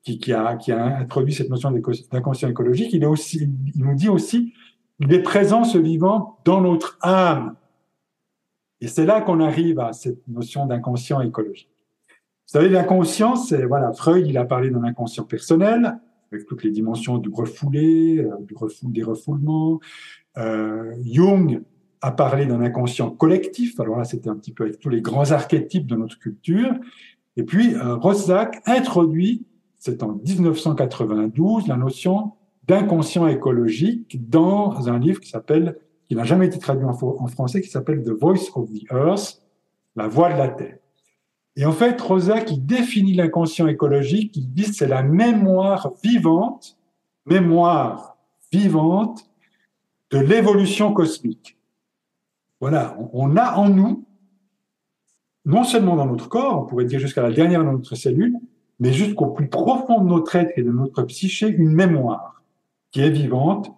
qui, 0.04 0.34
a, 0.34 0.56
qui 0.58 0.72
a 0.72 0.98
introduit 0.98 1.34
cette 1.34 1.50
notion 1.50 1.72
d'inconscient 2.12 2.50
écologique, 2.50 2.92
il, 2.92 3.04
est 3.04 3.08
aussi, 3.08 3.50
il 3.74 3.84
nous 3.84 3.96
dit 3.96 4.10
aussi, 4.10 4.54
il 5.00 5.14
est 5.14 5.22
présent, 5.22 5.64
ce 5.64 5.78
vivant, 5.78 6.40
dans 6.44 6.62
notre 6.62 6.98
âme. 7.02 7.56
Et 8.84 8.88
c'est 8.88 9.06
là 9.06 9.22
qu'on 9.22 9.40
arrive 9.40 9.80
à 9.80 9.94
cette 9.94 10.28
notion 10.28 10.66
d'inconscient 10.66 11.22
écologique. 11.22 11.70
Vous 12.10 12.60
savez, 12.60 12.68
l'inconscient, 12.68 13.38
c'est, 13.38 13.64
voilà, 13.64 13.94
Freud, 13.94 14.28
il 14.28 14.38
a 14.38 14.44
parlé 14.44 14.70
d'un 14.70 14.84
inconscient 14.84 15.24
personnel, 15.24 15.98
avec 16.34 16.46
toutes 16.46 16.66
les 16.66 16.72
dimensions 16.72 17.18
du 17.18 17.30
refoulé, 17.30 18.20
euh, 18.20 18.36
du 18.42 18.54
refoul, 18.56 18.92
des 18.92 19.04
refoulements. 19.04 19.80
Euh, 20.38 20.92
Jung 21.06 21.64
a 22.02 22.12
parlé 22.12 22.46
d'un 22.46 22.60
inconscient 22.60 23.10
collectif. 23.10 23.80
Alors 23.80 23.98
là, 23.98 24.04
c'était 24.04 24.30
un 24.30 24.36
petit 24.36 24.52
peu 24.52 24.66
avec 24.66 24.80
tous 24.80 24.90
les 24.90 25.00
grands 25.00 25.32
archétypes 25.32 25.88
de 25.88 25.96
notre 25.96 26.20
culture. 26.20 26.74
Et 27.38 27.44
puis, 27.44 27.76
euh, 27.76 27.96
Rossack 27.96 28.62
introduit 28.66 29.46
c'est 29.86 30.04
en 30.04 30.14
1992 30.14 31.68
la 31.68 31.78
notion 31.78 32.34
d'inconscient 32.68 33.28
écologique 33.28 34.30
dans 34.30 34.90
un 34.90 35.00
livre 35.00 35.22
qui 35.22 35.30
s'appelle, 35.30 35.78
qui 36.14 36.18
n'a 36.18 36.26
jamais 36.26 36.46
été 36.46 36.60
traduit 36.60 36.86
en, 36.86 37.28
français, 37.28 37.60
qui 37.60 37.70
s'appelle 37.70 38.04
The 38.04 38.12
Voice 38.12 38.52
of 38.54 38.70
the 38.70 38.84
Earth, 38.92 39.42
la 39.96 40.08
voix 40.08 40.32
de 40.32 40.38
la 40.38 40.48
terre. 40.48 40.78
Et 41.56 41.66
en 41.66 41.72
fait, 41.72 42.00
Rosa 42.00 42.42
qui 42.42 42.60
définit 42.60 43.16
l'inconscient 43.16 43.66
écologique, 43.66 44.38
il 44.38 44.54
dit 44.54 44.66
c'est 44.66 44.88
la 44.88 45.02
mémoire 45.02 45.92
vivante, 46.04 46.78
mémoire 47.26 48.16
vivante 48.52 49.28
de 50.12 50.20
l'évolution 50.20 50.94
cosmique. 50.94 51.58
Voilà, 52.62 52.96
on 53.12 53.36
a 53.36 53.56
en 53.56 53.70
nous, 53.70 54.06
non 55.46 55.64
seulement 55.64 55.96
dans 55.96 56.06
notre 56.06 56.30
corps, 56.30 56.62
on 56.62 56.66
pourrait 56.68 56.86
dire 56.86 57.00
jusqu'à 57.00 57.24
la 57.24 57.32
dernière 57.32 57.64
de 57.64 57.72
notre 57.72 57.96
cellule, 57.96 58.38
mais 58.80 58.94
jusqu'au 58.94 59.32
plus 59.32 59.48
profond 59.48 60.00
de 60.00 60.10
notre 60.10 60.36
être 60.36 60.52
et 60.58 60.62
de 60.62 60.72
notre 60.72 61.02
psyché, 61.02 61.48
une 61.48 61.74
mémoire 61.74 62.44
qui 62.92 63.02
est 63.02 63.10
vivante 63.10 63.72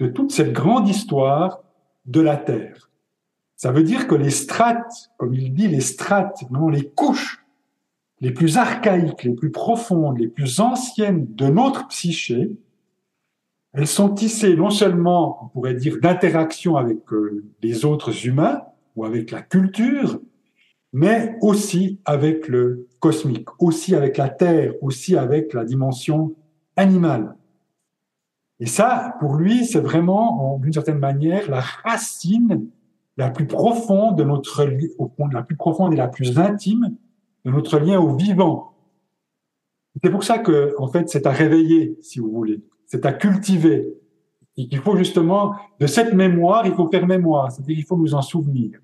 de 0.00 0.06
toute 0.06 0.32
cette 0.32 0.54
grande 0.54 0.88
histoire 0.88 1.61
de 2.06 2.20
la 2.20 2.36
Terre. 2.36 2.90
Ça 3.56 3.70
veut 3.70 3.84
dire 3.84 4.08
que 4.08 4.14
les 4.14 4.30
strates, 4.30 5.10
comme 5.18 5.34
il 5.34 5.54
dit, 5.54 5.68
les 5.68 5.80
strates, 5.80 6.42
non, 6.50 6.68
les 6.68 6.88
couches 6.88 7.42
les 8.22 8.30
plus 8.30 8.56
archaïques, 8.56 9.24
les 9.24 9.34
plus 9.34 9.50
profondes, 9.50 10.16
les 10.16 10.28
plus 10.28 10.60
anciennes 10.60 11.26
de 11.34 11.46
notre 11.46 11.88
psyché, 11.88 12.52
elles 13.72 13.88
sont 13.88 14.10
tissées 14.10 14.54
non 14.54 14.70
seulement, 14.70 15.44
on 15.44 15.48
pourrait 15.48 15.74
dire, 15.74 15.98
d'interaction 16.00 16.76
avec 16.76 17.12
euh, 17.12 17.44
les 17.62 17.84
autres 17.84 18.26
humains 18.26 18.62
ou 18.94 19.04
avec 19.04 19.32
la 19.32 19.42
culture, 19.42 20.20
mais 20.92 21.36
aussi 21.40 21.98
avec 22.04 22.46
le 22.46 22.86
cosmique, 23.00 23.48
aussi 23.58 23.94
avec 23.96 24.18
la 24.18 24.28
Terre, 24.28 24.74
aussi 24.82 25.16
avec 25.16 25.52
la 25.52 25.64
dimension 25.64 26.34
animale. 26.76 27.34
Et 28.62 28.66
ça, 28.66 29.16
pour 29.18 29.34
lui, 29.34 29.66
c'est 29.66 29.80
vraiment, 29.80 30.56
d'une 30.62 30.72
certaine 30.72 31.00
manière, 31.00 31.50
la 31.50 31.58
racine 31.58 32.68
la 33.16 33.28
plus 33.28 33.48
profonde 33.48 34.16
de 34.16 34.22
notre, 34.22 34.64
la 35.32 35.42
plus 35.42 35.56
profonde 35.56 35.94
et 35.94 35.96
la 35.96 36.06
plus 36.06 36.38
intime 36.38 36.94
de 37.44 37.50
notre 37.50 37.80
lien 37.80 37.98
au 37.98 38.14
vivant. 38.14 38.74
C'est 40.00 40.10
pour 40.10 40.22
ça 40.22 40.38
que, 40.38 40.76
en 40.78 40.86
fait, 40.86 41.08
c'est 41.08 41.26
à 41.26 41.32
réveiller, 41.32 41.98
si 42.02 42.20
vous 42.20 42.30
voulez. 42.30 42.62
C'est 42.86 43.04
à 43.04 43.12
cultiver. 43.12 43.94
Et 44.56 44.68
qu'il 44.68 44.78
faut 44.78 44.96
justement, 44.96 45.56
de 45.80 45.88
cette 45.88 46.14
mémoire, 46.14 46.64
il 46.64 46.72
faut 46.72 46.86
faire 46.86 47.04
mémoire. 47.04 47.50
C'est-à-dire 47.50 47.74
qu'il 47.74 47.84
faut 47.84 47.96
nous 47.96 48.14
en 48.14 48.22
souvenir. 48.22 48.78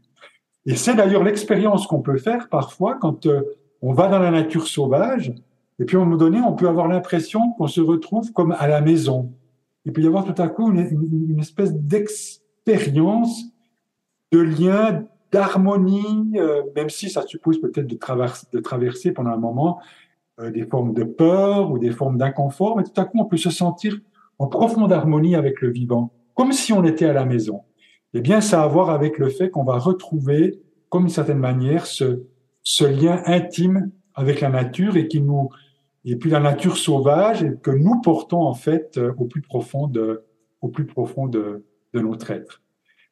Et 0.66 0.74
c'est 0.74 0.97
d'ailleurs 0.97 1.22
l'expérience 1.22 1.87
qu'on 1.87 2.01
peut 2.01 2.18
faire 2.18 2.49
parfois 2.49 2.97
quand 2.97 3.26
euh, 3.26 3.43
on 3.81 3.93
va 3.93 4.09
dans 4.09 4.18
la 4.18 4.33
nature 4.33 4.66
sauvage, 4.66 5.33
et 5.79 5.85
puis 5.85 5.97
à 5.97 6.01
un 6.01 6.05
moment 6.05 6.16
donné, 6.16 6.41
on 6.41 6.55
peut 6.55 6.66
avoir 6.66 6.89
l'impression 6.89 7.53
qu'on 7.53 7.68
se 7.68 7.81
retrouve 7.81 8.33
comme 8.33 8.57
à 8.59 8.66
la 8.66 8.81
maison. 8.81 9.31
Il 9.85 9.93
peut 9.93 10.03
y 10.03 10.07
avoir 10.07 10.24
tout 10.24 10.41
à 10.41 10.49
coup 10.49 10.70
une, 10.70 11.39
espèce 11.39 11.72
d'expérience 11.72 13.45
de 14.33 14.41
lien, 14.41 15.05
d'harmonie, 15.33 16.33
euh, 16.37 16.62
même 16.76 16.91
si 16.91 17.09
ça 17.11 17.26
suppose 17.26 17.61
peut-être 17.61 17.87
de, 17.87 18.61
traverser 18.61 19.12
pendant 19.12 19.31
un 19.31 19.39
moment 19.39 19.81
euh, 20.41 20.51
des 20.51 20.66
formes 20.66 20.93
de 20.93 21.05
peur 21.05 21.70
ou 21.70 21.79
des 21.79 21.91
formes 21.91 22.18
d'inconfort, 22.18 22.76
mais 22.76 22.85
tout 22.85 23.01
à 23.01 23.05
coup 23.05 23.18
on 23.18 23.24
peut 23.24 23.37
se 23.37 23.51
sentir 23.51 23.99
en 24.39 24.47
profonde 24.47 24.93
harmonie 24.93 25.35
avec 25.35 25.61
le 25.61 25.70
vivant, 25.70 26.12
comme 26.35 26.53
si 26.53 26.72
on 26.72 26.85
était 26.85 27.07
à 27.07 27.12
la 27.12 27.24
maison. 27.24 27.62
Eh 28.14 28.20
bien, 28.20 28.41
ça 28.41 28.62
a 28.62 28.64
à 28.64 28.68
voir 28.68 28.91
avec 28.91 29.18
le 29.18 29.29
fait 29.29 29.51
qu'on 29.51 29.64
va 29.64 29.79
retrouver, 29.79 30.61
comme 30.89 31.05
d'une 31.05 31.11
certaine 31.11 31.39
manière, 31.39 31.87
ce 31.87 32.85
lien 32.85 33.22
intime 33.26 33.91
avec 34.14 34.41
la 34.41 34.49
nature 34.49 34.97
et 34.97 35.09
qui 35.09 35.20
nous 35.20 35.51
et 36.05 36.16
puis 36.16 36.30
la 36.30 36.40
nature 36.40 36.76
sauvage 36.76 37.46
que 37.62 37.70
nous 37.70 38.01
portons 38.01 38.42
en 38.42 38.55
fait 38.55 38.96
euh, 38.96 39.12
au 39.18 39.24
plus 39.24 39.42
profond 39.42 39.86
de 39.86 40.22
au 40.61 40.68
plus 40.68 40.86
profond 40.86 41.28
de, 41.28 41.64
notre 41.94 42.30
être. 42.32 42.62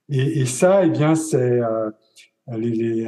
Et, 0.09 0.47
ça, 0.47 0.85
eh 0.85 0.91
bien, 0.91 1.15
c'est 1.15 1.61
euh, 1.61 1.91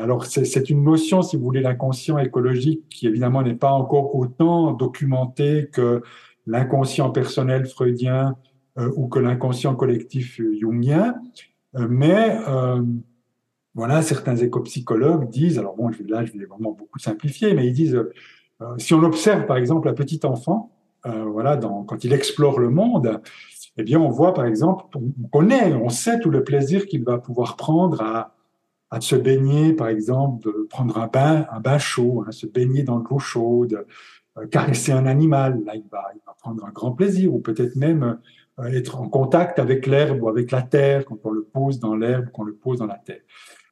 alors 0.00 0.26
c'est 0.26 0.70
une 0.70 0.82
notion, 0.82 1.22
si 1.22 1.36
vous 1.36 1.42
voulez, 1.42 1.60
l'inconscient 1.60 2.18
écologique 2.18 2.88
qui 2.88 3.06
évidemment 3.06 3.42
n'est 3.42 3.54
pas 3.54 3.72
encore 3.72 4.14
autant 4.14 4.72
documentée 4.72 5.68
que 5.72 6.02
l'inconscient 6.46 7.10
personnel 7.10 7.66
freudien 7.66 8.36
euh, 8.78 8.92
ou 8.96 9.08
que 9.08 9.18
l'inconscient 9.18 9.74
collectif 9.74 10.40
jungien, 10.60 11.14
mais 11.74 12.36
voilà, 13.74 14.02
certains 14.02 14.36
éco-psychologues 14.36 15.30
disent, 15.30 15.58
alors 15.58 15.76
bon, 15.76 15.90
là 16.08 16.24
je 16.24 16.32
vais 16.32 16.46
vraiment 16.46 16.72
beaucoup 16.72 16.98
simplifier, 16.98 17.54
mais 17.54 17.66
ils 17.66 17.72
disent, 17.72 18.00
si 18.78 18.94
on 18.94 19.02
observe 19.02 19.46
par 19.46 19.56
exemple 19.56 19.88
un 19.88 19.94
petit 19.94 20.20
enfant, 20.24 20.72
voilà, 21.04 21.56
dans, 21.56 21.84
quand 21.84 22.04
il 22.04 22.12
explore 22.12 22.59
le 22.59 22.70
monde, 22.70 23.22
eh 23.76 23.82
bien 23.82 24.00
on 24.00 24.11
voit 24.11 24.34
par 24.34 24.46
exemple, 24.46 24.84
on 24.96 25.28
connaît, 25.28 25.72
on 25.74 25.88
sait 25.88 26.18
tout 26.20 26.30
le 26.30 26.42
plaisir 26.42 26.86
qu'il 26.86 27.04
va 27.04 27.18
pouvoir 27.18 27.56
prendre 27.56 28.02
à, 28.02 28.34
se 29.00 29.16
baigner, 29.16 29.74
par 29.74 29.88
exemple, 29.88 30.44
de 30.44 30.66
prendre 30.70 30.98
un 30.98 31.06
bain, 31.06 31.78
chaud, 31.78 32.24
hein, 32.26 32.32
se 32.32 32.46
baigner 32.46 32.82
dans 32.82 32.98
l'eau 32.98 33.18
chaude, 33.18 33.86
caresser 34.50 34.92
un 34.92 35.06
animal, 35.06 35.62
là 35.64 35.74
il 35.74 35.86
va, 35.90 36.11
il 36.14 36.20
va 36.26 36.34
prendre 36.38 36.64
un 36.64 36.70
grand 36.70 36.92
plaisir, 36.92 37.32
ou 37.34 37.38
peut-être 37.38 37.76
même 37.76 38.18
euh, 38.61 38.72
être 38.72 39.00
en 39.00 39.09
contact 39.09 39.59
avec 39.59 39.86
l'herbe 39.86 40.22
ou 40.22 40.28
avec 40.28 40.50
la 40.50 40.62
terre 40.62 41.04
quand 41.04 41.18
on 41.24 41.30
le 41.30 41.42
pose 41.44 41.78
dans 41.78 41.94
l'herbe, 41.94 42.30
qu'on 42.30 42.42
le 42.42 42.54
pose 42.54 42.78
dans 42.78 42.86
la 42.86 42.96
terre. 42.96 43.20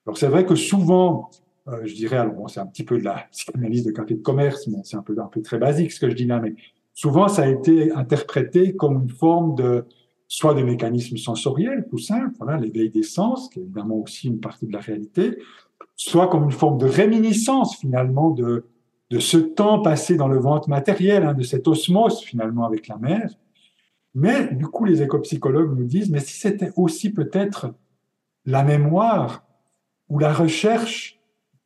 Alors 0.07 0.17
c'est 0.17 0.29
vrai 0.29 0.47
que 0.47 0.55
souvent, 0.55 1.31
euh, 1.69 1.81
je 1.85 1.95
dirais, 1.95 2.17
alors 2.17 2.49
c'est 2.49 2.61
un 2.61 2.67
petit 2.67 2.85
peu 2.85 2.99
de 2.99 3.05
la 3.05 3.27
psychanalyse 3.33 3.85
de 3.85 3.93
café 3.93 4.15
de 4.15 4.23
commerce, 4.23 4.67
mais 4.69 4.79
c'est 4.85 4.97
un 4.97 5.03
peu 5.03 5.17
un 5.19 5.27
peu 5.27 5.43
très 5.43 5.59
basique 5.59 5.93
ce 5.93 6.01
que 6.01 6.11
je 6.11 6.15
dis 6.15 6.27
là, 6.27 6.41
mais 6.41 6.55
souvent 6.95 7.29
ça 7.29 7.43
a 7.43 7.49
été 7.49 7.93
interprété 7.93 8.77
comme 8.77 9.03
une 9.03 9.11
forme 9.11 9.55
de 9.55 9.85
soit 10.29 10.55
des 10.55 10.65
mécanismes 10.65 11.17
sensoriels, 11.17 11.87
tout 11.89 11.99
simple, 11.99 12.35
voilà, 12.39 12.59
l'éveil 12.59 12.91
des 12.91 13.05
sens, 13.05 13.49
qui 13.49 13.61
est 13.61 13.63
évidemment 13.63 13.97
aussi 13.97 14.27
une 14.29 14.41
partie 14.41 14.67
de 14.67 14.73
la 14.73 14.81
réalité, 14.81 15.39
soit 15.95 16.29
comme 16.29 16.45
une 16.45 16.53
forme 16.53 16.79
de 16.79 16.87
réminiscence 16.87 17.77
finalement 17.77 18.31
de 18.31 18.65
de 19.11 19.21
ce 19.21 19.37
temps 19.37 19.83
passé 19.83 20.17
dans 20.17 20.27
le 20.27 20.41
ventre 20.41 20.69
matériel, 20.69 21.23
hein, 21.23 21.33
de 21.33 21.45
cette 21.45 21.69
osmose 21.69 22.23
finalement 22.23 22.65
avec 22.65 22.89
la 22.89 22.97
mère, 22.97 23.31
mais 24.17 24.49
du 24.55 24.67
coup, 24.67 24.87
les 24.87 25.03
éco-psychologues 25.03 25.79
nous 25.79 25.85
disent, 25.85 26.11
mais 26.11 26.21
si 26.21 26.41
c'était 26.41 26.73
aussi 26.75 27.13
peut-être 27.13 27.75
la 28.47 28.65
mémoire 28.65 29.45
ou 30.09 30.19
la 30.19 30.33
recherche 30.33 31.16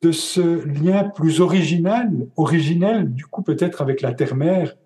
de 0.03 0.13
ce 0.13 0.67
lien 0.67 1.05
plus 1.05 1.41
original, 1.41 2.11
originel, 2.37 3.13
du 3.13 3.27
coup 3.27 3.43
peut-être 3.43 3.83
avec 3.83 4.01
la 4.01 4.13
terre-mère 4.13 4.77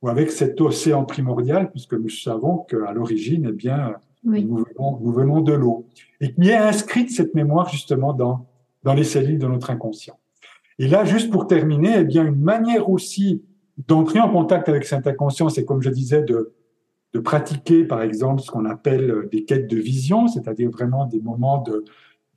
ou 0.00 0.08
avec 0.08 0.30
cet 0.30 0.60
océan 0.60 1.04
primordial, 1.04 1.70
puisque 1.70 1.94
nous 1.94 2.08
savons 2.08 2.58
qu'à 2.58 2.92
l'origine, 2.92 3.46
eh 3.50 3.52
bien, 3.52 3.94
nous, 4.24 4.64
venons, 4.78 5.40
de 5.40 5.52
l'eau. 5.52 5.86
Et 6.20 6.32
qui 6.32 6.48
est 6.48 6.56
inscrite 6.56 7.10
cette 7.10 7.34
mémoire 7.34 7.68
justement 7.68 8.12
dans, 8.12 8.46
dans 8.82 8.94
les 8.94 9.04
cellules 9.04 9.38
de 9.38 9.46
notre 9.46 9.70
inconscient. 9.70 10.18
Et 10.78 10.88
là, 10.88 11.04
juste 11.04 11.30
pour 11.30 11.46
terminer, 11.46 11.98
eh 11.98 12.04
bien, 12.04 12.24
une 12.24 12.40
manière 12.40 12.88
aussi 12.88 13.42
d'entrer 13.86 14.20
en 14.20 14.30
contact 14.30 14.68
avec 14.68 14.84
cet 14.84 15.06
inconscient, 15.06 15.48
c'est 15.48 15.64
comme 15.64 15.82
je 15.82 15.90
disais, 15.90 16.22
de, 16.22 16.52
de 17.12 17.20
pratiquer, 17.20 17.84
par 17.84 18.02
exemple, 18.02 18.42
ce 18.42 18.50
qu'on 18.50 18.64
appelle 18.64 19.28
des 19.30 19.44
quêtes 19.44 19.68
de 19.68 19.76
vision, 19.76 20.26
c'est-à-dire 20.28 20.70
vraiment 20.70 21.06
des 21.06 21.20
moments 21.20 21.62
de, 21.62 21.84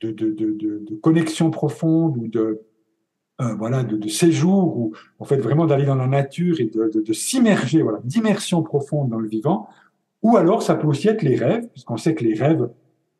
de, 0.00 0.10
de, 0.10 0.30
de 0.32 0.94
connexion 0.96 1.50
profonde 1.50 2.16
ou 2.18 2.28
de, 2.28 2.60
euh, 3.42 3.54
voilà, 3.54 3.82
de, 3.82 4.08
séjour, 4.08 4.78
ou 4.78 4.92
en 5.18 5.26
fait 5.26 5.36
vraiment 5.36 5.66
d'aller 5.66 5.84
dans 5.84 5.94
la 5.94 6.06
nature 6.06 6.58
et 6.58 6.64
de, 6.64 7.12
s'immerger, 7.12 7.82
voilà, 7.82 7.98
d'immersion 8.02 8.62
profonde 8.62 9.10
dans 9.10 9.18
le 9.18 9.28
vivant. 9.28 9.68
Ou 10.22 10.38
alors, 10.38 10.62
ça 10.62 10.74
peut 10.74 10.86
aussi 10.86 11.08
être 11.08 11.20
les 11.20 11.36
rêves, 11.36 11.68
puisqu'on 11.68 11.98
sait 11.98 12.14
que 12.14 12.24
les 12.24 12.32
rêves 12.32 12.70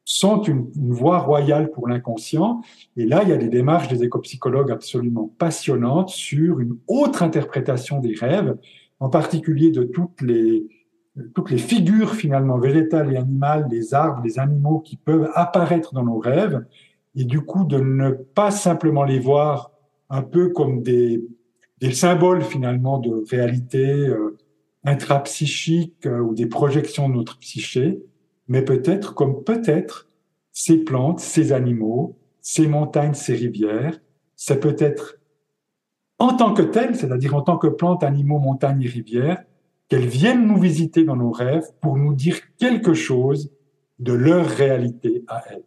sont 0.07 0.41
une, 0.43 0.71
une 0.75 0.93
voie 0.93 1.19
royale 1.19 1.71
pour 1.71 1.87
l'inconscient. 1.87 2.63
Et 2.97 3.05
là, 3.05 3.25
il 3.25 3.29
y 3.29 3.33
a 3.33 3.37
des 3.37 3.49
démarches 3.49 3.89
des 3.89 4.05
écopsychologues 4.05 4.71
absolument 4.71 5.31
passionnantes 5.37 6.09
sur 6.09 6.61
une 6.61 6.79
autre 6.89 7.23
interprétation 7.23 8.01
des 8.01 8.15
rêves, 8.15 8.57
en 9.01 9.11
particulier 9.11 9.71
de 9.71 9.83
toutes 9.83 10.23
les, 10.23 10.67
toutes 11.35 11.51
les 11.51 11.59
figures 11.59 12.15
finalement 12.15 12.59
végétales 12.59 13.13
et 13.13 13.17
animales, 13.17 13.67
les 13.71 13.95
arbres, 13.95 14.23
les 14.25 14.39
animaux 14.39 14.81
qui 14.81 14.97
peuvent 14.97 15.31
apparaître 15.35 15.95
dans 15.95 16.05
nos 16.05 16.19
rêves, 16.19 16.65
et 17.15 17.25
du 17.25 17.41
coup 17.41 17.65
de 17.65 17.79
ne 17.79 18.11
pas 18.11 18.51
simplement 18.51 19.05
les 19.05 19.19
voir 19.19 19.73
un 20.11 20.23
peu 20.23 20.51
comme 20.51 20.83
des, 20.83 21.25
des 21.81 21.93
symboles 21.93 22.43
finalement 22.43 22.99
de 22.99 23.25
réalité 23.31 23.87
euh, 23.87 24.37
intrapsychique 24.85 26.07
euh, 26.07 26.21
ou 26.21 26.35
des 26.35 26.47
projections 26.47 27.09
de 27.09 27.15
notre 27.15 27.39
psyché, 27.39 28.03
mais 28.49 28.63
peut-être 28.63 29.15
comme 29.15 29.43
peut-être 29.43 30.09
ces 30.53 30.79
plantes, 30.79 31.21
ces 31.21 31.53
animaux, 31.53 32.17
ces 32.41 32.67
montagnes, 32.69 33.15
ces 33.15 33.35
rivières, 33.35 33.99
ça 34.37 34.55
peut 34.57 34.77
être 34.79 35.19
en 36.19 36.35
tant 36.35 36.55
que 36.55 36.63
tel, 36.63 36.95
c'est-à-dire 36.95 37.35
en 37.35 37.43
tant 37.43 37.59
que 37.59 37.67
plantes, 37.67 38.03
animaux, 38.03 38.39
montagnes 38.39 38.83
et 38.83 38.89
rivières, 38.89 39.43
qu'elles 39.89 40.07
viennent 40.07 40.47
nous 40.47 40.61
visiter 40.61 41.05
dans 41.05 41.17
nos 41.17 41.31
rêves 41.31 41.67
pour 41.81 41.97
nous 41.97 42.15
dire 42.15 42.39
quelque 42.59 42.95
chose 42.95 43.51
de 43.99 44.13
leur 44.13 44.47
réalité 44.47 45.25
à 45.29 45.43
elles. 45.51 45.65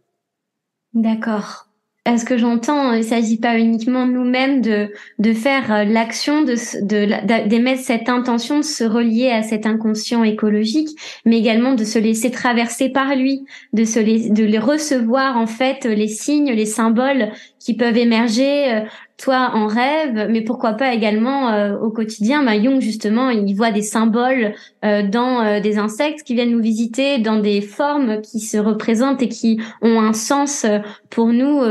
D'accord. 0.93 1.69
Est-ce 2.05 2.25
que 2.25 2.37
j'entends, 2.37 2.93
il 2.93 2.99
ne 2.99 3.03
s'agit 3.03 3.37
pas 3.37 3.59
uniquement 3.59 4.07
nous-mêmes 4.07 4.61
de, 4.61 4.91
de 5.19 5.33
faire 5.33 5.71
euh, 5.71 5.83
l'action, 5.83 6.41
de, 6.41 6.53
de, 6.83 7.47
d'émettre 7.47 7.83
cette 7.83 8.09
intention 8.09 8.57
de 8.59 8.63
se 8.63 8.83
relier 8.83 9.29
à 9.29 9.43
cet 9.43 9.65
inconscient 9.65 10.23
écologique, 10.23 10.89
mais 11.25 11.37
également 11.37 11.73
de 11.73 11.83
se 11.83 11.99
laisser 11.99 12.31
traverser 12.31 12.89
par 12.89 13.15
lui, 13.15 13.45
de 13.73 13.83
se 13.83 13.99
de 13.99 14.57
recevoir 14.57 15.37
en 15.37 15.45
fait 15.45 15.85
les 15.85 16.07
signes, 16.07 16.51
les 16.51 16.65
symboles 16.65 17.31
qui 17.59 17.75
peuvent 17.75 17.97
émerger 17.97 18.73
euh, 18.73 18.81
toi 19.19 19.51
en 19.53 19.67
rêve, 19.67 20.27
mais 20.29 20.41
pourquoi 20.41 20.73
pas 20.73 20.93
également 20.93 21.49
euh, 21.49 21.77
au 21.77 21.91
quotidien. 21.91 22.43
Bah, 22.43 22.59
Jung 22.61 22.79
justement, 22.79 23.29
il 23.29 23.53
voit 23.53 23.71
des 23.71 23.81
symboles 23.81 24.53
euh, 24.85 25.03
dans 25.07 25.41
euh, 25.41 25.59
des 25.59 25.77
insectes 25.77 26.23
qui 26.23 26.35
viennent 26.35 26.51
nous 26.51 26.61
visiter, 26.61 27.19
dans 27.19 27.39
des 27.39 27.61
formes 27.61 28.21
qui 28.21 28.39
se 28.39 28.57
représentent 28.57 29.21
et 29.21 29.27
qui 29.27 29.61
ont 29.81 29.99
un 29.99 30.13
sens 30.13 30.65
pour 31.09 31.27
nous. 31.27 31.61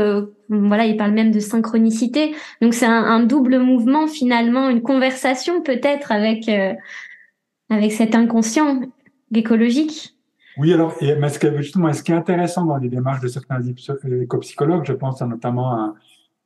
voilà, 0.49 0.85
il 0.85 0.95
parle 0.95 1.11
même 1.11 1.31
de 1.31 1.39
synchronicité. 1.39 2.35
Donc 2.61 2.73
c'est 2.73 2.85
un, 2.85 3.03
un, 3.03 3.21
double 3.21 3.57
mouvement 3.57 4.07
finalement, 4.07 4.69
une 4.69 4.81
conversation 4.81 5.61
peut-être 5.61 6.11
avec 6.11 6.49
avec 7.69 7.91
cet 7.91 8.15
inconscient 8.15 8.81
écologique. 9.33 10.15
Oui, 10.57 10.73
alors, 10.73 10.93
et, 10.99 11.15
mais 11.15 11.29
ce, 11.29 11.57
justement, 11.57 11.93
ce 11.93 12.03
qui 12.03 12.11
est 12.11 12.15
intéressant 12.15 12.65
dans 12.65 12.77
les 12.77 12.89
démarches 12.89 13.21
de 13.21 13.27
certains 13.27 13.61
éco-psychologues, 14.21 14.83
je 14.85 14.93
pense 14.93 15.21
notamment 15.21 15.71
à 15.71 15.93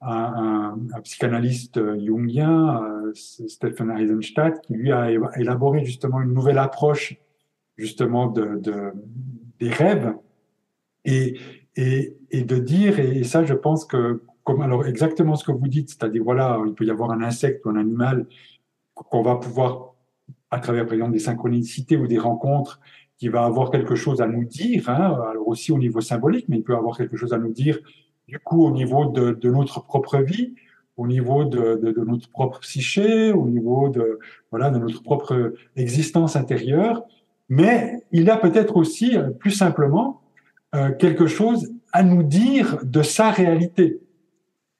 un, 0.06 0.78
psychanalyste 1.04 1.80
jungien, 1.99 2.84
euh, 2.84 3.12
Stephen 3.14 3.91
Eisenstadt, 3.91 4.62
qui 4.62 4.74
lui 4.74 4.91
a 4.91 5.10
élaboré 5.38 5.86
justement 5.86 6.22
une 6.22 6.34
nouvelle 6.34 6.58
approche 6.58 7.18
justement 7.78 8.28
de, 8.28 8.60
de 8.60 8.93
des 9.60 9.70
rêves. 9.70 10.14
Et, 11.06 11.38
et, 11.76 12.18
et, 12.32 12.43
de 12.43 12.58
dire, 12.58 12.99
et 12.99 13.24
ça 13.24 13.43
je 13.43 13.54
pense 13.54 13.84
que, 13.84 14.24
comme 14.43 14.62
alors 14.62 14.86
exactement 14.86 15.36
ce 15.36 15.43
que 15.43 15.51
vous 15.51 15.68
dites, 15.68 15.89
c'est-à-dire 15.89 16.24
voilà, 16.24 16.62
il 16.66 16.74
peut 16.74 16.86
y 16.86 16.91
avoir 16.91 17.12
un 17.12 17.22
insecte 17.22 17.66
ou 17.66 17.70
un 17.70 17.76
animal 17.76 18.26
qu'on 18.93 19.22
va 19.22 19.36
pouvoir, 19.36 19.95
à 20.49 20.60
travers 20.60 20.86
par 20.86 20.93
exemple 20.93 21.12
des 21.12 21.20
synchronicités 21.20 21.97
ou 21.97 22.08
des 22.08 22.20
rencontres, 22.20 22.80
qui 23.18 23.28
va 23.28 23.43
avoir 23.43 23.70
quelque 23.70 23.95
chose 23.95 24.22
à 24.22 24.28
nous 24.28 24.45
dire, 24.45 24.89
hein, 24.89 25.18
alors 25.30 25.47
aussi 25.47 25.72
au 25.72 25.78
niveau 25.78 26.01
symbolique, 26.01 26.47
mais 26.47 26.58
il 26.58 26.64
peut 26.64 26.76
avoir 26.76 26.97
quelque 26.97 27.18
chose 27.18 27.34
à 27.34 27.38
nous 27.38 27.51
dire 27.51 27.80
du 28.28 28.39
coup 28.39 28.63
au 28.65 28.71
niveau 28.71 29.05
de, 29.05 29.32
de 29.32 29.51
notre 29.51 29.84
propre 29.84 30.17
vie, 30.19 30.53
au 30.97 31.07
niveau 31.07 31.43
de, 31.43 31.80
de, 31.82 31.91
de, 31.91 32.03
notre 32.05 32.30
propre 32.30 32.59
psyché, 32.59 33.32
au 33.32 33.47
niveau 33.47 33.89
de 33.89 34.19
voilà 34.51 34.69
de 34.69 34.78
notre 34.78 35.01
propre 35.01 35.53
existence 35.76 36.36
intérieure, 36.36 37.03
mais 37.49 38.03
il 38.11 38.30
a 38.30 38.38
peut-être 38.38 38.78
aussi 38.78 39.17
euh, 39.17 39.30
plus 39.30 39.51
simplement 39.51 40.21
euh, 40.76 40.91
quelque 40.91 41.28
chose 41.28 41.74
à 41.91 42.03
nous 42.03 42.24
dire 42.24 42.80
de 42.84 43.01
sa 43.01 43.32
réalité. 43.32 43.99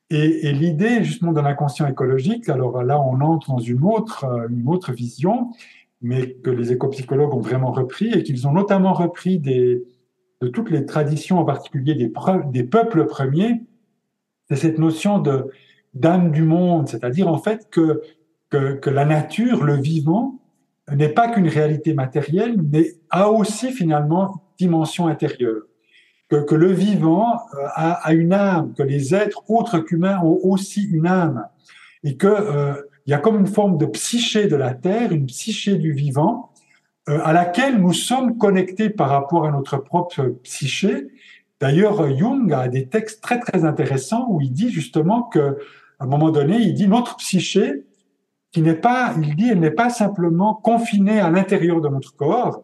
Et, 0.10 0.48
et 0.48 0.54
l'idée 0.54 1.04
justement 1.04 1.34
de 1.34 1.42
l'inconscient 1.42 1.88
écologique, 1.88 2.48
alors 2.50 2.84
là 2.84 3.00
on 3.02 3.20
entre 3.22 3.50
dans 3.50 3.60
une 3.60 3.84
autre 3.84 4.26
euh, 4.26 4.48
une 4.50 4.68
autre 4.68 4.92
vision, 4.92 5.52
mais 6.02 6.34
que 6.34 6.52
les 6.52 6.72
éco-psychologues 6.72 7.34
ont 7.34 7.42
vraiment 7.42 7.72
repris 7.72 8.12
et 8.12 8.24
qu'ils 8.24 8.48
ont 8.48 8.52
notamment 8.52 8.94
repris 8.94 9.40
des 9.40 9.84
de 10.44 10.50
toutes 10.50 10.72
les 10.72 10.86
traditions, 10.86 11.40
en 11.40 11.46
particulier 11.46 11.96
des, 11.96 12.64
peuples 12.64 13.06
premiers, 13.06 13.62
c'est 14.50 14.58
cette 14.58 14.78
notion 14.78 15.20
de 15.20 15.50
d'âme 15.94 16.32
du 16.32 16.42
monde, 16.42 16.90
c'est-à-dire 16.90 17.28
en 17.28 17.38
fait 17.38 17.70
que, 17.70 18.02
la 18.52 19.06
nature, 19.06 19.64
le 19.64 19.76
vivant, 19.76 20.40
n'est 20.92 21.10
pas 21.10 21.30
qu'une 21.30 21.48
réalité 21.48 21.94
matérielle, 21.94 22.58
mais 22.62 22.96
a 23.10 23.30
aussi 23.30 23.72
finalement 23.72 24.44
dimension 24.60 25.08
intérieure. 25.08 25.64
Que, 26.30 26.56
le 26.56 26.72
vivant 26.72 27.36
euh, 27.54 27.68
a, 27.76 28.14
une 28.14 28.34
âme, 28.34 28.74
que 28.74 28.82
les 28.84 29.14
êtres 29.14 29.44
autres 29.50 29.80
qu'humains 29.80 30.20
ont 30.24 30.40
aussi 30.44 30.84
une 30.84 31.06
âme, 31.06 31.48
et 32.04 32.18
que 32.18 32.28
euh, 32.28 32.74
y 33.06 33.14
a 33.14 33.20
comme 33.20 33.40
une 33.40 33.48
forme 33.48 33.78
de 33.78 33.86
psyché 33.86 34.48
de 34.48 34.56
la 34.56 34.74
terre, 34.74 35.12
une 35.12 35.28
psyché 35.28 35.76
du 35.76 35.94
vivant, 35.94 36.53
à 37.08 37.34
laquelle 37.34 37.82
nous 37.82 37.94
sommes 37.94 38.38
connectés 38.38 38.90
par 38.90 39.10
rapport 39.10 39.46
à 39.46 39.52
notre 39.52 39.78
propre 39.78 40.36
psyché. 40.44 41.08
D'ailleurs, 41.60 42.10
Jung 42.18 42.52
a 42.54 42.68
des 42.68 42.88
textes 42.88 43.22
très 43.22 43.40
très 43.40 43.66
intéressants 43.66 44.28
où 44.30 44.42
il 44.42 44.52
dit 44.52 44.70
justement 44.70 45.24
que, 45.24 45.58
à 46.00 46.06
un 46.06 46.08
moment 46.08 46.30
donné, 46.30 46.58
il 46.58 46.74
dit 46.74 46.88
notre 46.88 47.18
psyché, 47.18 47.86
qui 48.52 48.62
n'est 48.62 48.76
pas, 48.76 49.16
il 49.22 49.36
dit, 49.36 49.50
elle 49.50 49.60
n'est 49.60 49.72
pas 49.72 49.90
simplement 49.90 50.54
confinée 50.54 51.20
à 51.20 51.30
l'intérieur 51.30 51.82
de 51.82 51.90
notre 51.90 52.16
corps, 52.16 52.64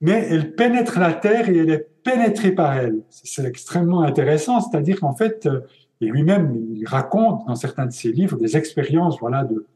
mais 0.00 0.26
elle 0.28 0.54
pénètre 0.54 0.98
la 0.98 1.12
terre 1.12 1.48
et 1.48 1.56
elle 1.56 1.70
est 1.70 1.88
pénétrée 2.02 2.52
par 2.52 2.74
elle. 2.74 3.00
C'est 3.08 3.44
extrêmement 3.44 4.02
intéressant, 4.02 4.60
c'est-à-dire 4.60 5.00
qu'en 5.00 5.14
fait, 5.14 5.46
euh, 5.46 5.60
et 6.00 6.06
lui-même, 6.06 6.54
il 6.74 6.84
raconte 6.86 7.46
dans 7.46 7.54
certains 7.54 7.86
de 7.86 7.92
ses 7.92 8.12
livres 8.12 8.36
des 8.36 8.56
expériences, 8.56 9.18
voilà, 9.20 9.44
de, 9.44 9.66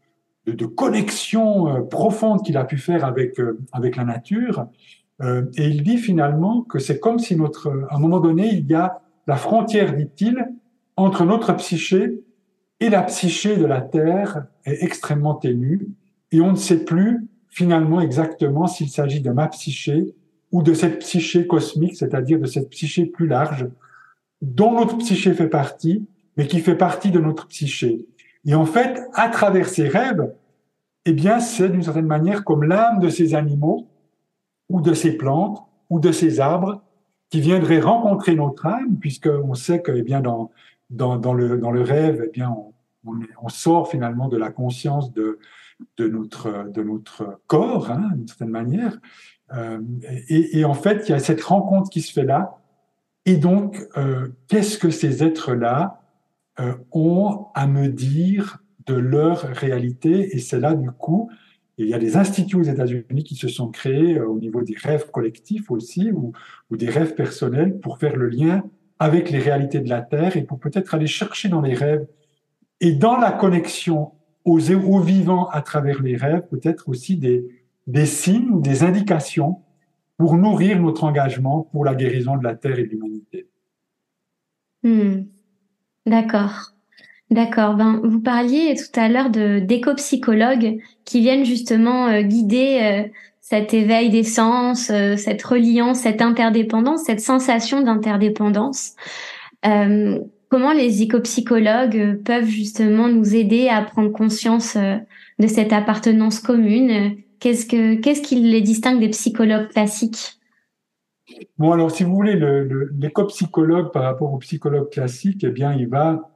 de, 0.54 0.66
connexion 0.66 1.68
euh, 1.68 1.80
profonde 1.82 2.42
qu'il 2.42 2.56
a 2.56 2.64
pu 2.64 2.76
faire 2.76 3.04
avec 3.04 3.38
euh, 3.40 3.58
avec 3.72 3.96
la 3.96 4.04
nature. 4.04 4.66
Euh, 5.20 5.46
et 5.56 5.66
il 5.66 5.82
dit 5.82 5.98
finalement 5.98 6.62
que 6.62 6.78
c'est 6.78 7.00
comme 7.00 7.18
si 7.18 7.36
notre, 7.36 7.68
à 7.90 7.96
un 7.96 7.98
moment 7.98 8.20
donné, 8.20 8.48
il 8.54 8.66
y 8.66 8.74
a 8.74 9.00
la 9.26 9.36
frontière, 9.36 9.94
dit-il, 9.94 10.46
entre 10.96 11.24
notre 11.24 11.52
psyché 11.54 12.22
et 12.80 12.88
la 12.88 13.02
psyché 13.02 13.56
de 13.56 13.66
la 13.66 13.80
Terre 13.80 14.46
est 14.64 14.82
extrêmement 14.82 15.34
ténue, 15.34 15.88
et 16.30 16.40
on 16.40 16.52
ne 16.52 16.56
sait 16.56 16.84
plus 16.84 17.26
finalement 17.48 18.00
exactement 18.00 18.66
s'il 18.66 18.88
s'agit 18.88 19.20
de 19.20 19.30
ma 19.30 19.48
psyché 19.48 20.14
ou 20.52 20.62
de 20.62 20.72
cette 20.74 21.00
psyché 21.00 21.46
cosmique, 21.46 21.96
c'est-à-dire 21.96 22.38
de 22.38 22.46
cette 22.46 22.70
psyché 22.70 23.06
plus 23.06 23.26
large, 23.26 23.66
dont 24.40 24.72
notre 24.72 24.96
psyché 24.98 25.34
fait 25.34 25.48
partie, 25.48 26.06
mais 26.36 26.46
qui 26.46 26.60
fait 26.60 26.76
partie 26.76 27.10
de 27.10 27.18
notre 27.18 27.48
psyché. 27.48 28.06
Et 28.48 28.54
en 28.54 28.64
fait, 28.64 28.98
à 29.12 29.28
travers 29.28 29.68
ces 29.68 29.88
rêves, 29.88 30.32
eh 31.04 31.12
bien, 31.12 31.38
c'est 31.38 31.68
d'une 31.68 31.82
certaine 31.82 32.06
manière 32.06 32.44
comme 32.44 32.64
l'âme 32.64 32.98
de 32.98 33.10
ces 33.10 33.34
animaux, 33.34 33.86
ou 34.70 34.80
de 34.80 34.94
ces 34.94 35.18
plantes, 35.18 35.62
ou 35.90 36.00
de 36.00 36.12
ces 36.12 36.40
arbres, 36.40 36.82
qui 37.28 37.42
viendraient 37.42 37.78
rencontrer 37.78 38.34
notre 38.34 38.64
âme, 38.64 38.96
puisqu'on 38.98 39.52
sait 39.52 39.82
que, 39.82 39.92
eh 39.92 40.02
bien, 40.02 40.22
dans, 40.22 40.50
dans, 40.88 41.34
le, 41.34 41.58
dans 41.58 41.70
le 41.70 41.82
rêve, 41.82 42.22
eh 42.24 42.30
bien, 42.30 42.56
on, 43.04 43.48
sort 43.48 43.90
finalement 43.90 44.28
de 44.28 44.38
la 44.38 44.48
conscience 44.48 45.12
de, 45.12 45.38
de, 45.98 46.08
notre, 46.08 46.70
de 46.70 46.82
notre 46.82 47.40
corps, 47.48 47.90
hein, 47.90 48.12
d'une 48.14 48.28
certaine 48.28 48.48
manière. 48.48 48.98
Euh, 49.52 49.78
et, 50.30 50.58
et, 50.58 50.64
en 50.64 50.74
fait, 50.74 51.06
il 51.06 51.12
y 51.12 51.14
a 51.14 51.18
cette 51.18 51.42
rencontre 51.42 51.90
qui 51.90 52.00
se 52.00 52.14
fait 52.14 52.24
là. 52.24 52.56
Et 53.26 53.36
donc, 53.36 53.86
euh, 53.98 54.28
qu'est-ce 54.48 54.78
que 54.78 54.88
ces 54.88 55.22
êtres-là 55.22 55.97
euh, 56.60 56.74
ont 56.92 57.46
à 57.54 57.66
me 57.66 57.88
dire 57.88 58.62
de 58.86 58.94
leur 58.94 59.40
réalité 59.40 60.34
Et 60.34 60.38
c'est 60.38 60.60
là, 60.60 60.74
du 60.74 60.90
coup, 60.90 61.30
il 61.76 61.88
y 61.88 61.94
a 61.94 61.98
des 61.98 62.16
instituts 62.16 62.56
aux 62.56 62.62
États-Unis 62.62 63.22
qui 63.22 63.36
se 63.36 63.48
sont 63.48 63.68
créés 63.68 64.18
euh, 64.18 64.26
au 64.26 64.38
niveau 64.38 64.62
des 64.62 64.74
rêves 64.76 65.10
collectifs 65.10 65.70
aussi, 65.70 66.10
ou, 66.10 66.32
ou 66.70 66.76
des 66.76 66.88
rêves 66.88 67.14
personnels, 67.14 67.78
pour 67.78 67.98
faire 67.98 68.16
le 68.16 68.28
lien 68.28 68.64
avec 68.98 69.30
les 69.30 69.38
réalités 69.38 69.80
de 69.80 69.88
la 69.88 70.02
Terre 70.02 70.36
et 70.36 70.42
pour 70.42 70.58
peut-être 70.58 70.94
aller 70.94 71.06
chercher 71.06 71.48
dans 71.48 71.60
les 71.60 71.74
rêves 71.74 72.06
et 72.80 72.92
dans 72.92 73.16
la 73.16 73.32
connexion 73.32 74.12
aux, 74.44 74.70
aux 74.72 75.00
vivants 75.00 75.48
à 75.48 75.62
travers 75.62 76.02
les 76.02 76.16
rêves, 76.16 76.46
peut-être 76.48 76.88
aussi 76.88 77.16
des, 77.16 78.06
signes, 78.06 78.60
des 78.60 78.82
indications 78.82 79.62
pour 80.16 80.36
nourrir 80.36 80.80
notre 80.80 81.04
engagement 81.04 81.62
pour 81.62 81.84
la 81.84 81.94
guérison 81.94 82.36
de 82.36 82.44
la 82.44 82.56
Terre 82.56 82.78
et 82.78 82.84
de 82.84 82.90
l'humanité. 82.90 83.48
Hmm. 84.82 85.24
D'accord. 86.08 86.72
D'accord. 87.30 87.74
Ben, 87.74 88.00
vous 88.02 88.20
parliez 88.20 88.74
tout 88.74 88.98
à 88.98 89.08
l'heure 89.08 89.28
de 89.28 89.58
d'éco-psychologues 89.58 90.78
qui 91.04 91.20
viennent 91.20 91.44
justement 91.44 92.06
euh, 92.06 92.22
guider 92.22 92.78
euh, 92.80 93.08
cet 93.42 93.74
éveil 93.74 94.08
des 94.08 94.24
sens, 94.24 94.88
euh, 94.90 95.16
cette 95.16 95.42
reliance, 95.42 96.00
cette 96.00 96.22
interdépendance, 96.22 97.02
cette 97.04 97.20
sensation 97.20 97.82
d'interdépendance. 97.82 98.94
Comment 100.50 100.72
les 100.72 101.02
éco-psychologues 101.02 102.22
peuvent 102.24 102.48
justement 102.48 103.08
nous 103.08 103.36
aider 103.36 103.68
à 103.68 103.82
prendre 103.82 104.10
conscience 104.10 104.78
de 105.38 105.46
cette 105.46 105.74
appartenance 105.74 106.40
commune? 106.40 107.16
Qu'est-ce 107.38 107.66
que 107.66 107.96
qu'est-ce 107.96 108.22
qui 108.22 108.36
les 108.36 108.62
distingue 108.62 108.98
des 108.98 109.10
psychologues 109.10 109.68
classiques? 109.68 110.37
Bon, 111.58 111.72
alors 111.72 111.90
si 111.90 112.04
vous 112.04 112.14
voulez, 112.14 112.36
l'éco-psychologue 112.98 113.92
par 113.92 114.04
rapport 114.04 114.32
au 114.32 114.38
psychologue 114.38 114.90
classique, 114.90 115.44
eh 115.44 115.50
bien, 115.50 115.72
il 115.72 115.88
va, 115.88 116.30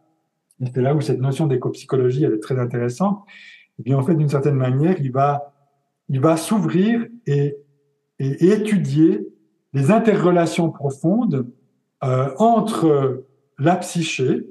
c'est 0.60 0.80
là 0.80 0.94
où 0.94 1.00
cette 1.00 1.20
notion 1.20 1.46
d'éco-psychologie, 1.46 2.24
elle 2.24 2.34
est 2.34 2.42
très 2.42 2.58
intéressante. 2.58 3.24
Eh 3.78 3.82
bien, 3.82 3.96
en 3.96 4.02
fait, 4.02 4.14
d'une 4.14 4.28
certaine 4.28 4.56
manière, 4.56 5.00
il 5.00 5.12
va, 5.12 5.54
il 6.08 6.20
va 6.20 6.36
s'ouvrir 6.36 7.06
et, 7.26 7.56
étudier 8.18 9.26
les 9.72 9.90
interrelations 9.90 10.70
profondes 10.70 11.50
euh, 12.04 12.30
entre 12.38 13.24
la 13.58 13.74
psyché. 13.76 14.46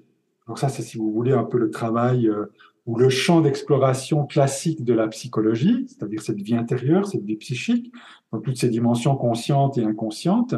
Donc 0.47 0.59
ça, 0.59 0.67
c'est 0.67 0.81
si 0.81 0.97
vous 0.97 1.11
voulez 1.13 1.31
un 1.31 1.45
peu 1.45 1.57
le 1.57 1.69
travail 1.69 2.27
euh, 2.27 2.47
ou 2.85 2.97
le 2.97 3.09
champ 3.09 3.41
d'exploration 3.41 4.25
classique 4.25 4.83
de 4.83 4.93
la 4.93 5.07
psychologie, 5.07 5.85
c'est-à-dire 5.87 6.21
cette 6.21 6.41
vie 6.41 6.55
intérieure, 6.55 7.07
cette 7.07 7.23
vie 7.23 7.35
psychique, 7.35 7.91
dans 8.31 8.39
toutes 8.39 8.57
ces 8.57 8.69
dimensions 8.69 9.15
conscientes 9.15 9.77
et 9.77 9.83
inconscientes. 9.83 10.55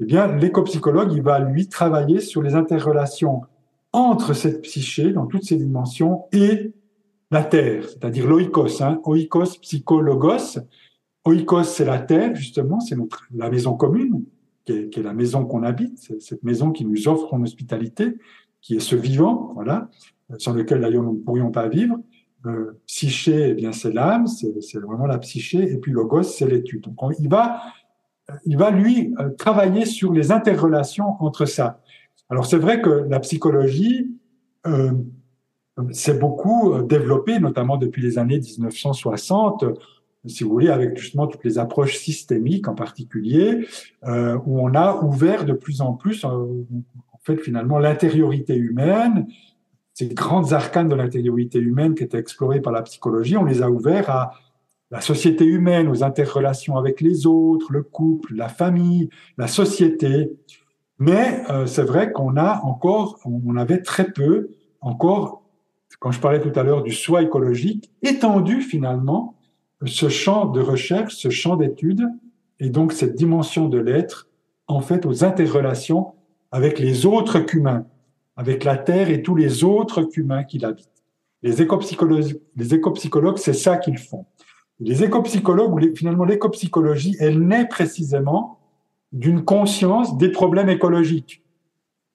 Eh 0.00 0.04
bien, 0.04 0.34
l'éco-psychologue, 0.36 1.12
il 1.12 1.22
va 1.22 1.38
lui 1.38 1.68
travailler 1.68 2.20
sur 2.20 2.42
les 2.42 2.54
interrelations 2.54 3.42
entre 3.92 4.32
cette 4.32 4.62
psyché, 4.62 5.12
dans 5.12 5.26
toutes 5.26 5.44
ces 5.44 5.56
dimensions, 5.56 6.24
et 6.32 6.72
la 7.30 7.42
terre, 7.42 7.88
c'est-à-dire 7.88 8.26
l'oikos, 8.26 8.82
hein, 8.82 9.00
oikos 9.04 9.58
psychologos. 9.60 10.60
Oikos, 11.24 11.64
c'est 11.64 11.84
la 11.84 11.98
terre, 11.98 12.34
justement, 12.34 12.80
c'est 12.80 12.96
notre 12.96 13.26
la 13.34 13.50
maison 13.50 13.74
commune, 13.74 14.24
qui 14.64 14.72
est, 14.72 14.88
qui 14.90 15.00
est 15.00 15.02
la 15.02 15.14
maison 15.14 15.44
qu'on 15.44 15.62
habite, 15.62 15.98
cette 16.20 16.42
maison 16.42 16.70
qui 16.70 16.84
nous 16.84 17.08
offre 17.08 17.34
en 17.34 17.42
hospitalité, 17.42 18.16
qui 18.60 18.76
est 18.76 18.80
ce 18.80 18.96
vivant, 18.96 19.52
voilà, 19.54 19.90
sans 20.38 20.52
lequel 20.52 20.80
d'ailleurs 20.80 21.02
nous 21.02 21.14
ne 21.14 21.18
pourrions 21.18 21.50
pas 21.50 21.68
vivre. 21.68 21.96
Euh, 22.46 22.78
psyché, 22.86 23.50
eh 23.50 23.54
bien 23.54 23.72
c'est 23.72 23.92
l'âme, 23.92 24.26
c'est 24.26 24.78
vraiment 24.78 25.06
la 25.06 25.18
psyché, 25.18 25.72
et 25.72 25.78
puis 25.78 25.92
logos, 25.92 26.22
c'est 26.22 26.46
l'étude. 26.46 26.82
Donc 26.82 27.02
on, 27.02 27.10
il 27.18 27.28
va, 27.28 27.60
il 28.44 28.56
va 28.56 28.70
lui 28.70 29.14
euh, 29.18 29.30
travailler 29.30 29.84
sur 29.84 30.12
les 30.12 30.30
interrelations 30.30 31.16
entre 31.20 31.46
ça. 31.46 31.80
Alors 32.28 32.46
c'est 32.46 32.58
vrai 32.58 32.80
que 32.82 33.06
la 33.08 33.20
psychologie 33.20 34.10
euh, 34.66 34.92
s'est 35.90 36.18
beaucoup 36.18 36.72
euh, 36.72 36.82
développée, 36.82 37.38
notamment 37.40 37.76
depuis 37.76 38.02
les 38.02 38.18
années 38.18 38.38
1960 38.38 39.64
si 40.28 40.44
vous 40.44 40.50
voulez, 40.50 40.68
avec 40.68 40.96
justement 40.96 41.26
toutes 41.26 41.44
les 41.44 41.58
approches 41.58 41.96
systémiques 41.96 42.68
en 42.68 42.74
particulier, 42.74 43.66
euh, 44.04 44.38
où 44.46 44.60
on 44.60 44.74
a 44.74 45.02
ouvert 45.02 45.44
de 45.44 45.52
plus 45.52 45.80
en 45.80 45.92
plus, 45.92 46.24
euh, 46.24 46.28
en 46.28 47.18
fait, 47.22 47.38
finalement, 47.38 47.78
l'intériorité 47.78 48.56
humaine, 48.56 49.26
ces 49.96 50.08
grandes 50.08 50.52
arcanes 50.52 50.88
de 50.88 50.94
l'intériorité 50.94 51.58
humaine 51.58 51.94
qui 51.94 52.04
étaient 52.04 52.18
explorées 52.18 52.60
par 52.60 52.70
la 52.70 52.82
psychologie, 52.82 53.38
on 53.38 53.44
les 53.44 53.62
a 53.62 53.70
ouverts 53.70 54.10
à 54.10 54.32
la 54.90 55.00
société 55.00 55.46
humaine, 55.46 55.88
aux 55.88 56.04
interrelations 56.04 56.76
avec 56.76 57.00
les 57.00 57.26
autres, 57.26 57.72
le 57.72 57.82
couple, 57.82 58.34
la 58.34 58.50
famille, 58.50 59.08
la 59.38 59.46
société. 59.46 60.36
Mais 60.98 61.42
euh, 61.48 61.64
c'est 61.64 61.82
vrai 61.82 62.12
qu'on 62.12 62.36
a 62.36 62.60
encore, 62.62 63.18
on 63.24 63.56
avait 63.56 63.80
très 63.80 64.12
peu 64.12 64.50
encore, 64.82 65.42
quand 65.98 66.10
je 66.10 66.20
parlais 66.20 66.40
tout 66.40 66.52
à 66.54 66.62
l'heure 66.62 66.82
du 66.82 66.92
soi 66.92 67.22
écologique, 67.22 67.90
étendu 68.02 68.60
finalement 68.60 69.34
ce 69.86 70.10
champ 70.10 70.44
de 70.44 70.60
recherche, 70.60 71.16
ce 71.16 71.30
champ 71.30 71.56
d'étude, 71.56 72.06
et 72.60 72.68
donc 72.68 72.92
cette 72.92 73.14
dimension 73.14 73.66
de 73.68 73.78
l'être, 73.78 74.28
en 74.66 74.80
fait, 74.80 75.06
aux 75.06 75.24
interrelations 75.24 76.12
avec 76.52 76.78
les 76.78 77.06
autres 77.06 77.40
qu'humains, 77.40 77.86
avec 78.36 78.64
la 78.64 78.76
Terre 78.76 79.10
et 79.10 79.22
tous 79.22 79.34
les 79.34 79.64
autres 79.64 80.02
qu'humains 80.02 80.44
qui 80.44 80.58
l'habitent. 80.58 80.90
Les 81.42 81.62
écopsychologues, 81.62 82.40
les 82.56 82.80
c'est 83.36 83.52
ça 83.52 83.76
qu'ils 83.76 83.98
font. 83.98 84.26
Les 84.78 85.04
écopsychologues, 85.04 85.74
ou 85.74 85.96
finalement 85.96 86.24
l'écopsychologie, 86.24 87.16
elle 87.18 87.40
naît 87.40 87.66
précisément 87.66 88.58
d'une 89.12 89.44
conscience 89.44 90.18
des 90.18 90.30
problèmes 90.30 90.68
écologiques. 90.68 91.42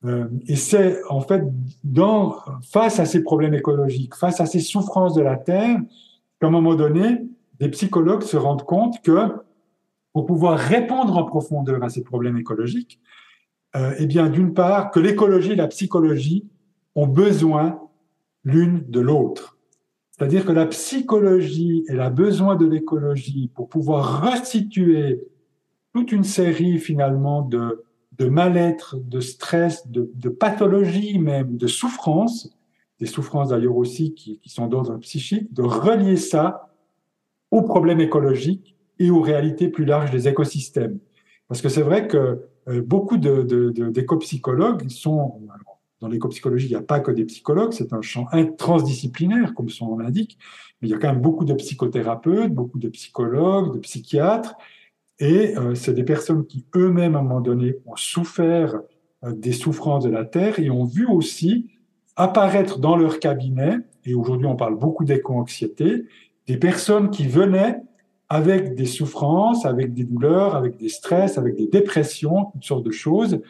Euh, 0.03 0.27
et 0.47 0.55
c'est 0.55 0.99
en 1.09 1.21
fait 1.21 1.43
dans, 1.83 2.35
face 2.71 2.99
à 2.99 3.05
ces 3.05 3.23
problèmes 3.23 3.53
écologiques, 3.53 4.15
face 4.15 4.39
à 4.41 4.45
ces 4.45 4.59
souffrances 4.59 5.13
de 5.15 5.21
la 5.21 5.37
Terre, 5.37 5.79
qu'à 6.39 6.47
un 6.47 6.51
moment 6.51 6.75
donné, 6.75 7.23
les 7.59 7.69
psychologues 7.69 8.23
se 8.23 8.37
rendent 8.37 8.65
compte 8.65 9.01
que 9.01 9.29
pour 10.13 10.25
pouvoir 10.25 10.57
répondre 10.57 11.17
en 11.17 11.23
profondeur 11.23 11.83
à 11.83 11.89
ces 11.89 12.03
problèmes 12.03 12.37
écologiques, 12.37 12.99
euh, 13.75 13.93
eh 13.97 14.05
bien, 14.05 14.29
d'une 14.29 14.53
part, 14.53 14.91
que 14.91 14.99
l'écologie 14.99 15.53
et 15.53 15.55
la 15.55 15.67
psychologie 15.67 16.47
ont 16.95 17.07
besoin 17.07 17.79
l'une 18.43 18.83
de 18.89 18.99
l'autre. 18.99 19.57
C'est-à-dire 20.11 20.45
que 20.45 20.51
la 20.51 20.65
psychologie, 20.67 21.83
elle 21.87 22.01
a 22.01 22.09
besoin 22.09 22.55
de 22.55 22.65
l'écologie 22.65 23.49
pour 23.55 23.69
pouvoir 23.69 24.21
restituer 24.21 25.23
toute 25.93 26.11
une 26.11 26.23
série 26.23 26.79
finalement 26.79 27.41
de, 27.41 27.83
de 28.17 28.27
mal-être, 28.27 28.97
de 28.97 29.19
stress, 29.19 29.87
de, 29.87 30.11
de 30.13 30.29
pathologies 30.29 31.17
même, 31.17 31.57
de 31.57 31.67
souffrances, 31.67 32.55
des 32.99 33.05
souffrances 33.07 33.49
d'ailleurs 33.49 33.77
aussi 33.77 34.13
qui, 34.13 34.39
qui 34.39 34.49
sont 34.49 34.67
d'ordre 34.67 34.95
psychique, 34.97 35.51
de 35.53 35.63
relier 35.63 36.17
ça 36.17 36.69
aux 37.49 37.63
problèmes 37.63 37.99
écologiques 37.99 38.75
et 38.99 39.09
aux 39.09 39.21
réalités 39.21 39.69
plus 39.69 39.85
larges 39.85 40.11
des 40.11 40.27
écosystèmes. 40.27 40.99
Parce 41.47 41.61
que 41.61 41.69
c'est 41.69 41.81
vrai 41.81 42.07
que 42.07 42.45
beaucoup 42.67 43.17
d'éco-psychologues 43.17 44.87
sont, 44.89 45.41
dans 45.99 46.07
l'éco-psychologie, 46.07 46.67
il 46.67 46.71
n'y 46.71 46.75
a 46.75 46.81
pas 46.81 46.99
que 46.99 47.11
des 47.11 47.25
psychologues, 47.25 47.73
c'est 47.73 47.93
un 47.93 48.01
champ 48.01 48.27
transdisciplinaire, 48.57 49.53
comme 49.53 49.69
son 49.69 49.87
nom 49.87 49.97
l'indique, 49.97 50.37
mais 50.81 50.87
il 50.87 50.91
y 50.91 50.93
a 50.93 50.97
quand 50.97 51.11
même 51.11 51.21
beaucoup 51.21 51.45
de 51.45 51.53
psychothérapeutes, 51.53 52.53
beaucoup 52.53 52.79
de 52.79 52.89
psychologues, 52.89 53.73
de 53.73 53.79
psychiatres, 53.79 54.55
et 55.19 55.55
euh, 55.57 55.75
c'est 55.75 55.93
des 55.93 56.03
personnes 56.03 56.45
qui 56.47 56.65
eux-mêmes, 56.75 57.15
à 57.15 57.19
un 57.19 57.21
moment 57.21 57.41
donné, 57.41 57.75
ont 57.85 57.95
souffert 57.95 58.79
euh, 59.23 59.33
des 59.33 59.51
souffrances 59.51 60.03
de 60.03 60.09
la 60.09 60.25
Terre 60.25 60.59
et 60.59 60.71
ont 60.71 60.85
vu 60.85 61.05
aussi 61.05 61.69
apparaître 62.15 62.79
dans 62.79 62.95
leur 62.95 63.19
cabinet, 63.19 63.77
et 64.03 64.15
aujourd'hui 64.15 64.47
on 64.47 64.55
parle 64.55 64.77
beaucoup 64.77 65.05
d'éco-anxiété, 65.05 66.05
des 66.47 66.57
personnes 66.57 67.11
qui 67.11 67.27
venaient 67.27 67.81
avec 68.31 68.75
des 68.75 68.85
souffrances, 68.85 69.65
avec 69.65 69.93
des 69.93 70.05
douleurs, 70.05 70.55
avec 70.55 70.77
des 70.77 70.87
stress, 70.87 71.37
avec 71.37 71.57
des 71.57 71.67
dépressions, 71.67 72.45
toutes 72.53 72.63
sortes 72.63 72.85
de 72.85 72.91
choses, 72.91 73.41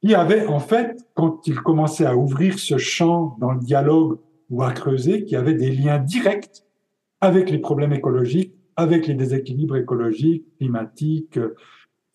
qui 0.00 0.14
avaient 0.14 0.46
en 0.46 0.60
fait, 0.60 1.04
quand 1.14 1.44
ils 1.48 1.58
commençaient 1.58 2.06
à 2.06 2.16
ouvrir 2.16 2.60
ce 2.60 2.78
champ 2.78 3.36
dans 3.40 3.50
le 3.50 3.58
dialogue 3.58 4.20
ou 4.50 4.62
à 4.62 4.70
creuser, 4.70 5.24
qui 5.24 5.34
avaient 5.34 5.54
des 5.54 5.72
liens 5.72 5.98
directs 5.98 6.62
avec 7.20 7.50
les 7.50 7.58
problèmes 7.58 7.92
écologiques, 7.92 8.54
avec 8.76 9.08
les 9.08 9.14
déséquilibres 9.14 9.78
écologiques, 9.78 10.44
climatiques, 10.58 11.40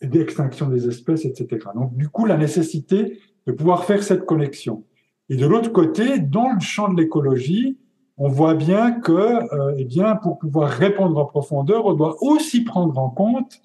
d'extinction 0.01 0.69
des 0.69 0.87
espèces, 0.87 1.25
etc. 1.25 1.67
Donc, 1.75 1.97
du 1.97 2.07
coup, 2.07 2.25
la 2.25 2.37
nécessité 2.37 3.19
de 3.45 3.51
pouvoir 3.51 3.83
faire 3.83 4.03
cette 4.03 4.25
connexion. 4.25 4.85
Et 5.27 5.35
de 5.35 5.45
l'autre 5.45 5.73
côté, 5.73 6.19
dans 6.19 6.53
le 6.53 6.61
champ 6.61 6.93
de 6.93 7.01
l'écologie, 7.01 7.77
on 8.19 8.27
voit 8.27 8.53
bien 8.53 8.91
que, 8.91 9.11
euh, 9.11 9.73
eh 9.77 9.85
bien, 9.85 10.17
pour 10.17 10.37
pouvoir 10.37 10.69
répondre 10.69 11.17
en 11.17 11.25
profondeur, 11.25 11.85
on 11.85 11.93
doit 11.93 12.17
aussi 12.21 12.65
prendre 12.65 12.97
en 12.99 13.09
compte, 13.09 13.61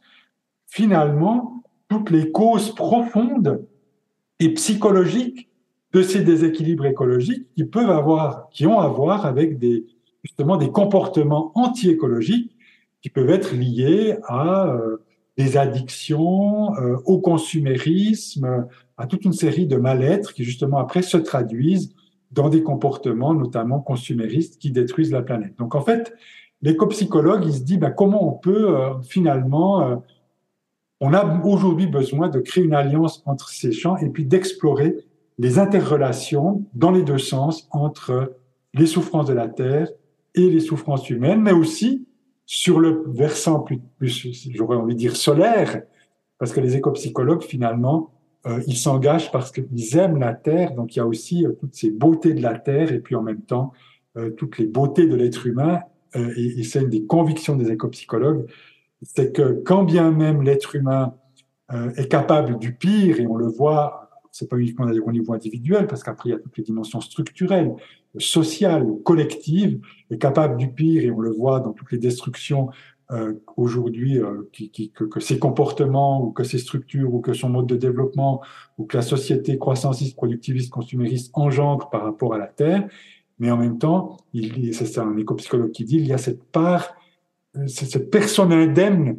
finalement, 0.69 1.65
toutes 1.89 2.11
les 2.11 2.31
causes 2.31 2.73
profondes 2.73 3.67
et 4.39 4.55
psychologiques 4.55 5.49
de 5.93 6.03
ces 6.03 6.23
déséquilibres 6.23 6.87
écologiques 6.87 7.49
qui 7.57 7.65
peuvent 7.65 7.91
avoir, 7.91 8.49
qui 8.51 8.67
ont 8.67 8.79
à 8.79 8.87
voir 8.87 9.27
avec 9.27 9.59
des, 9.59 9.87
justement, 10.23 10.57
des 10.57 10.71
comportements 10.71 11.51
anti-écologiques 11.57 12.57
qui 13.03 13.11
peuvent 13.11 13.31
être 13.31 13.55
liés 13.55 14.17
à 14.29 14.69
euh, 14.69 14.99
des 15.37 15.57
addictions, 15.57 16.77
euh, 16.77 16.97
au 17.07 17.21
consumérisme, 17.21 18.67
à 18.97 19.07
toute 19.09 19.25
une 19.25 19.33
série 19.33 19.67
de 19.67 19.77
mal-être 19.77 20.33
qui 20.33 20.45
justement 20.45 20.79
après 20.79 21.03
se 21.03 21.17
traduisent 21.17 21.93
dans 22.35 22.49
des 22.49 22.63
comportements 22.63 23.33
notamment 23.33 23.81
consuméristes 23.81 24.59
qui 24.61 24.71
détruisent 24.71 25.13
la 25.13 25.23
planète. 25.23 25.57
Donc 25.59 25.75
en 25.75 25.81
fait, 25.81 26.13
l'éco-psychologue, 26.63 27.45
il 27.47 27.55
se 27.55 27.63
dit 27.63 27.79
ben, 27.79 27.91
comment 27.91 28.29
on 28.29 28.33
peut 28.33 28.77
euh, 28.77 29.01
finalement, 29.03 29.83
euh, 29.83 29.97
on 31.01 31.15
a 31.15 31.41
aujourd'hui 31.45 31.87
besoin 31.87 32.29
de 32.29 32.41
créer 32.41 32.65
une 32.65 32.75
alliance 32.75 33.23
entre 33.27 33.51
ces 33.51 33.73
champs 33.73 33.97
et 33.99 34.09
puis 34.09 34.25
d'explorer 34.25 34.97
les 35.39 35.59
interrelations 35.59 36.65
dans 36.75 36.91
les 36.91 37.03
deux 37.03 37.19
sens 37.19 37.69
entre 37.71 38.37
les 38.73 38.87
souffrances 38.87 39.27
de 39.27 39.35
la 39.35 39.49
Terre 39.49 39.89
et 40.35 40.51
les 40.51 40.61
souffrances 40.61 41.09
humaines, 41.11 41.41
mais 41.41 41.53
aussi 41.53 42.07
sur 42.47 42.81
le 42.81 43.05
versant 43.09 43.61
plus, 43.61 43.81
plus 43.99 44.39
j'aurais 44.55 44.77
envie 44.77 44.95
de 44.95 44.99
dire 44.99 45.17
solaire, 45.17 45.83
parce 46.39 46.53
que 46.53 46.61
les 46.61 46.77
éco-psychologues 46.77 47.43
finalement 47.43 48.14
euh, 48.47 48.61
ils 48.67 48.77
s'engagent 48.77 49.31
parce 49.33 49.51
qu'ils 49.51 49.97
aiment 49.97 50.19
la 50.19 50.35
terre. 50.35 50.75
Donc 50.75 50.95
il 50.95 50.99
y 50.99 51.03
a 51.03 51.07
aussi 51.07 51.47
euh, 51.47 51.53
toutes 51.53 51.75
ces 51.75 51.91
beautés 51.91 52.35
de 52.35 52.43
la 52.43 52.59
terre 52.59 52.93
et 52.93 52.99
puis 52.99 53.15
en 53.15 53.23
même 53.23 53.43
temps 53.43 53.73
euh, 54.17 54.31
toutes 54.31 54.59
les 54.59 54.67
beautés 54.67 55.07
de 55.07 55.15
l'être 55.15 55.47
humain. 55.47 55.81
Et, 56.15 56.61
et 56.61 56.63
c'est 56.63 56.83
une 56.83 56.91
des 56.91 57.07
convictions 57.07 57.57
des 57.57 57.73
éco-psychologues, 57.73 58.47
c'est 59.03 59.33
que 59.33 59.61
quand 59.65 59.83
bien 59.83 60.13
même 60.13 60.43
l'être 60.43 60.77
humain 60.77 61.15
est 61.97 62.07
capable 62.07 62.57
du 62.59 62.73
pire, 62.73 63.19
et 63.19 63.27
on 63.27 63.35
le 63.35 63.49
voit, 63.49 64.11
c'est 64.31 64.49
pas 64.49 64.57
uniquement 64.57 64.85
au 64.85 65.11
niveau 65.11 65.33
individuel, 65.33 65.89
parce 65.89 66.05
qu'après 66.05 66.29
il 66.29 66.33
y 66.33 66.35
a 66.37 66.39
toutes 66.39 66.57
les 66.57 66.63
dimensions 66.63 67.01
structurelles, 67.01 67.75
sociales, 68.17 68.87
collectives, 69.05 69.81
est 70.09 70.19
capable 70.19 70.57
du 70.57 70.69
pire, 70.69 71.03
et 71.03 71.11
on 71.11 71.19
le 71.19 71.33
voit 71.33 71.59
dans 71.59 71.73
toutes 71.73 71.91
les 71.91 71.99
destructions 71.99 72.69
euh, 73.11 73.35
aujourd'hui 73.59 74.19
euh, 74.19 74.49
qui, 74.51 74.71
qui, 74.71 74.91
que, 74.91 75.05
que, 75.05 75.21
ses 75.21 75.39
comportements 75.39 76.25
ou 76.25 76.33
que 76.33 76.43
ses 76.43 76.57
structures 76.57 77.13
ou 77.13 77.21
que 77.21 77.35
son 77.35 77.51
mode 77.51 77.67
de 77.67 77.77
développement 77.77 78.41
ou 78.79 78.87
que 78.87 78.97
la 78.97 79.03
société 79.03 79.59
croissanciste, 79.59 80.17
productiviste, 80.17 80.73
consumériste 80.73 81.31
engendre 81.35 81.91
par 81.91 82.03
rapport 82.03 82.33
à 82.33 82.39
la 82.39 82.47
Terre. 82.47 82.89
Mais 83.39 83.51
en 83.51 83.59
même 83.59 83.77
temps, 83.77 84.17
il, 84.33 84.75
c'est 84.75 84.99
un 84.99 85.19
éco-psychologue 85.19 85.71
qui 85.71 85.85
dit, 85.85 85.97
il 85.97 86.07
y 86.07 86.15
a 86.15 86.19
cette 86.19 86.45
part, 86.45 86.97
euh, 87.59 87.67
cette 87.67 88.11
personne 88.11 88.55
indemne 88.55 89.19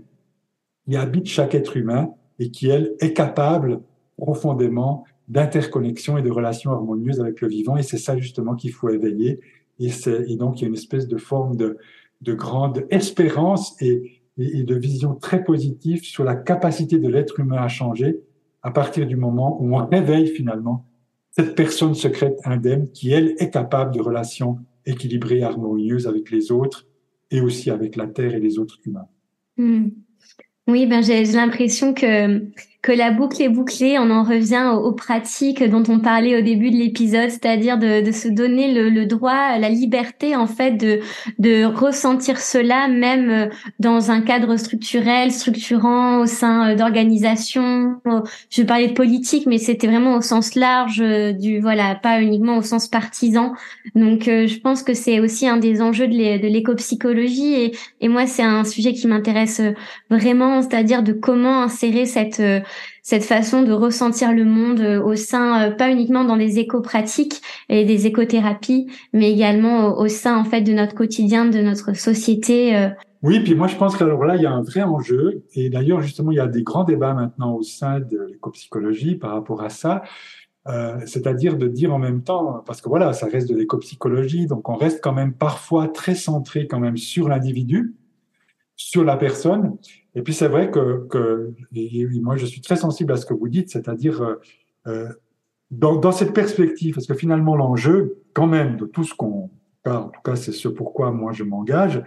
qui 0.90 0.96
habite 0.96 1.28
chaque 1.28 1.54
être 1.54 1.78
humain 1.78 2.10
et 2.40 2.50
qui, 2.50 2.70
elle, 2.70 2.96
est 3.02 3.14
capable 3.14 3.82
profondément 4.18 5.04
d'interconnexion 5.28 6.18
et 6.18 6.24
de 6.24 6.32
relations 6.32 6.72
harmonieuses 6.72 7.20
avec 7.20 7.40
le 7.40 7.50
vivant. 7.50 7.78
Et 7.78 7.84
c'est 7.84 8.00
ça 8.00 8.18
justement 8.18 8.56
qu'il 8.56 8.72
faut 8.72 8.90
éveiller. 8.90 9.42
Et, 9.78 9.92
et 10.28 10.38
donc, 10.38 10.60
il 10.60 10.64
y 10.64 10.66
a 10.66 10.70
une 10.70 10.74
espèce 10.74 11.08
de 11.08 11.18
forme 11.18 11.56
de, 11.56 11.78
de 12.22 12.34
grande 12.34 12.86
espérance 12.90 13.80
et, 13.82 14.22
de 14.38 14.76
vision 14.76 15.16
très 15.16 15.46
positive 15.46 16.04
sur 16.04 16.26
la 16.26 16.36
capacité 16.36 17.00
de 17.00 17.08
l'être 17.08 17.40
humain 17.40 17.62
à 17.62 17.70
changer 17.70 18.20
à 18.64 18.72
partir 18.72 19.08
du 19.08 19.16
moment 19.16 19.58
où 19.62 19.78
on 19.78 19.86
réveille 19.86 20.28
finalement 20.28 20.86
cette 21.32 21.56
personne 21.56 21.96
secrète 21.96 22.40
indemne 22.44 22.90
qui, 22.92 23.12
elle, 23.12 23.36
est 23.40 23.50
capable 23.50 23.94
de 23.94 24.02
relations 24.02 24.58
équilibrées, 24.86 25.44
harmonieuses 25.44 26.08
avec 26.08 26.32
les 26.32 26.52
autres 26.52 26.86
et 27.32 27.42
aussi 27.42 27.70
avec 27.70 27.96
la 27.96 28.08
Terre 28.08 28.34
et 28.34 28.40
les 28.40 28.60
autres 28.60 28.78
humains. 28.86 29.08
Hmm. 29.58 29.88
Oui, 30.68 30.88
ben 30.88 31.04
j'ai 31.04 31.24
l'impression 31.24 31.94
que 31.94 32.52
que 32.86 32.92
la 32.92 33.10
boucle 33.10 33.42
est 33.42 33.50
bouclée. 33.50 33.98
On 33.98 34.12
en 34.12 34.24
revient 34.24 34.72
aux, 34.76 34.92
pratiques 34.92 35.64
dont 35.64 35.82
on 35.90 36.00
parlait 36.00 36.38
au 36.38 36.42
début 36.44 36.70
de 36.70 36.76
l'épisode, 36.76 37.32
c'est-à-dire 37.32 37.80
de, 37.80 38.06
de, 38.06 38.12
se 38.12 38.28
donner 38.28 38.76
le, 38.76 38.90
le, 38.90 39.08
droit, 39.08 39.58
la 39.58 39.70
liberté 39.70 40.36
en 40.36 40.46
fait 40.46 40.74
de 40.74 41.00
de 41.40 41.66
ressentir 41.66 42.40
cela 42.40 42.88
même 42.88 43.30
euh, 43.32 43.48
dans 43.80 44.12
un 44.12 44.22
cadre 44.22 44.56
structurel, 44.58 45.32
structurant 45.32 46.20
au 46.20 46.28
sein 46.28 46.70
euh, 46.70 46.76
d'organisations. 46.76 47.96
Je 48.52 48.62
parlais 48.62 48.90
de 48.90 48.94
politique, 48.94 49.48
mais 49.48 49.58
c'était 49.58 49.88
vraiment 49.88 50.18
au 50.18 50.22
sens 50.22 50.54
large 50.54 51.02
euh, 51.02 51.32
du 51.32 51.60
voilà, 51.60 51.96
pas 51.96 52.22
uniquement 52.22 52.58
au 52.58 52.62
sens 52.62 52.88
partisan. 52.88 53.54
Donc 53.96 54.26
je 54.26 54.60
pense 54.60 54.84
que 54.84 54.94
c'est 54.94 55.20
aussi 55.20 55.48
un 55.48 55.58
des 55.58 55.82
enjeux 55.82 56.08
de 56.08 56.48
l'éco-psychologie 56.48 57.56
et, 57.56 57.76
et 58.02 58.10
moi 58.10 58.28
c'est 58.28 58.44
un 58.44 58.64
sujet 58.64 58.94
qui 58.94 59.08
m'intéresse 59.08 59.60
vraiment, 60.12 60.62
c'est-à-dire 60.62 61.02
de 61.02 61.14
comment 61.14 61.64
insérer 61.64 62.06
cette 62.06 62.42
cette 63.02 63.24
façon 63.24 63.64
de 63.64 63.72
ressentir 63.72 64.34
le 64.34 64.46
monde 64.46 64.80
euh, 64.80 65.02
au 65.02 65.16
sein, 65.16 65.70
euh, 65.70 65.72
pas 65.72 65.92
uniquement 65.92 66.24
dans 66.24 66.38
des 66.38 66.60
éco-pratiques 66.60 67.42
et 67.70 67.86
des 67.86 68.08
écothérapies, 68.08 68.88
mais 69.14 69.32
également 69.32 69.98
au, 69.98 70.08
sein 70.08 70.38
en 70.38 70.44
fait 70.44 70.62
de 70.62 70.74
notre 70.74 70.96
quotidien, 70.96 71.46
de 71.46 71.60
notre 71.60 71.96
société. 71.96 72.76
Euh. 72.76 72.90
Oui, 73.22 73.40
puis 73.40 73.56
moi 73.56 73.68
je 73.68 73.76
pense 73.76 73.96
que 73.96 74.04
alors 74.04 74.24
là 74.26 74.36
il 74.36 74.42
y 74.42 74.46
a 74.46 74.52
un 74.52 74.62
vrai 74.62 74.84
enjeu 74.84 75.44
et 75.54 75.70
d'ailleurs 75.70 76.02
justement 76.02 76.32
il 76.32 76.36
y 76.36 76.40
a 76.40 76.48
des 76.48 76.64
grands 76.64 76.84
débats 76.84 77.14
maintenant 77.14 77.56
au 77.56 77.64
sein 77.64 78.00
de 78.00 78.28
l'éco-psychologie 78.30 79.16
par 79.16 79.32
rapport 79.32 79.64
à 79.64 79.70
ça. 79.70 80.04
Euh, 80.68 81.00
c'est-à-dire 81.06 81.58
de 81.58 81.68
dire 81.68 81.94
en 81.94 82.00
même 82.00 82.24
temps, 82.24 82.64
parce 82.66 82.82
que 82.82 82.90
voilà, 82.90 83.14
ça 83.14 83.28
reste 83.28 83.48
de 83.48 83.56
l'éco-psychologie, 83.56 84.48
donc 84.48 84.68
on 84.68 84.76
reste 84.76 85.00
quand 85.04 85.14
même 85.14 85.34
parfois 85.34 85.88
très 85.88 86.16
centré 86.16 86.66
quand 86.66 86.80
même 86.80 86.98
sur 86.98 87.30
l'individu, 87.30 87.94
sur 88.76 89.04
la 89.04 89.16
personne, 89.16 89.78
et 90.16 90.22
puis 90.22 90.34
c'est 90.34 90.48
vrai 90.48 90.72
que, 90.72 91.06
que 91.10 91.54
et 91.76 92.08
moi 92.22 92.38
je 92.38 92.46
suis 92.46 92.62
très 92.62 92.78
sensible 92.78 93.12
à 93.12 93.18
ce 93.18 93.26
que 93.26 93.34
vous 93.34 93.50
dites, 93.50 93.70
c'est-à-dire 93.70 94.22
euh, 94.22 94.36
euh, 94.88 95.10
dans, 95.72 95.98
dans, 95.98 96.12
cette 96.12 96.34
perspective, 96.34 96.96
parce 96.96 97.08
que 97.08 97.14
finalement 97.14 97.56
l'enjeu, 97.56 98.18
quand 98.34 98.48
même, 98.48 98.78
de 98.78 98.86
tout 98.86 99.04
ce 99.04 99.14
qu'on, 99.14 99.50
en 99.86 100.10
tout 100.10 100.22
cas 100.24 100.36
c'est 100.36 100.52
ce 100.52 100.68
pourquoi 100.68 101.12
moi 101.12 101.34
je 101.34 101.44
m'engage, 101.44 102.02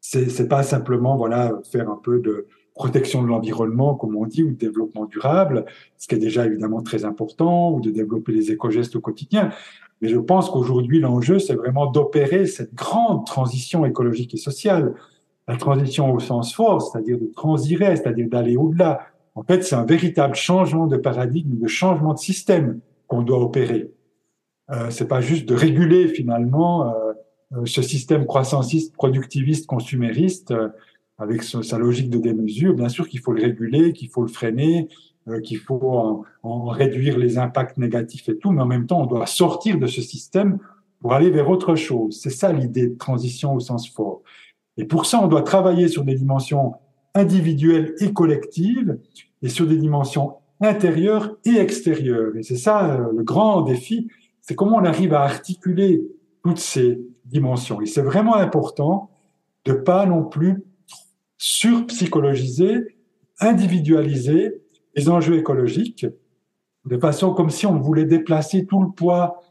c'est 0.00 0.48
pas 0.48 0.62
simplement 0.62 1.16
voilà 1.16 1.60
faire 1.70 1.90
un 1.90 2.00
peu 2.02 2.20
de 2.20 2.46
protection 2.74 3.22
de 3.22 3.28
l'environnement, 3.28 3.94
comme 3.94 4.16
on 4.16 4.26
dit, 4.26 4.42
ou 4.42 4.50
de 4.52 4.56
développement 4.56 5.04
durable, 5.04 5.66
ce 5.98 6.08
qui 6.08 6.14
est 6.14 6.18
déjà 6.18 6.46
évidemment 6.46 6.82
très 6.82 7.04
important, 7.04 7.72
ou 7.72 7.80
de 7.80 7.90
développer 7.90 8.32
les 8.32 8.50
éco-gestes 8.52 8.96
au 8.96 9.00
quotidien. 9.00 9.50
Mais 10.00 10.08
je 10.08 10.18
pense 10.18 10.48
qu'aujourd'hui, 10.48 10.98
l'enjeu, 10.98 11.38
c'est 11.38 11.54
vraiment 11.54 11.90
d'opérer 11.90 12.46
cette 12.46 12.74
grande 12.74 13.26
transition 13.26 13.84
écologique 13.84 14.32
et 14.32 14.38
sociale 14.38 14.94
la 15.50 15.56
transition 15.56 16.12
au 16.12 16.20
sens 16.20 16.54
fort, 16.54 16.80
c'est-à-dire 16.80 17.18
de 17.18 17.26
transirer, 17.26 17.96
c'est-à-dire 17.96 18.28
d'aller 18.28 18.56
au-delà. 18.56 19.00
En 19.34 19.42
fait, 19.42 19.64
c'est 19.64 19.74
un 19.74 19.84
véritable 19.84 20.36
changement 20.36 20.86
de 20.86 20.96
paradigme, 20.96 21.58
de 21.58 21.66
changement 21.66 22.14
de 22.14 22.18
système 22.18 22.80
qu'on 23.08 23.22
doit 23.22 23.40
opérer. 23.40 23.90
Euh, 24.70 24.90
c'est 24.90 25.08
pas 25.08 25.20
juste 25.20 25.48
de 25.48 25.54
réguler 25.54 26.06
finalement 26.06 26.86
euh, 26.86 27.12
euh 27.56 27.66
ce 27.66 27.82
système 27.82 28.26
croissanciste, 28.26 28.94
productiviste, 28.94 29.66
consumériste 29.66 30.52
euh, 30.52 30.68
avec 31.18 31.42
sa 31.42 31.78
logique 31.78 32.10
de 32.10 32.18
démesure. 32.18 32.74
Bien 32.74 32.88
sûr 32.88 33.08
qu'il 33.08 33.20
faut 33.20 33.32
le 33.32 33.42
réguler, 33.42 33.92
qu'il 33.92 34.08
faut 34.08 34.22
le 34.22 34.28
freiner, 34.28 34.88
euh, 35.28 35.40
qu'il 35.40 35.58
faut 35.58 35.82
en, 35.82 36.24
en, 36.44 36.66
réduire 36.66 37.18
les 37.18 37.38
impacts 37.38 37.76
négatifs 37.76 38.28
et 38.28 38.38
tout, 38.38 38.52
mais 38.52 38.62
en 38.62 38.66
même 38.66 38.86
temps, 38.86 39.02
on 39.02 39.06
doit 39.06 39.26
sortir 39.26 39.78
de 39.78 39.88
ce 39.88 40.00
système 40.00 40.58
pour 41.00 41.12
aller 41.12 41.30
vers 41.30 41.50
autre 41.50 41.74
chose. 41.74 42.20
C'est 42.22 42.30
ça 42.30 42.52
l'idée 42.52 42.86
de 42.86 42.96
transition 42.96 43.54
au 43.54 43.60
sens 43.60 43.90
fort. 43.90 44.22
Et 44.76 44.84
pour 44.84 45.06
ça, 45.06 45.22
on 45.22 45.28
doit 45.28 45.42
travailler 45.42 45.88
sur 45.88 46.04
des 46.04 46.14
dimensions 46.14 46.74
individuelles 47.14 47.94
et 48.00 48.12
collectives 48.12 48.98
et 49.42 49.48
sur 49.48 49.66
des 49.66 49.76
dimensions 49.76 50.34
intérieures 50.60 51.36
et 51.44 51.56
extérieures. 51.56 52.36
Et 52.36 52.42
c'est 52.42 52.56
ça 52.56 52.94
euh, 52.94 53.12
le 53.16 53.22
grand 53.22 53.62
défi, 53.62 54.08
c'est 54.40 54.54
comment 54.54 54.76
on 54.76 54.84
arrive 54.84 55.14
à 55.14 55.22
articuler 55.22 56.02
toutes 56.44 56.58
ces 56.58 57.00
dimensions. 57.24 57.80
Et 57.80 57.86
c'est 57.86 58.02
vraiment 58.02 58.36
important 58.36 59.10
de 59.64 59.72
pas 59.72 60.06
non 60.06 60.24
plus 60.24 60.62
surpsychologiser, 61.38 62.96
individualiser 63.40 64.60
les 64.94 65.08
enjeux 65.08 65.36
écologiques 65.36 66.06
de 66.86 66.98
façon 66.98 67.34
comme 67.34 67.50
si 67.50 67.66
on 67.66 67.78
voulait 67.78 68.04
déplacer 68.04 68.66
tout 68.66 68.82
le 68.82 68.90
poids 68.90 69.42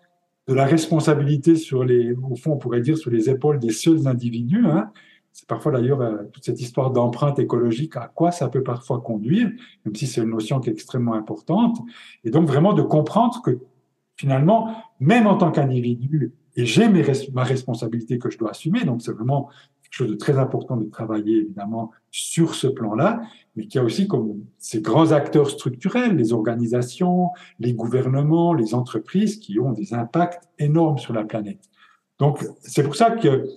de 0.47 0.53
la 0.53 0.65
responsabilité 0.65 1.55
sur 1.55 1.83
les, 1.83 2.11
au 2.13 2.35
fond, 2.35 2.53
on 2.53 2.57
pourrait 2.57 2.81
dire 2.81 2.97
sur 2.97 3.11
les 3.11 3.29
épaules 3.29 3.59
des 3.59 3.71
seuls 3.71 4.07
individus. 4.07 4.65
Hein. 4.65 4.91
C'est 5.39 5.47
parfois 5.47 5.71
d'ailleurs 5.71 6.01
euh, 6.01 6.17
toute 6.33 6.43
cette 6.43 6.59
histoire 6.59 6.91
d'empreinte 6.91 7.39
écologique, 7.39 7.95
à 7.95 8.11
quoi 8.13 8.29
ça 8.29 8.49
peut 8.49 8.61
parfois 8.61 8.99
conduire, 8.99 9.49
même 9.85 9.95
si 9.95 10.05
c'est 10.05 10.19
une 10.19 10.31
notion 10.31 10.59
qui 10.59 10.69
est 10.69 10.73
extrêmement 10.73 11.13
importante. 11.13 11.77
Et 12.25 12.29
donc 12.29 12.45
vraiment 12.45 12.73
de 12.73 12.81
comprendre 12.81 13.41
que 13.41 13.57
finalement, 14.17 14.75
même 14.99 15.27
en 15.27 15.37
tant 15.37 15.49
qu'individu, 15.49 16.33
et 16.57 16.65
j'ai 16.65 16.89
ma 17.31 17.43
responsabilité 17.43 18.19
que 18.19 18.29
je 18.29 18.37
dois 18.37 18.49
assumer, 18.49 18.83
donc 18.83 19.01
c'est 19.01 19.13
vraiment 19.13 19.47
quelque 19.81 19.93
chose 19.93 20.09
de 20.09 20.15
très 20.15 20.37
important 20.37 20.75
de 20.75 20.83
travailler 20.83 21.37
évidemment 21.37 21.91
sur 22.11 22.53
ce 22.53 22.67
plan-là, 22.67 23.21
mais 23.55 23.65
qu'il 23.65 23.79
y 23.79 23.81
a 23.81 23.85
aussi 23.85 24.09
comme 24.09 24.41
ces 24.57 24.81
grands 24.81 25.13
acteurs 25.13 25.49
structurels, 25.49 26.17
les 26.17 26.33
organisations, 26.33 27.29
les 27.59 27.73
gouvernements, 27.73 28.53
les 28.53 28.75
entreprises 28.75 29.37
qui 29.37 29.57
ont 29.57 29.71
des 29.71 29.93
impacts 29.93 30.49
énormes 30.57 30.97
sur 30.97 31.13
la 31.13 31.23
planète. 31.23 31.69
Donc 32.17 32.45
c'est 32.59 32.83
pour 32.83 32.97
ça 32.97 33.11
que 33.11 33.47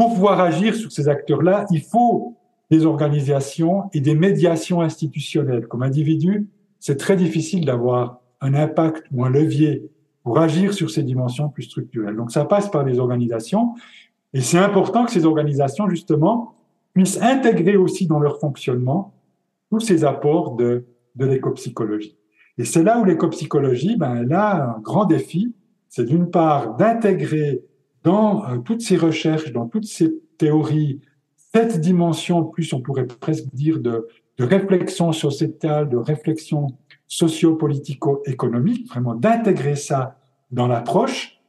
pour 0.00 0.14
pouvoir 0.14 0.40
agir 0.40 0.74
sur 0.74 0.90
ces 0.90 1.10
acteurs-là, 1.10 1.66
il 1.70 1.82
faut 1.82 2.34
des 2.70 2.86
organisations 2.86 3.90
et 3.92 4.00
des 4.00 4.14
médiations 4.14 4.80
institutionnelles. 4.80 5.66
Comme 5.66 5.82
individu, 5.82 6.48
c'est 6.78 6.96
très 6.96 7.16
difficile 7.16 7.66
d'avoir 7.66 8.22
un 8.40 8.54
impact 8.54 9.04
ou 9.12 9.26
un 9.26 9.28
levier 9.28 9.90
pour 10.22 10.38
agir 10.38 10.72
sur 10.72 10.88
ces 10.88 11.02
dimensions 11.02 11.50
plus 11.50 11.64
structurelles. 11.64 12.16
Donc 12.16 12.32
ça 12.32 12.46
passe 12.46 12.70
par 12.70 12.82
des 12.82 12.98
organisations 12.98 13.74
et 14.32 14.40
c'est 14.40 14.56
important 14.56 15.04
que 15.04 15.10
ces 15.12 15.26
organisations, 15.26 15.86
justement, 15.90 16.54
puissent 16.94 17.20
intégrer 17.20 17.76
aussi 17.76 18.06
dans 18.06 18.20
leur 18.20 18.40
fonctionnement 18.40 19.12
tous 19.70 19.80
ces 19.80 20.04
apports 20.04 20.56
de, 20.56 20.86
de 21.14 21.26
l'écopsychologie. 21.26 22.16
Et 22.56 22.64
c'est 22.64 22.82
là 22.82 22.98
où 22.98 23.04
l'écopsychologie, 23.04 23.98
ben, 23.98 24.16
elle 24.16 24.32
a 24.32 24.76
un 24.76 24.78
grand 24.78 25.04
défi, 25.04 25.52
c'est 25.90 26.06
d'une 26.06 26.30
part 26.30 26.76
d'intégrer 26.76 27.64
dans 28.04 28.44
euh, 28.44 28.58
toutes 28.58 28.80
ces 28.80 28.96
recherches, 28.96 29.52
dans 29.52 29.66
toutes 29.66 29.86
ces 29.86 30.14
théories, 30.38 31.00
cette 31.36 31.80
dimension, 31.80 32.44
plus 32.44 32.72
on 32.72 32.80
pourrait 32.80 33.06
presque 33.06 33.46
dire 33.52 33.80
de, 33.80 34.08
réflexion 34.38 35.12
sociétale, 35.12 35.90
de 35.90 35.98
réflexion 35.98 36.68
socio-politico-économique, 37.08 38.88
vraiment 38.88 39.14
d'intégrer 39.14 39.76
ça 39.76 40.18
dans 40.50 40.66
l'approche, 40.66 41.42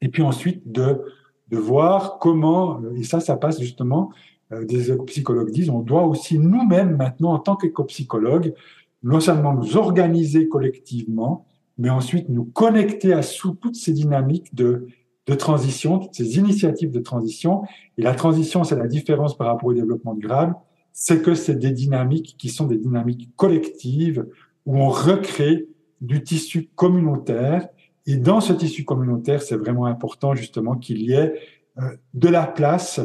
et 0.00 0.08
puis 0.08 0.22
ensuite 0.22 0.70
de 0.70 1.02
voir 1.50 2.20
comment, 2.20 2.80
et 2.94 3.02
ça, 3.02 3.18
ça 3.18 3.36
passe 3.36 3.60
justement, 3.60 4.12
euh, 4.52 4.64
des 4.64 4.90
éco-psychologues 4.90 5.50
disent, 5.50 5.70
on 5.70 5.80
doit 5.80 6.04
aussi 6.04 6.38
nous-mêmes 6.38 6.96
maintenant, 6.96 7.32
en 7.32 7.38
tant 7.38 7.56
qu'éco-psychologues, 7.56 8.54
non 9.02 9.20
seulement 9.20 9.54
nous 9.54 9.76
organiser 9.76 10.48
collectivement, 10.48 11.46
mais 11.78 11.90
ensuite 11.90 12.28
nous 12.28 12.44
connecter 12.44 13.12
à 13.12 13.22
sous 13.22 13.52
toutes 13.52 13.76
ces 13.76 13.92
dynamiques 13.92 14.54
de, 14.54 14.86
de 15.30 15.34
transition, 15.36 16.00
toutes 16.00 16.14
ces 16.14 16.38
initiatives 16.38 16.90
de 16.90 16.98
transition. 16.98 17.62
Et 17.96 18.02
la 18.02 18.14
transition, 18.14 18.64
c'est 18.64 18.76
la 18.76 18.88
différence 18.88 19.36
par 19.36 19.46
rapport 19.46 19.68
au 19.68 19.74
développement 19.74 20.14
durable, 20.14 20.56
c'est 20.92 21.22
que 21.22 21.34
c'est 21.34 21.54
des 21.54 21.70
dynamiques 21.70 22.34
qui 22.36 22.48
sont 22.48 22.66
des 22.66 22.78
dynamiques 22.78 23.30
collectives 23.36 24.26
où 24.66 24.76
on 24.76 24.88
recrée 24.88 25.68
du 26.00 26.22
tissu 26.24 26.68
communautaire 26.74 27.68
et 28.06 28.16
dans 28.16 28.40
ce 28.40 28.52
tissu 28.52 28.84
communautaire, 28.84 29.40
c'est 29.40 29.56
vraiment 29.56 29.86
important 29.86 30.34
justement 30.34 30.74
qu'il 30.74 31.00
y 31.02 31.12
ait 31.12 31.34
euh, 31.78 31.96
de 32.14 32.28
la 32.28 32.46
place 32.46 33.00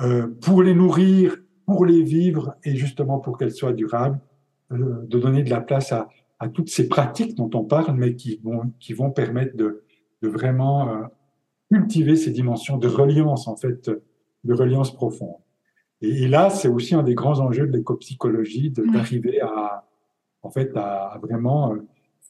euh, 0.00 0.28
pour 0.42 0.62
les 0.62 0.74
nourrir, 0.74 1.36
pour 1.64 1.84
les 1.84 2.02
vivre 2.02 2.54
et 2.62 2.76
justement 2.76 3.18
pour 3.18 3.38
qu'elles 3.38 3.54
soient 3.54 3.72
durables, 3.72 4.20
euh, 4.70 5.04
de 5.04 5.18
donner 5.18 5.42
de 5.42 5.50
la 5.50 5.60
place 5.60 5.90
à, 5.90 6.08
toutes 6.54 6.68
ces 6.68 6.86
pratiques 6.86 7.34
dont 7.34 7.50
on 7.54 7.64
parle, 7.64 7.96
mais 7.96 8.14
qui 8.14 8.38
vont, 8.44 8.72
qui 8.78 8.92
vont 8.92 9.10
permettre 9.10 9.56
de 9.56 9.82
vraiment 10.22 11.08
cultiver 11.70 12.16
ces 12.16 12.30
dimensions 12.30 12.78
de 12.78 12.88
reliance, 12.88 13.48
en 13.48 13.56
fait, 13.56 13.90
de 14.44 14.54
reliance 14.54 14.94
profonde. 14.94 15.36
Et, 16.00 16.24
et 16.24 16.28
là, 16.28 16.50
c'est 16.50 16.68
aussi 16.68 16.94
un 16.94 17.02
des 17.02 17.14
grands 17.14 17.40
enjeux 17.40 17.66
de 17.66 17.76
l'écopsychologie, 17.76 18.70
d'arriver 18.70 19.40
à, 19.40 19.84
en 20.42 20.50
fait, 20.50 20.76
à, 20.76 21.06
à 21.08 21.18
vraiment 21.18 21.74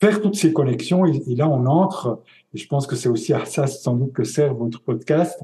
faire 0.01 0.21
toutes 0.21 0.37
ces 0.37 0.53
connexions. 0.53 1.07
Et, 1.07 1.35
là, 1.35 1.49
on 1.49 1.67
entre, 1.67 2.23
et 2.55 2.59
je 2.59 2.67
pense 2.67 2.87
que 2.87 2.97
c'est 2.97 3.09
aussi 3.09 3.33
à 3.33 3.45
ça 3.45 3.67
sans 3.67 3.95
doute 3.95 4.13
que 4.13 4.25
sert 4.25 4.55
votre 4.55 4.83
podcast, 4.83 5.43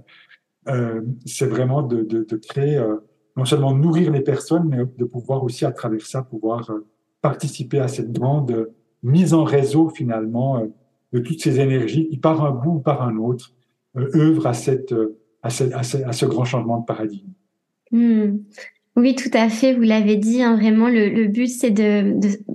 euh, 0.68 1.02
c'est 1.26 1.46
vraiment 1.46 1.82
de, 1.82 2.02
de, 2.02 2.24
de 2.24 2.36
créer, 2.36 2.76
euh, 2.76 2.96
non 3.36 3.44
seulement 3.44 3.74
nourrir 3.74 4.12
les 4.12 4.20
personnes, 4.20 4.68
mais 4.68 4.78
de 4.96 5.04
pouvoir 5.04 5.42
aussi 5.42 5.64
à 5.64 5.72
travers 5.72 6.06
ça 6.06 6.22
pouvoir 6.22 6.70
euh, 6.70 6.86
participer 7.20 7.80
à 7.80 7.88
cette 7.88 8.12
grande 8.12 8.70
mise 9.02 9.34
en 9.34 9.44
réseau 9.44 9.88
finalement 9.88 10.58
euh, 10.58 10.66
de 11.12 11.18
toutes 11.18 11.40
ces 11.40 11.60
énergies 11.60 12.08
qui 12.08 12.16
par 12.18 12.44
un 12.44 12.52
bout 12.52 12.76
ou 12.76 12.80
par 12.80 13.02
un 13.02 13.16
autre 13.16 13.52
euh, 13.52 13.61
œuvrent 13.96 14.46
à, 14.46 14.54
cette, 14.54 14.94
à, 15.42 15.50
cette, 15.50 15.72
à, 15.72 16.12
ce, 16.12 16.26
grand 16.26 16.44
changement 16.44 16.78
de 16.78 16.84
paradigme. 16.84 17.28
Hmm. 17.90 18.38
Oui, 18.94 19.14
tout 19.14 19.30
à 19.32 19.48
fait. 19.48 19.72
Vous 19.72 19.82
l'avez 19.82 20.16
dit. 20.16 20.42
Hein, 20.42 20.56
vraiment, 20.56 20.88
le, 20.88 21.08
le 21.08 21.26
but, 21.26 21.46
c'est 21.46 21.70
de, 21.70 22.14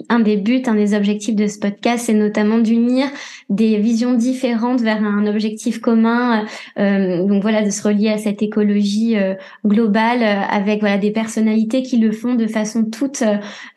un 0.09 0.19
des 0.19 0.37
buts, 0.37 0.61
un 0.67 0.75
des 0.75 0.93
objectifs 0.93 1.35
de 1.35 1.47
ce 1.47 1.57
podcast, 1.57 2.05
c'est 2.05 2.13
notamment 2.13 2.59
d'unir 2.59 3.07
des 3.49 3.77
visions 3.77 4.13
différentes 4.13 4.81
vers 4.81 5.03
un 5.03 5.25
objectif 5.25 5.79
commun. 5.79 6.45
Euh, 6.77 7.25
donc 7.25 7.41
voilà, 7.41 7.63
de 7.63 7.71
se 7.71 7.81
relier 7.81 8.09
à 8.09 8.19
cette 8.19 8.43
écologie 8.43 9.17
euh, 9.17 9.33
globale 9.65 10.21
euh, 10.21 10.41
avec 10.49 10.81
voilà 10.81 10.99
des 10.99 11.11
personnalités 11.11 11.81
qui 11.81 11.97
le 11.97 12.11
font 12.11 12.35
de 12.35 12.45
façon 12.45 12.85
toute 12.85 13.23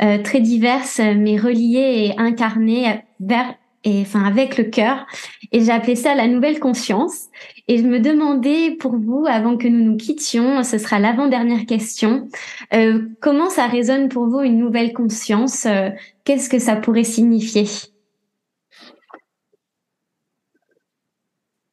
euh, 0.02 0.18
très 0.22 0.40
diverse, 0.40 1.00
mais 1.16 1.38
reliées 1.38 2.08
et 2.08 2.18
incarnées 2.18 3.00
vers 3.20 3.54
et 3.84 4.02
enfin 4.02 4.24
avec 4.24 4.56
le 4.58 4.64
cœur. 4.64 5.06
Et 5.52 5.60
j'ai 5.60 5.72
appelé 5.72 5.96
ça 5.96 6.14
la 6.14 6.28
nouvelle 6.28 6.60
conscience. 6.60 7.28
Et 7.68 7.78
je 7.78 7.84
me 7.84 8.00
demandais 8.00 8.76
pour 8.76 8.96
vous, 8.96 9.26
avant 9.28 9.56
que 9.56 9.68
nous 9.68 9.82
nous 9.84 9.96
quittions, 9.96 10.62
ce 10.62 10.78
sera 10.78 10.98
l'avant-dernière 10.98 11.66
question, 11.66 12.28
euh, 12.74 13.06
comment 13.20 13.48
ça 13.48 13.66
résonne 13.66 14.08
pour 14.08 14.26
vous 14.26 14.40
une 14.40 14.58
nouvelle 14.58 14.92
conscience 14.92 15.66
euh, 15.66 15.90
Qu'est-ce 16.24 16.48
que 16.48 16.58
ça 16.58 16.76
pourrait 16.76 17.04
signifier? 17.04 17.64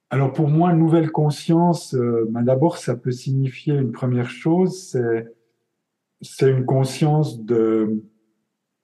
Alors 0.10 0.32
pour 0.32 0.48
moi, 0.48 0.72
nouvelle 0.72 1.12
conscience, 1.12 1.94
euh, 1.94 2.26
ben 2.30 2.42
d'abord, 2.42 2.78
ça 2.78 2.96
peut 2.96 3.12
signifier 3.12 3.74
une 3.74 3.92
première 3.92 4.30
chose, 4.30 4.90
c'est 4.92 5.26
c'est 6.22 6.50
une 6.50 6.66
conscience 6.66 7.44
de 7.44 8.02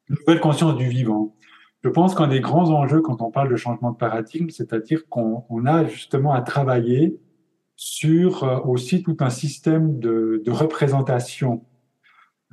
une 0.09 0.15
nouvelle 0.19 0.41
conscience 0.41 0.75
du 0.75 0.87
vivant. 0.87 1.35
Je 1.83 1.89
pense 1.89 2.15
qu'un 2.15 2.27
des 2.27 2.39
grands 2.39 2.69
enjeux 2.69 3.01
quand 3.01 3.21
on 3.21 3.29
parle 3.29 3.49
de 3.49 3.57
changement 3.57 3.91
de 3.91 3.97
paradigme, 3.97 4.49
c'est-à-dire 4.49 5.07
qu'on 5.09 5.65
a 5.65 5.85
justement 5.85 6.33
à 6.33 6.41
travailler 6.41 7.19
sur 7.75 8.43
euh, 8.43 8.59
aussi 8.61 9.03
tout 9.03 9.17
un 9.19 9.29
système 9.29 9.99
de, 9.99 10.41
représentation. 10.47 11.65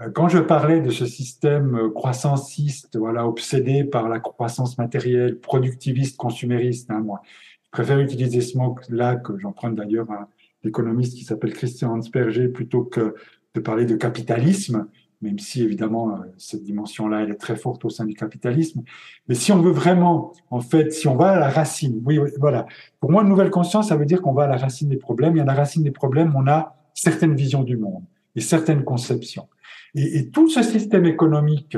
Euh, 0.00 0.10
quand 0.10 0.28
je 0.28 0.38
parlais 0.38 0.80
de 0.80 0.90
ce 0.90 1.06
système 1.06 1.76
euh, 1.76 1.90
croissanciste, 1.90 2.96
voilà, 2.96 3.28
obsédé 3.28 3.84
par 3.84 4.08
la 4.08 4.18
croissance 4.18 4.78
matérielle, 4.78 5.38
productiviste, 5.38 6.16
consumériste, 6.16 6.90
hein, 6.90 7.00
moi, 7.00 7.22
je 7.62 7.70
préfère 7.70 8.00
utiliser 8.00 8.40
ce 8.40 8.58
mot-là 8.58 9.14
que 9.14 9.38
j'emprunte 9.38 9.76
d'ailleurs 9.76 10.10
à 10.10 10.22
un 10.22 10.28
économiste 10.64 11.16
qui 11.16 11.24
s'appelle 11.24 11.52
Christian 11.52 11.96
Hansperger 11.96 12.48
plutôt 12.48 12.82
que 12.82 13.14
de 13.54 13.60
parler 13.60 13.84
de 13.84 13.94
capitalisme, 13.94 14.88
même 15.22 15.38
si 15.38 15.62
évidemment 15.62 16.10
euh, 16.10 16.16
cette 16.38 16.62
dimension-là 16.62 17.22
elle 17.22 17.30
est 17.30 17.40
très 17.40 17.56
forte 17.56 17.84
au 17.84 17.90
sein 17.90 18.04
du 18.04 18.14
capitalisme. 18.14 18.82
Mais 19.28 19.34
si 19.34 19.52
on 19.52 19.60
veut 19.60 19.72
vraiment, 19.72 20.32
en 20.50 20.60
fait, 20.60 20.92
si 20.92 21.08
on 21.08 21.16
va 21.16 21.32
à 21.32 21.38
la 21.38 21.50
racine, 21.50 22.00
oui, 22.04 22.18
voilà. 22.38 22.66
Pour 23.00 23.10
moi, 23.10 23.22
une 23.22 23.28
nouvelle 23.28 23.50
conscience, 23.50 23.88
ça 23.88 23.96
veut 23.96 24.06
dire 24.06 24.22
qu'on 24.22 24.32
va 24.32 24.44
à 24.44 24.48
la 24.48 24.56
racine 24.56 24.88
des 24.88 24.96
problèmes. 24.96 25.36
Et 25.36 25.40
à 25.40 25.44
la 25.44 25.54
racine 25.54 25.82
des 25.82 25.90
problèmes, 25.90 26.34
on 26.36 26.46
a 26.46 26.76
certaines 26.94 27.34
visions 27.34 27.62
du 27.62 27.76
monde. 27.76 28.02
Et 28.36 28.40
certaines 28.40 28.84
conceptions. 28.84 29.48
Et, 29.94 30.18
et 30.18 30.30
tout 30.30 30.48
ce 30.48 30.62
système 30.62 31.04
économique, 31.04 31.76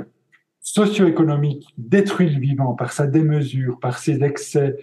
socio-économique, 0.61 1.66
détruit 1.78 2.30
le 2.30 2.40
vivant 2.40 2.74
par 2.74 2.93
sa 2.93 3.07
démesure, 3.07 3.80
par 3.80 3.99
ses 3.99 4.22
excès, 4.22 4.76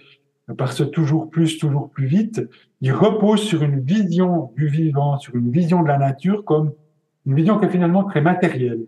par 0.58 0.72
ce 0.72 0.82
toujours 0.82 1.30
plus, 1.30 1.58
toujours 1.58 1.90
plus 1.90 2.06
vite. 2.06 2.42
Il 2.80 2.92
repose 2.92 3.40
sur 3.40 3.62
une 3.62 3.80
vision 3.80 4.52
du 4.56 4.68
vivant, 4.68 5.18
sur 5.18 5.36
une 5.36 5.50
vision 5.50 5.82
de 5.82 5.88
la 5.88 5.98
nature 5.98 6.44
comme 6.44 6.72
une 7.26 7.34
vision 7.34 7.58
qui 7.58 7.66
est 7.66 7.70
finalement 7.70 8.04
très 8.04 8.20
matérielle, 8.20 8.86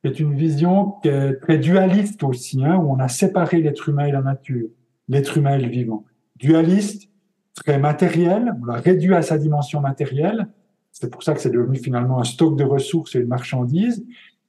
qui 0.00 0.10
est 0.10 0.20
une 0.20 0.34
vision 0.34 0.94
qui 1.02 1.08
est 1.08 1.34
très 1.40 1.58
dualiste 1.58 2.22
aussi, 2.22 2.64
hein, 2.64 2.76
où 2.76 2.90
on 2.90 2.98
a 2.98 3.08
séparé 3.08 3.60
l'être 3.60 3.88
humain 3.88 4.06
et 4.06 4.12
la 4.12 4.22
nature, 4.22 4.68
l'être 5.08 5.36
humain 5.38 5.58
et 5.58 5.62
le 5.62 5.68
vivant. 5.68 6.04
Dualiste, 6.36 7.08
très 7.54 7.78
matériel, 7.78 8.54
on 8.60 8.66
l'a 8.66 8.74
réduit 8.74 9.14
à 9.14 9.22
sa 9.22 9.38
dimension 9.38 9.80
matérielle. 9.80 10.48
C'est 10.90 11.10
pour 11.10 11.22
ça 11.22 11.34
que 11.34 11.40
c'est 11.40 11.50
devenu 11.50 11.78
finalement 11.78 12.20
un 12.20 12.24
stock 12.24 12.56
de 12.56 12.64
ressources 12.64 13.14
et 13.14 13.20
une 13.20 13.28
marchandise. 13.28 14.04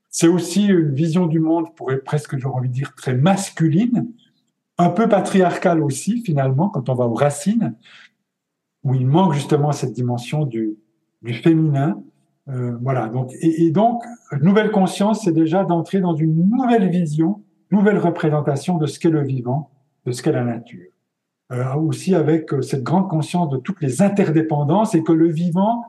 C'est 0.09 0.27
aussi 0.27 0.67
une 0.67 0.93
vision 0.93 1.25
du 1.25 1.39
monde, 1.39 1.73
pourrait 1.75 1.99
presque, 1.99 2.37
j'aurais 2.37 2.59
envie 2.59 2.69
de 2.69 2.73
dire, 2.73 2.93
très 2.95 3.15
masculine, 3.15 4.11
un 4.77 4.89
peu 4.89 5.07
patriarcale 5.07 5.81
aussi, 5.81 6.21
finalement, 6.23 6.69
quand 6.69 6.89
on 6.89 6.95
va 6.95 7.05
aux 7.05 7.13
racines, 7.13 7.75
où 8.83 8.93
il 8.93 9.07
manque 9.07 9.33
justement 9.33 9.71
cette 9.71 9.93
dimension 9.93 10.45
du, 10.45 10.75
du 11.21 11.33
féminin. 11.33 12.03
Euh, 12.49 12.77
voilà. 12.81 13.07
Donc, 13.07 13.31
et, 13.41 13.71
donc, 13.71 14.03
nouvelle 14.41 14.71
conscience, 14.71 15.23
c'est 15.23 15.31
déjà 15.31 15.63
d'entrer 15.63 15.99
dans 15.99 16.15
une 16.15 16.49
nouvelle 16.49 16.89
vision, 16.89 17.41
nouvelle 17.71 17.97
représentation 17.97 18.77
de 18.77 18.85
ce 18.85 18.99
qu'est 18.99 19.09
le 19.09 19.23
vivant, 19.23 19.69
de 20.05 20.11
ce 20.11 20.21
qu'est 20.21 20.31
la 20.31 20.43
nature. 20.43 20.87
Euh, 21.51 21.73
aussi 21.75 22.15
avec 22.15 22.53
euh, 22.53 22.61
cette 22.61 22.83
grande 22.83 23.09
conscience 23.09 23.49
de 23.49 23.57
toutes 23.57 23.81
les 23.81 24.01
interdépendances 24.01 24.95
et 24.95 25.03
que 25.03 25.11
le 25.11 25.29
vivant, 25.29 25.83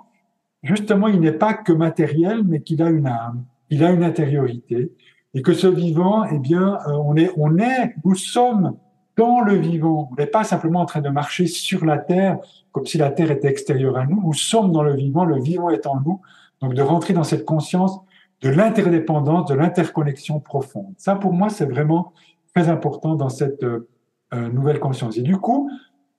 justement, 0.63 1.09
il 1.09 1.21
n'est 1.21 1.33
pas 1.33 1.55
que 1.55 1.73
matériel, 1.73 2.43
mais 2.45 2.61
qu'il 2.61 2.83
a 2.83 2.91
une 2.91 3.07
âme, 3.07 3.45
il 3.71 3.83
a 3.85 3.91
une 3.91 4.03
intériorité, 4.03 4.93
et 5.33 5.43
que 5.43 5.53
ce 5.53 5.67
vivant, 5.67 6.25
eh 6.25 6.39
bien, 6.39 6.79
euh, 6.87 6.93
on 6.93 7.17
est, 7.17 7.31
on 7.37 7.57
est, 7.59 7.95
nous 8.05 8.15
sommes 8.15 8.77
dans 9.17 9.41
le 9.41 9.55
vivant. 9.55 10.11
On 10.13 10.15
n'est 10.17 10.27
pas 10.27 10.45
simplement 10.45 10.81
en 10.81 10.87
train 10.87 11.01
de 11.01 11.09
marcher 11.09 11.47
sur 11.47 11.85
la 11.85 11.99
terre 11.99 12.39
comme 12.73 12.87
si 12.87 12.99
la 12.99 13.11
terre 13.11 13.31
était 13.31 13.49
extérieure 13.49 13.97
à 13.97 14.07
nous. 14.07 14.21
Nous 14.21 14.35
sommes 14.35 14.73
dans 14.73 14.83
le 14.83 14.95
vivant, 14.95 15.25
le 15.25 15.41
vivant 15.41 15.71
est 15.71 15.87
en 15.87 16.01
nous. 16.01 16.21
Donc 16.61 16.75
de 16.75 16.83
rentrer 16.83 17.15
dans 17.15 17.25
cette 17.25 17.45
conscience 17.45 18.01
de 18.41 18.51
l'interdépendance, 18.51 19.49
de 19.49 19.55
l'interconnexion 19.55 20.41
profonde. 20.41 20.95
Ça, 20.99 21.17
pour 21.17 21.33
moi, 21.33 21.49
c'est 21.49 21.67
vraiment 21.67 22.13
très 22.55 22.69
important 22.69 23.15
dans 23.15 23.29
cette 23.29 23.65
euh, 23.65 23.87
nouvelle 24.33 24.81
conscience. 24.81 25.17
Et 25.17 25.23
du 25.23 25.37
coup, 25.37 25.71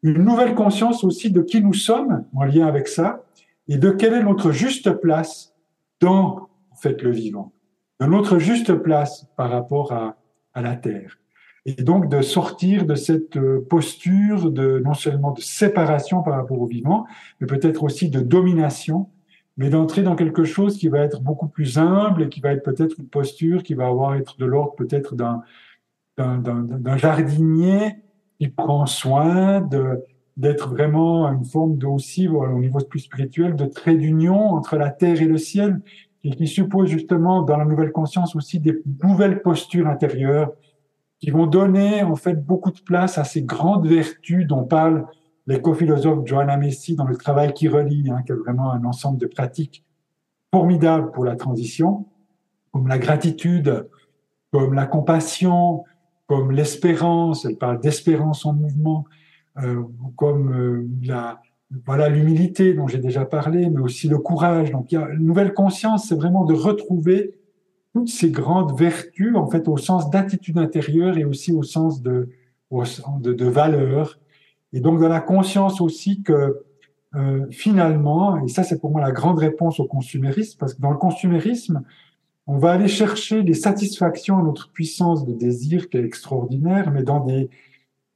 une 0.04 0.24
nouvelle 0.24 0.56
conscience 0.56 1.04
aussi 1.04 1.32
de 1.32 1.42
qui 1.42 1.62
nous 1.62 1.74
sommes 1.74 2.26
en 2.36 2.44
lien 2.44 2.68
avec 2.68 2.88
ça 2.88 3.24
et 3.68 3.78
de 3.78 3.90
quelle 3.90 4.14
est 4.14 4.24
notre 4.24 4.52
juste 4.52 4.92
place 4.92 5.54
dans 6.02 6.50
fait 6.76 7.02
le 7.02 7.12
vivant, 7.12 7.54
de 8.00 8.06
notre 8.06 8.38
juste 8.38 8.74
place 8.74 9.28
par 9.38 9.50
rapport 9.50 9.94
à, 9.94 10.18
à 10.54 10.62
la 10.62 10.76
terre. 10.76 11.18
Et 11.66 11.82
donc 11.82 12.10
de 12.10 12.22
sortir 12.22 12.86
de 12.86 12.94
cette 12.94 13.38
euh, 13.38 13.66
posture 13.68 14.52
de 14.52 14.80
non 14.84 14.94
seulement 14.94 15.32
de 15.32 15.42
séparation 15.42 16.22
par 16.22 16.36
rapport 16.36 16.62
au 16.62 16.68
vivant, 16.68 17.06
mais 17.40 17.48
peut-être 17.48 17.84
aussi 17.84 18.10
de 18.10 18.20
domination, 18.20 19.10
mais 19.58 19.70
d'entrer 19.70 20.04
dans 20.04 20.16
quelque 20.16 20.44
chose 20.44 20.78
qui 20.78 20.90
va 20.90 21.00
être 21.00 21.22
beaucoup 21.22 21.48
plus 21.48 21.78
humble 21.78 22.24
et 22.24 22.30
qui 22.30 22.42
va 22.42 22.52
être 22.52 22.64
peut-être 22.64 23.00
une 23.00 23.08
posture 23.08 23.64
qui 23.64 23.74
va 23.74 23.88
avoir 23.88 24.16
être 24.16 24.38
de 24.38 24.46
l'ordre 24.46 24.76
peut-être 24.76 25.16
d'un 25.16 26.98
jardinier 26.98 27.96
qui 28.40 28.50
prend 28.50 28.86
soin 28.86 29.62
de 29.62 30.04
d'être 30.38 30.68
vraiment 30.68 31.32
une 31.32 31.46
forme 31.46 31.78
de 31.78 31.86
aussi 31.86 32.28
au 32.28 32.60
niveau 32.60 32.80
plus 32.80 33.00
spirituel 33.00 33.56
de 33.56 33.66
trait 33.66 33.96
d'union 33.96 34.50
entre 34.50 34.76
la 34.76 34.90
terre 34.90 35.22
et 35.22 35.28
le 35.28 35.38
ciel 35.38 35.82
et 36.26 36.32
qui 36.32 36.48
suppose 36.48 36.90
justement 36.90 37.42
dans 37.44 37.56
la 37.56 37.64
nouvelle 37.64 37.94
conscience 37.94 38.36
aussi 38.36 38.60
des 38.60 38.82
nouvelles 39.02 39.42
postures 39.42 39.88
intérieures 39.88 40.52
qui 41.20 41.32
vont 41.32 41.48
donner 41.48 42.04
en 42.04 42.16
fait 42.16 42.46
beaucoup 42.46 42.72
de 42.72 42.82
place 42.82 43.18
à 43.18 43.24
ces 43.24 43.44
grandes 43.44 43.88
vertus 43.88 44.46
dont 44.46 44.66
parle 44.66 45.06
l'éco-philosophe 45.48 46.26
Johanna 46.26 46.58
Messi 46.58 46.96
dans 46.96 47.06
le 47.06 47.16
travail 47.16 47.54
qui 47.54 47.68
relie, 47.68 48.10
hein, 48.10 48.22
qui 48.26 48.32
est 48.32 48.36
vraiment 48.36 48.72
un 48.72 48.84
ensemble 48.84 49.18
de 49.18 49.28
pratiques 49.28 49.84
formidables 50.54 51.12
pour 51.12 51.26
la 51.26 51.36
transition, 51.36 52.06
comme 52.72 52.88
la 52.88 52.98
gratitude, 52.98 53.88
comme 54.52 54.74
la 54.74 54.86
compassion, 54.86 55.84
comme 56.28 56.52
l'espérance, 56.52 57.46
elle 57.46 57.58
parle 57.58 57.80
d'espérance 57.80 58.46
en 58.46 58.54
mouvement, 58.54 59.06
euh, 59.62 59.84
comme 60.16 60.54
euh, 60.54 60.88
la, 61.04 61.42
voilà 61.86 62.10
l'humilité 62.10 62.74
dont 62.74 62.88
j'ai 62.88 62.98
déjà 62.98 63.26
parlé, 63.26 63.70
mais 63.70 63.80
aussi 63.80 64.08
le 64.08 64.18
courage. 64.18 64.72
Donc 64.72 64.92
il 64.92 64.96
y 64.96 64.98
a 64.98 65.08
une 65.10 65.26
nouvelle 65.26 65.54
conscience, 65.54 66.08
c'est 66.08 66.16
vraiment 66.16 66.46
de 66.46 66.54
retrouver 66.54 67.38
toutes 67.94 68.10
ces 68.10 68.30
grandes 68.30 68.78
vertus, 68.78 69.36
en 69.36 69.48
fait, 69.48 69.68
au 69.68 69.78
sens 69.78 70.10
d'attitude 70.10 70.58
intérieure 70.58 71.18
et 71.18 71.24
aussi 71.24 71.52
au 71.54 71.64
sens 71.64 72.02
de, 72.02 72.30
de, 72.72 73.34
de 73.34 73.46
valeur. 73.46 74.20
Et 74.76 74.82
donc 74.82 75.00
dans 75.00 75.08
la 75.08 75.22
conscience 75.22 75.80
aussi 75.80 76.22
que 76.22 76.62
euh, 77.16 77.46
finalement, 77.50 78.44
et 78.44 78.50
ça 78.50 78.64
c'est 78.64 78.78
pour 78.78 78.92
moi 78.92 79.00
la 79.00 79.14
grande 79.14 79.40
réponse 79.40 79.80
au 79.80 79.86
consumérisme, 79.86 80.58
parce 80.60 80.74
que 80.74 80.82
dans 80.82 80.92
le 80.92 80.98
consumérisme, 80.98 81.82
on 82.46 82.58
va 82.58 82.74
aller 82.74 82.90
chercher 82.90 83.42
des 83.42 83.54
satisfactions 83.54 84.38
à 84.38 84.44
notre 84.44 84.74
puissance 84.74 85.26
de 85.26 85.32
désir 85.32 85.90
qui 85.90 85.96
est 85.96 86.04
extraordinaire, 86.04 86.92
mais 86.92 87.04
dans 87.04 87.22
des, 87.22 87.50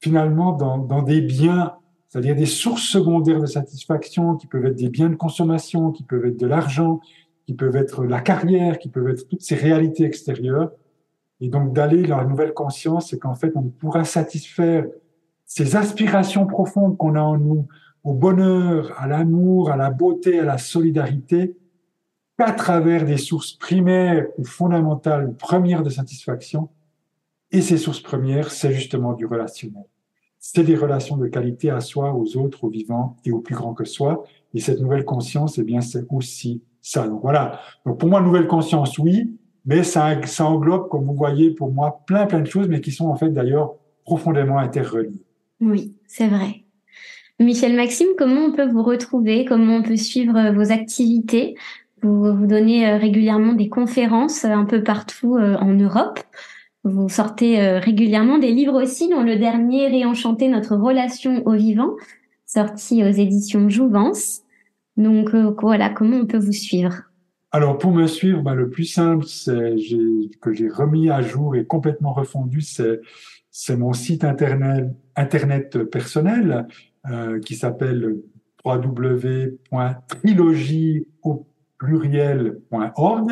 finalement, 0.01 0.51
dans, 0.51 0.78
dans 0.78 1.01
des 1.01 1.22
biens, 1.22 1.76
c'est-à-dire 2.10 2.36
des 2.36 2.45
sources 2.45 2.84
secondaires 2.84 3.39
de 3.39 3.45
satisfaction 3.45 4.36
qui 4.36 4.45
peuvent 4.45 4.66
être 4.66 4.76
des 4.76 4.89
biens 4.89 5.10
de 5.10 5.16
consommation, 5.16 5.93
qui 5.93 6.03
peuvent 6.03 6.26
être 6.26 6.38
de 6.38 6.45
l'argent, 6.45 6.99
qui 7.47 7.53
peuvent 7.53 7.78
être 7.78 8.03
la 8.03 8.20
carrière, 8.20 8.80
qui 8.80 8.89
peuvent 8.89 9.07
être 9.07 9.30
toutes 9.30 9.43
ces 9.43 9.55
réalités 9.55 10.03
extérieures. 10.03 10.74
Et 11.39 11.47
donc 11.47 11.72
d'aller 11.72 12.03
dans 12.03 12.18
la 12.18 12.26
nouvelle 12.26 12.53
conscience, 12.53 13.12
c'est 13.12 13.18
qu'en 13.18 13.36
fait, 13.36 13.53
on 13.55 13.64
pourra 13.64 14.03
satisfaire 14.03 14.86
ces 15.49 15.75
aspirations 15.75 16.45
profondes 16.45 16.95
qu'on 16.95 17.15
a 17.15 17.21
en 17.21 17.39
nous, 17.39 17.67
au 18.03 18.13
bonheur, 18.13 18.93
à 18.99 19.07
l'amour, 19.07 19.71
à 19.71 19.77
la 19.77 19.89
beauté, 19.89 20.39
à 20.39 20.45
la 20.45 20.59
solidarité, 20.59 21.57
à 22.37 22.51
travers 22.51 23.03
des 23.03 23.17
sources 23.17 23.53
primaires 23.53 24.27
ou 24.37 24.45
fondamentales, 24.45 25.33
premières 25.33 25.81
de 25.81 25.89
satisfaction. 25.89 26.69
Et 27.51 27.61
ces 27.61 27.77
sources 27.77 27.99
premières, 27.99 28.51
c'est 28.51 28.71
justement 28.71 29.13
du 29.13 29.25
relationnel. 29.25 29.85
C'est 30.37 30.63
des 30.63 30.75
relations 30.75 31.17
de 31.17 31.27
qualité 31.27 31.71
à 31.71 31.81
soi, 31.81 32.13
aux 32.13 32.37
autres, 32.37 32.65
aux 32.65 32.69
vivants 32.69 33.17
et 33.25 33.31
au 33.31 33.39
plus 33.39 33.55
grand 33.55 33.73
que 33.73 33.85
soi. 33.85 34.23
Et 34.53 34.59
cette 34.59 34.79
nouvelle 34.79 35.03
conscience, 35.03 35.57
eh 35.57 35.63
bien, 35.63 35.81
c'est 35.81 36.05
aussi 36.11 36.61
ça. 36.79 37.07
Donc 37.07 37.23
voilà. 37.23 37.59
Donc 37.87 37.99
pour 37.99 38.07
moi, 38.07 38.21
nouvelle 38.21 38.47
conscience, 38.47 38.99
oui, 38.99 39.35
mais 39.65 39.81
ça 39.81 40.15
englobe, 40.41 40.89
comme 40.89 41.05
vous 41.05 41.15
voyez, 41.15 41.49
pour 41.49 41.73
moi, 41.73 42.03
plein, 42.05 42.27
plein 42.27 42.39
de 42.39 42.45
choses, 42.45 42.67
mais 42.67 42.81
qui 42.81 42.91
sont 42.91 43.07
en 43.07 43.15
fait 43.15 43.31
d'ailleurs 43.31 43.73
profondément 44.05 44.59
interreliées. 44.59 45.25
Oui, 45.62 45.95
c'est 46.07 46.28
vrai. 46.28 46.64
Michel 47.39 47.76
Maxime, 47.76 48.10
comment 48.18 48.45
on 48.45 48.51
peut 48.51 48.68
vous 48.68 48.84
retrouver? 48.84 49.45
Comment 49.45 49.78
on 49.78 49.84
peut 49.84 49.95
suivre 49.95 50.51
vos 50.53 50.72
activités? 50.72 51.55
Vous, 52.01 52.34
vous 52.36 52.47
donnez 52.47 52.88
euh, 52.88 52.97
régulièrement 52.97 53.53
des 53.53 53.70
conférences 53.70 54.45
euh, 54.45 54.49
un 54.49 54.66
peu 54.66 54.84
partout 54.84 55.36
euh, 55.36 55.55
en 55.57 55.74
Europe. 55.74 56.20
Vous 56.86 57.10
sortez 57.10 57.60
régulièrement 57.78 58.38
des 58.38 58.53
livres 58.53 58.82
aussi, 58.82 59.10
dont 59.10 59.22
le 59.22 59.36
dernier 59.36 59.88
Réenchanter 59.88 60.47
notre 60.47 60.78
relation 60.78 61.45
au 61.45 61.51
vivant, 61.51 61.91
sorti 62.45 63.03
aux 63.03 63.12
éditions 63.12 63.68
Jouvence. 63.68 64.43
Donc 64.95 65.36
voilà, 65.62 65.89
comment 65.89 66.20
on 66.20 66.26
peut 66.26 66.38
vous 66.38 66.53
suivre? 66.53 66.95
Alors 67.51 67.78
pour 67.78 67.91
me 67.91 68.07
suivre, 68.07 68.41
bah, 68.41 68.55
le 68.55 68.70
plus 68.70 68.86
simple, 68.86 69.26
c'est 69.26 69.76
que 70.39 70.53
j'ai 70.53 70.70
remis 70.70 71.10
à 71.10 71.22
jour 71.22 71.57
et 71.57 71.66
complètement 71.66 72.14
refondu, 72.14 72.62
c'est 72.62 73.78
mon 73.78 73.91
site 73.91 74.24
internet 74.24 74.88
internet 75.20 75.84
personnel 75.84 76.65
euh, 77.09 77.39
qui 77.39 77.55
s'appelle 77.55 78.17
www.trilogie 78.65 81.07
pluriel.org. 81.78 83.32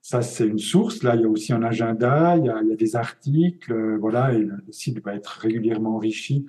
Ça, 0.00 0.22
c'est 0.22 0.46
une 0.46 0.58
source. 0.58 1.02
Là, 1.04 1.14
il 1.14 1.20
y 1.22 1.24
a 1.24 1.28
aussi 1.28 1.52
un 1.52 1.62
agenda, 1.62 2.36
il 2.36 2.46
y 2.46 2.48
a, 2.48 2.60
des 2.76 2.96
articles, 2.96 3.72
euh, 3.72 3.96
voilà, 3.98 4.32
le 4.32 4.64
site 4.70 5.00
va 5.04 5.14
être 5.14 5.28
régulièrement 5.28 5.94
enrichi 5.96 6.46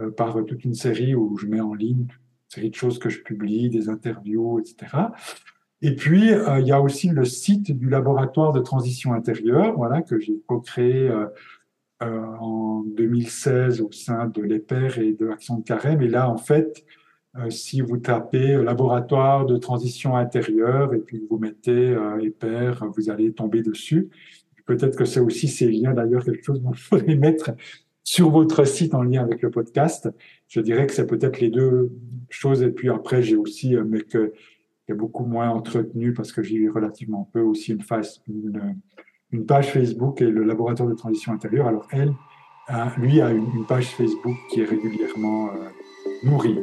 euh, 0.00 0.10
par 0.10 0.42
toute 0.46 0.64
une 0.64 0.74
série 0.74 1.14
où 1.14 1.36
je 1.36 1.46
mets 1.46 1.60
en 1.60 1.74
ligne 1.74 2.06
une 2.06 2.08
série 2.48 2.70
de 2.70 2.74
choses 2.74 2.98
que 2.98 3.10
je 3.10 3.20
publie, 3.20 3.68
des 3.68 3.90
interviews, 3.90 4.58
etc. 4.58 4.96
Et 5.82 5.96
puis, 5.96 6.30
il 6.30 6.66
y 6.66 6.72
a 6.72 6.80
aussi 6.80 7.10
le 7.10 7.26
site 7.26 7.76
du 7.76 7.90
laboratoire 7.90 8.52
de 8.52 8.60
transition 8.60 9.12
intérieure, 9.12 9.74
voilà, 9.76 10.00
que 10.00 10.18
j'ai 10.18 10.40
co-créé 10.46 11.10
en 12.00 12.82
2016 12.86 13.80
au 13.80 13.90
sein 13.92 14.26
de 14.26 14.42
l'EPER 14.42 14.88
et 14.98 15.12
de 15.12 15.28
Action 15.28 15.58
de 15.58 15.64
Carême. 15.64 16.02
Et 16.02 16.08
là, 16.08 16.28
en 16.28 16.36
fait, 16.36 16.84
euh, 17.36 17.50
si 17.50 17.80
vous 17.80 17.96
tapez 17.96 18.54
euh, 18.54 18.62
laboratoire 18.62 19.44
de 19.44 19.56
transition 19.56 20.16
intérieure 20.16 20.94
et 20.94 20.98
puis 20.98 21.20
vous 21.28 21.38
mettez 21.38 21.72
euh, 21.72 22.30
vous 22.96 23.10
allez 23.10 23.32
tomber 23.32 23.62
dessus. 23.62 24.08
Peut-être 24.66 24.96
que 24.96 25.04
c'est 25.04 25.20
aussi 25.20 25.48
ces 25.48 25.68
liens, 25.68 25.92
d'ailleurs, 25.92 26.24
quelque 26.24 26.44
chose 26.44 26.60
que 26.60 26.64
vous 26.64 26.74
pourrez 26.88 27.16
mettre 27.16 27.50
sur 28.04 28.30
votre 28.30 28.64
site 28.66 28.94
en 28.94 29.02
lien 29.02 29.22
avec 29.22 29.42
le 29.42 29.50
podcast. 29.50 30.08
Je 30.46 30.60
dirais 30.60 30.86
que 30.86 30.92
c'est 30.92 31.06
peut-être 31.06 31.40
les 31.40 31.50
deux 31.50 31.90
choses. 32.28 32.62
Et 32.62 32.70
puis 32.70 32.88
après, 32.88 33.22
j'ai 33.22 33.36
aussi, 33.36 33.76
mais 33.76 34.02
que 34.02 34.32
qui 34.86 34.92
est 34.92 34.94
beaucoup 34.94 35.24
moins 35.24 35.48
entretenu 35.48 36.12
parce 36.12 36.30
que 36.30 36.42
j'ai 36.42 36.68
relativement 36.68 37.28
peu 37.32 37.40
aussi 37.40 37.72
une, 37.72 37.82
une, 38.28 38.76
une, 39.34 39.46
page 39.46 39.72
Facebook 39.72 40.20
et 40.20 40.26
le 40.26 40.44
laboratoire 40.44 40.88
de 40.88 40.94
transition 40.94 41.32
intérieure. 41.32 41.66
Alors 41.66 41.86
elle, 41.90 42.12
lui 42.98 43.20
a 43.20 43.30
une, 43.30 43.64
page 43.66 43.86
Facebook 43.86 44.36
qui 44.50 44.60
est 44.60 44.64
régulièrement 44.64 45.48
euh, 45.48 46.28
nourrie. 46.28 46.58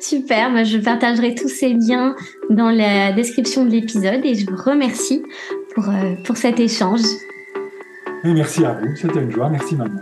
Super, 0.00 0.52
bah, 0.52 0.64
je 0.64 0.78
partagerai 0.78 1.34
tous 1.34 1.48
ces 1.48 1.74
liens 1.74 2.16
dans 2.50 2.70
la 2.70 3.12
description 3.12 3.64
de 3.64 3.70
l'épisode 3.70 4.24
et 4.24 4.34
je 4.34 4.50
vous 4.50 4.56
remercie 4.56 5.22
pour, 5.74 5.88
euh, 5.88 6.14
pour 6.24 6.36
cet 6.36 6.58
échange. 6.60 7.02
merci 8.24 8.64
à 8.64 8.74
vous, 8.74 8.94
c'était 8.96 9.22
une 9.22 9.30
joie. 9.30 9.48
Merci 9.48 9.76
maman. 9.76 10.00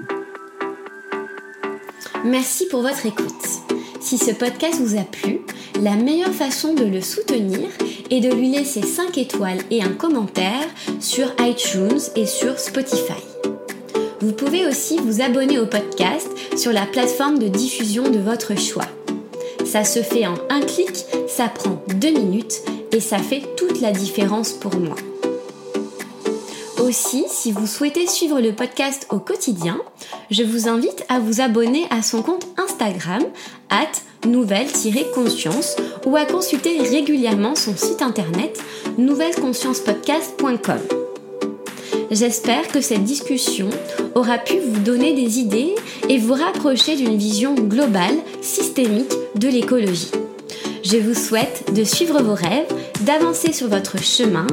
Merci 2.24 2.68
pour 2.68 2.82
votre 2.82 3.06
écoute. 3.06 3.79
Si 4.00 4.16
ce 4.16 4.30
podcast 4.30 4.80
vous 4.80 4.98
a 4.98 5.02
plu, 5.02 5.40
la 5.80 5.94
meilleure 5.94 6.32
façon 6.32 6.74
de 6.74 6.84
le 6.84 7.02
soutenir 7.02 7.68
est 8.10 8.20
de 8.20 8.32
lui 8.32 8.50
laisser 8.50 8.82
5 8.82 9.18
étoiles 9.18 9.60
et 9.70 9.82
un 9.82 9.92
commentaire 9.92 10.66
sur 11.00 11.26
iTunes 11.38 12.00
et 12.16 12.26
sur 12.26 12.58
Spotify. 12.58 13.22
Vous 14.20 14.32
pouvez 14.32 14.66
aussi 14.66 14.98
vous 14.98 15.20
abonner 15.20 15.58
au 15.58 15.66
podcast 15.66 16.28
sur 16.56 16.72
la 16.72 16.86
plateforme 16.86 17.38
de 17.38 17.48
diffusion 17.48 18.10
de 18.10 18.18
votre 18.18 18.58
choix. 18.58 18.88
Ça 19.64 19.84
se 19.84 20.02
fait 20.02 20.26
en 20.26 20.34
un 20.48 20.60
clic, 20.60 21.04
ça 21.28 21.48
prend 21.48 21.82
deux 21.94 22.12
minutes 22.12 22.62
et 22.92 23.00
ça 23.00 23.18
fait 23.18 23.42
toute 23.56 23.80
la 23.80 23.92
différence 23.92 24.52
pour 24.52 24.74
moi. 24.76 24.96
Aussi, 26.90 27.24
si 27.28 27.52
vous 27.52 27.68
souhaitez 27.68 28.08
suivre 28.08 28.40
le 28.40 28.52
podcast 28.52 29.06
au 29.10 29.20
quotidien, 29.20 29.80
je 30.28 30.42
vous 30.42 30.66
invite 30.66 31.04
à 31.08 31.20
vous 31.20 31.40
abonner 31.40 31.86
à 31.88 32.02
son 32.02 32.20
compte 32.20 32.48
Instagram, 32.56 33.22
at 33.68 33.92
nouvelle-conscience, 34.26 35.76
ou 36.04 36.16
à 36.16 36.24
consulter 36.24 36.80
régulièrement 36.80 37.54
son 37.54 37.76
site 37.76 38.02
internet 38.02 38.60
nouvelleconsciencepodcast.com. 38.98 40.80
J'espère 42.10 42.66
que 42.66 42.80
cette 42.80 43.04
discussion 43.04 43.70
aura 44.16 44.38
pu 44.38 44.58
vous 44.58 44.80
donner 44.80 45.14
des 45.14 45.38
idées 45.38 45.76
et 46.08 46.18
vous 46.18 46.34
rapprocher 46.34 46.96
d'une 46.96 47.16
vision 47.16 47.54
globale, 47.54 48.16
systémique 48.42 49.12
de 49.36 49.46
l'écologie. 49.46 50.10
Je 50.82 50.96
vous 50.96 51.14
souhaite 51.14 51.72
de 51.74 51.84
suivre 51.84 52.22
vos 52.22 52.34
rêves, 52.34 52.72
d'avancer 53.02 53.52
sur 53.52 53.68
votre 53.68 53.98
chemin 54.02 54.46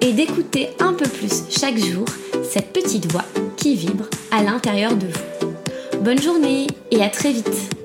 et 0.00 0.12
d'écouter 0.12 0.70
un 0.78 0.92
peu 0.92 1.08
plus 1.08 1.42
chaque 1.50 1.78
jour 1.78 2.04
cette 2.44 2.72
petite 2.72 3.10
voix 3.10 3.24
qui 3.56 3.74
vibre 3.74 4.06
à 4.30 4.42
l'intérieur 4.42 4.94
de 4.94 5.06
vous. 5.06 6.00
Bonne 6.00 6.20
journée 6.20 6.66
et 6.90 7.02
à 7.02 7.08
très 7.08 7.32
vite 7.32 7.81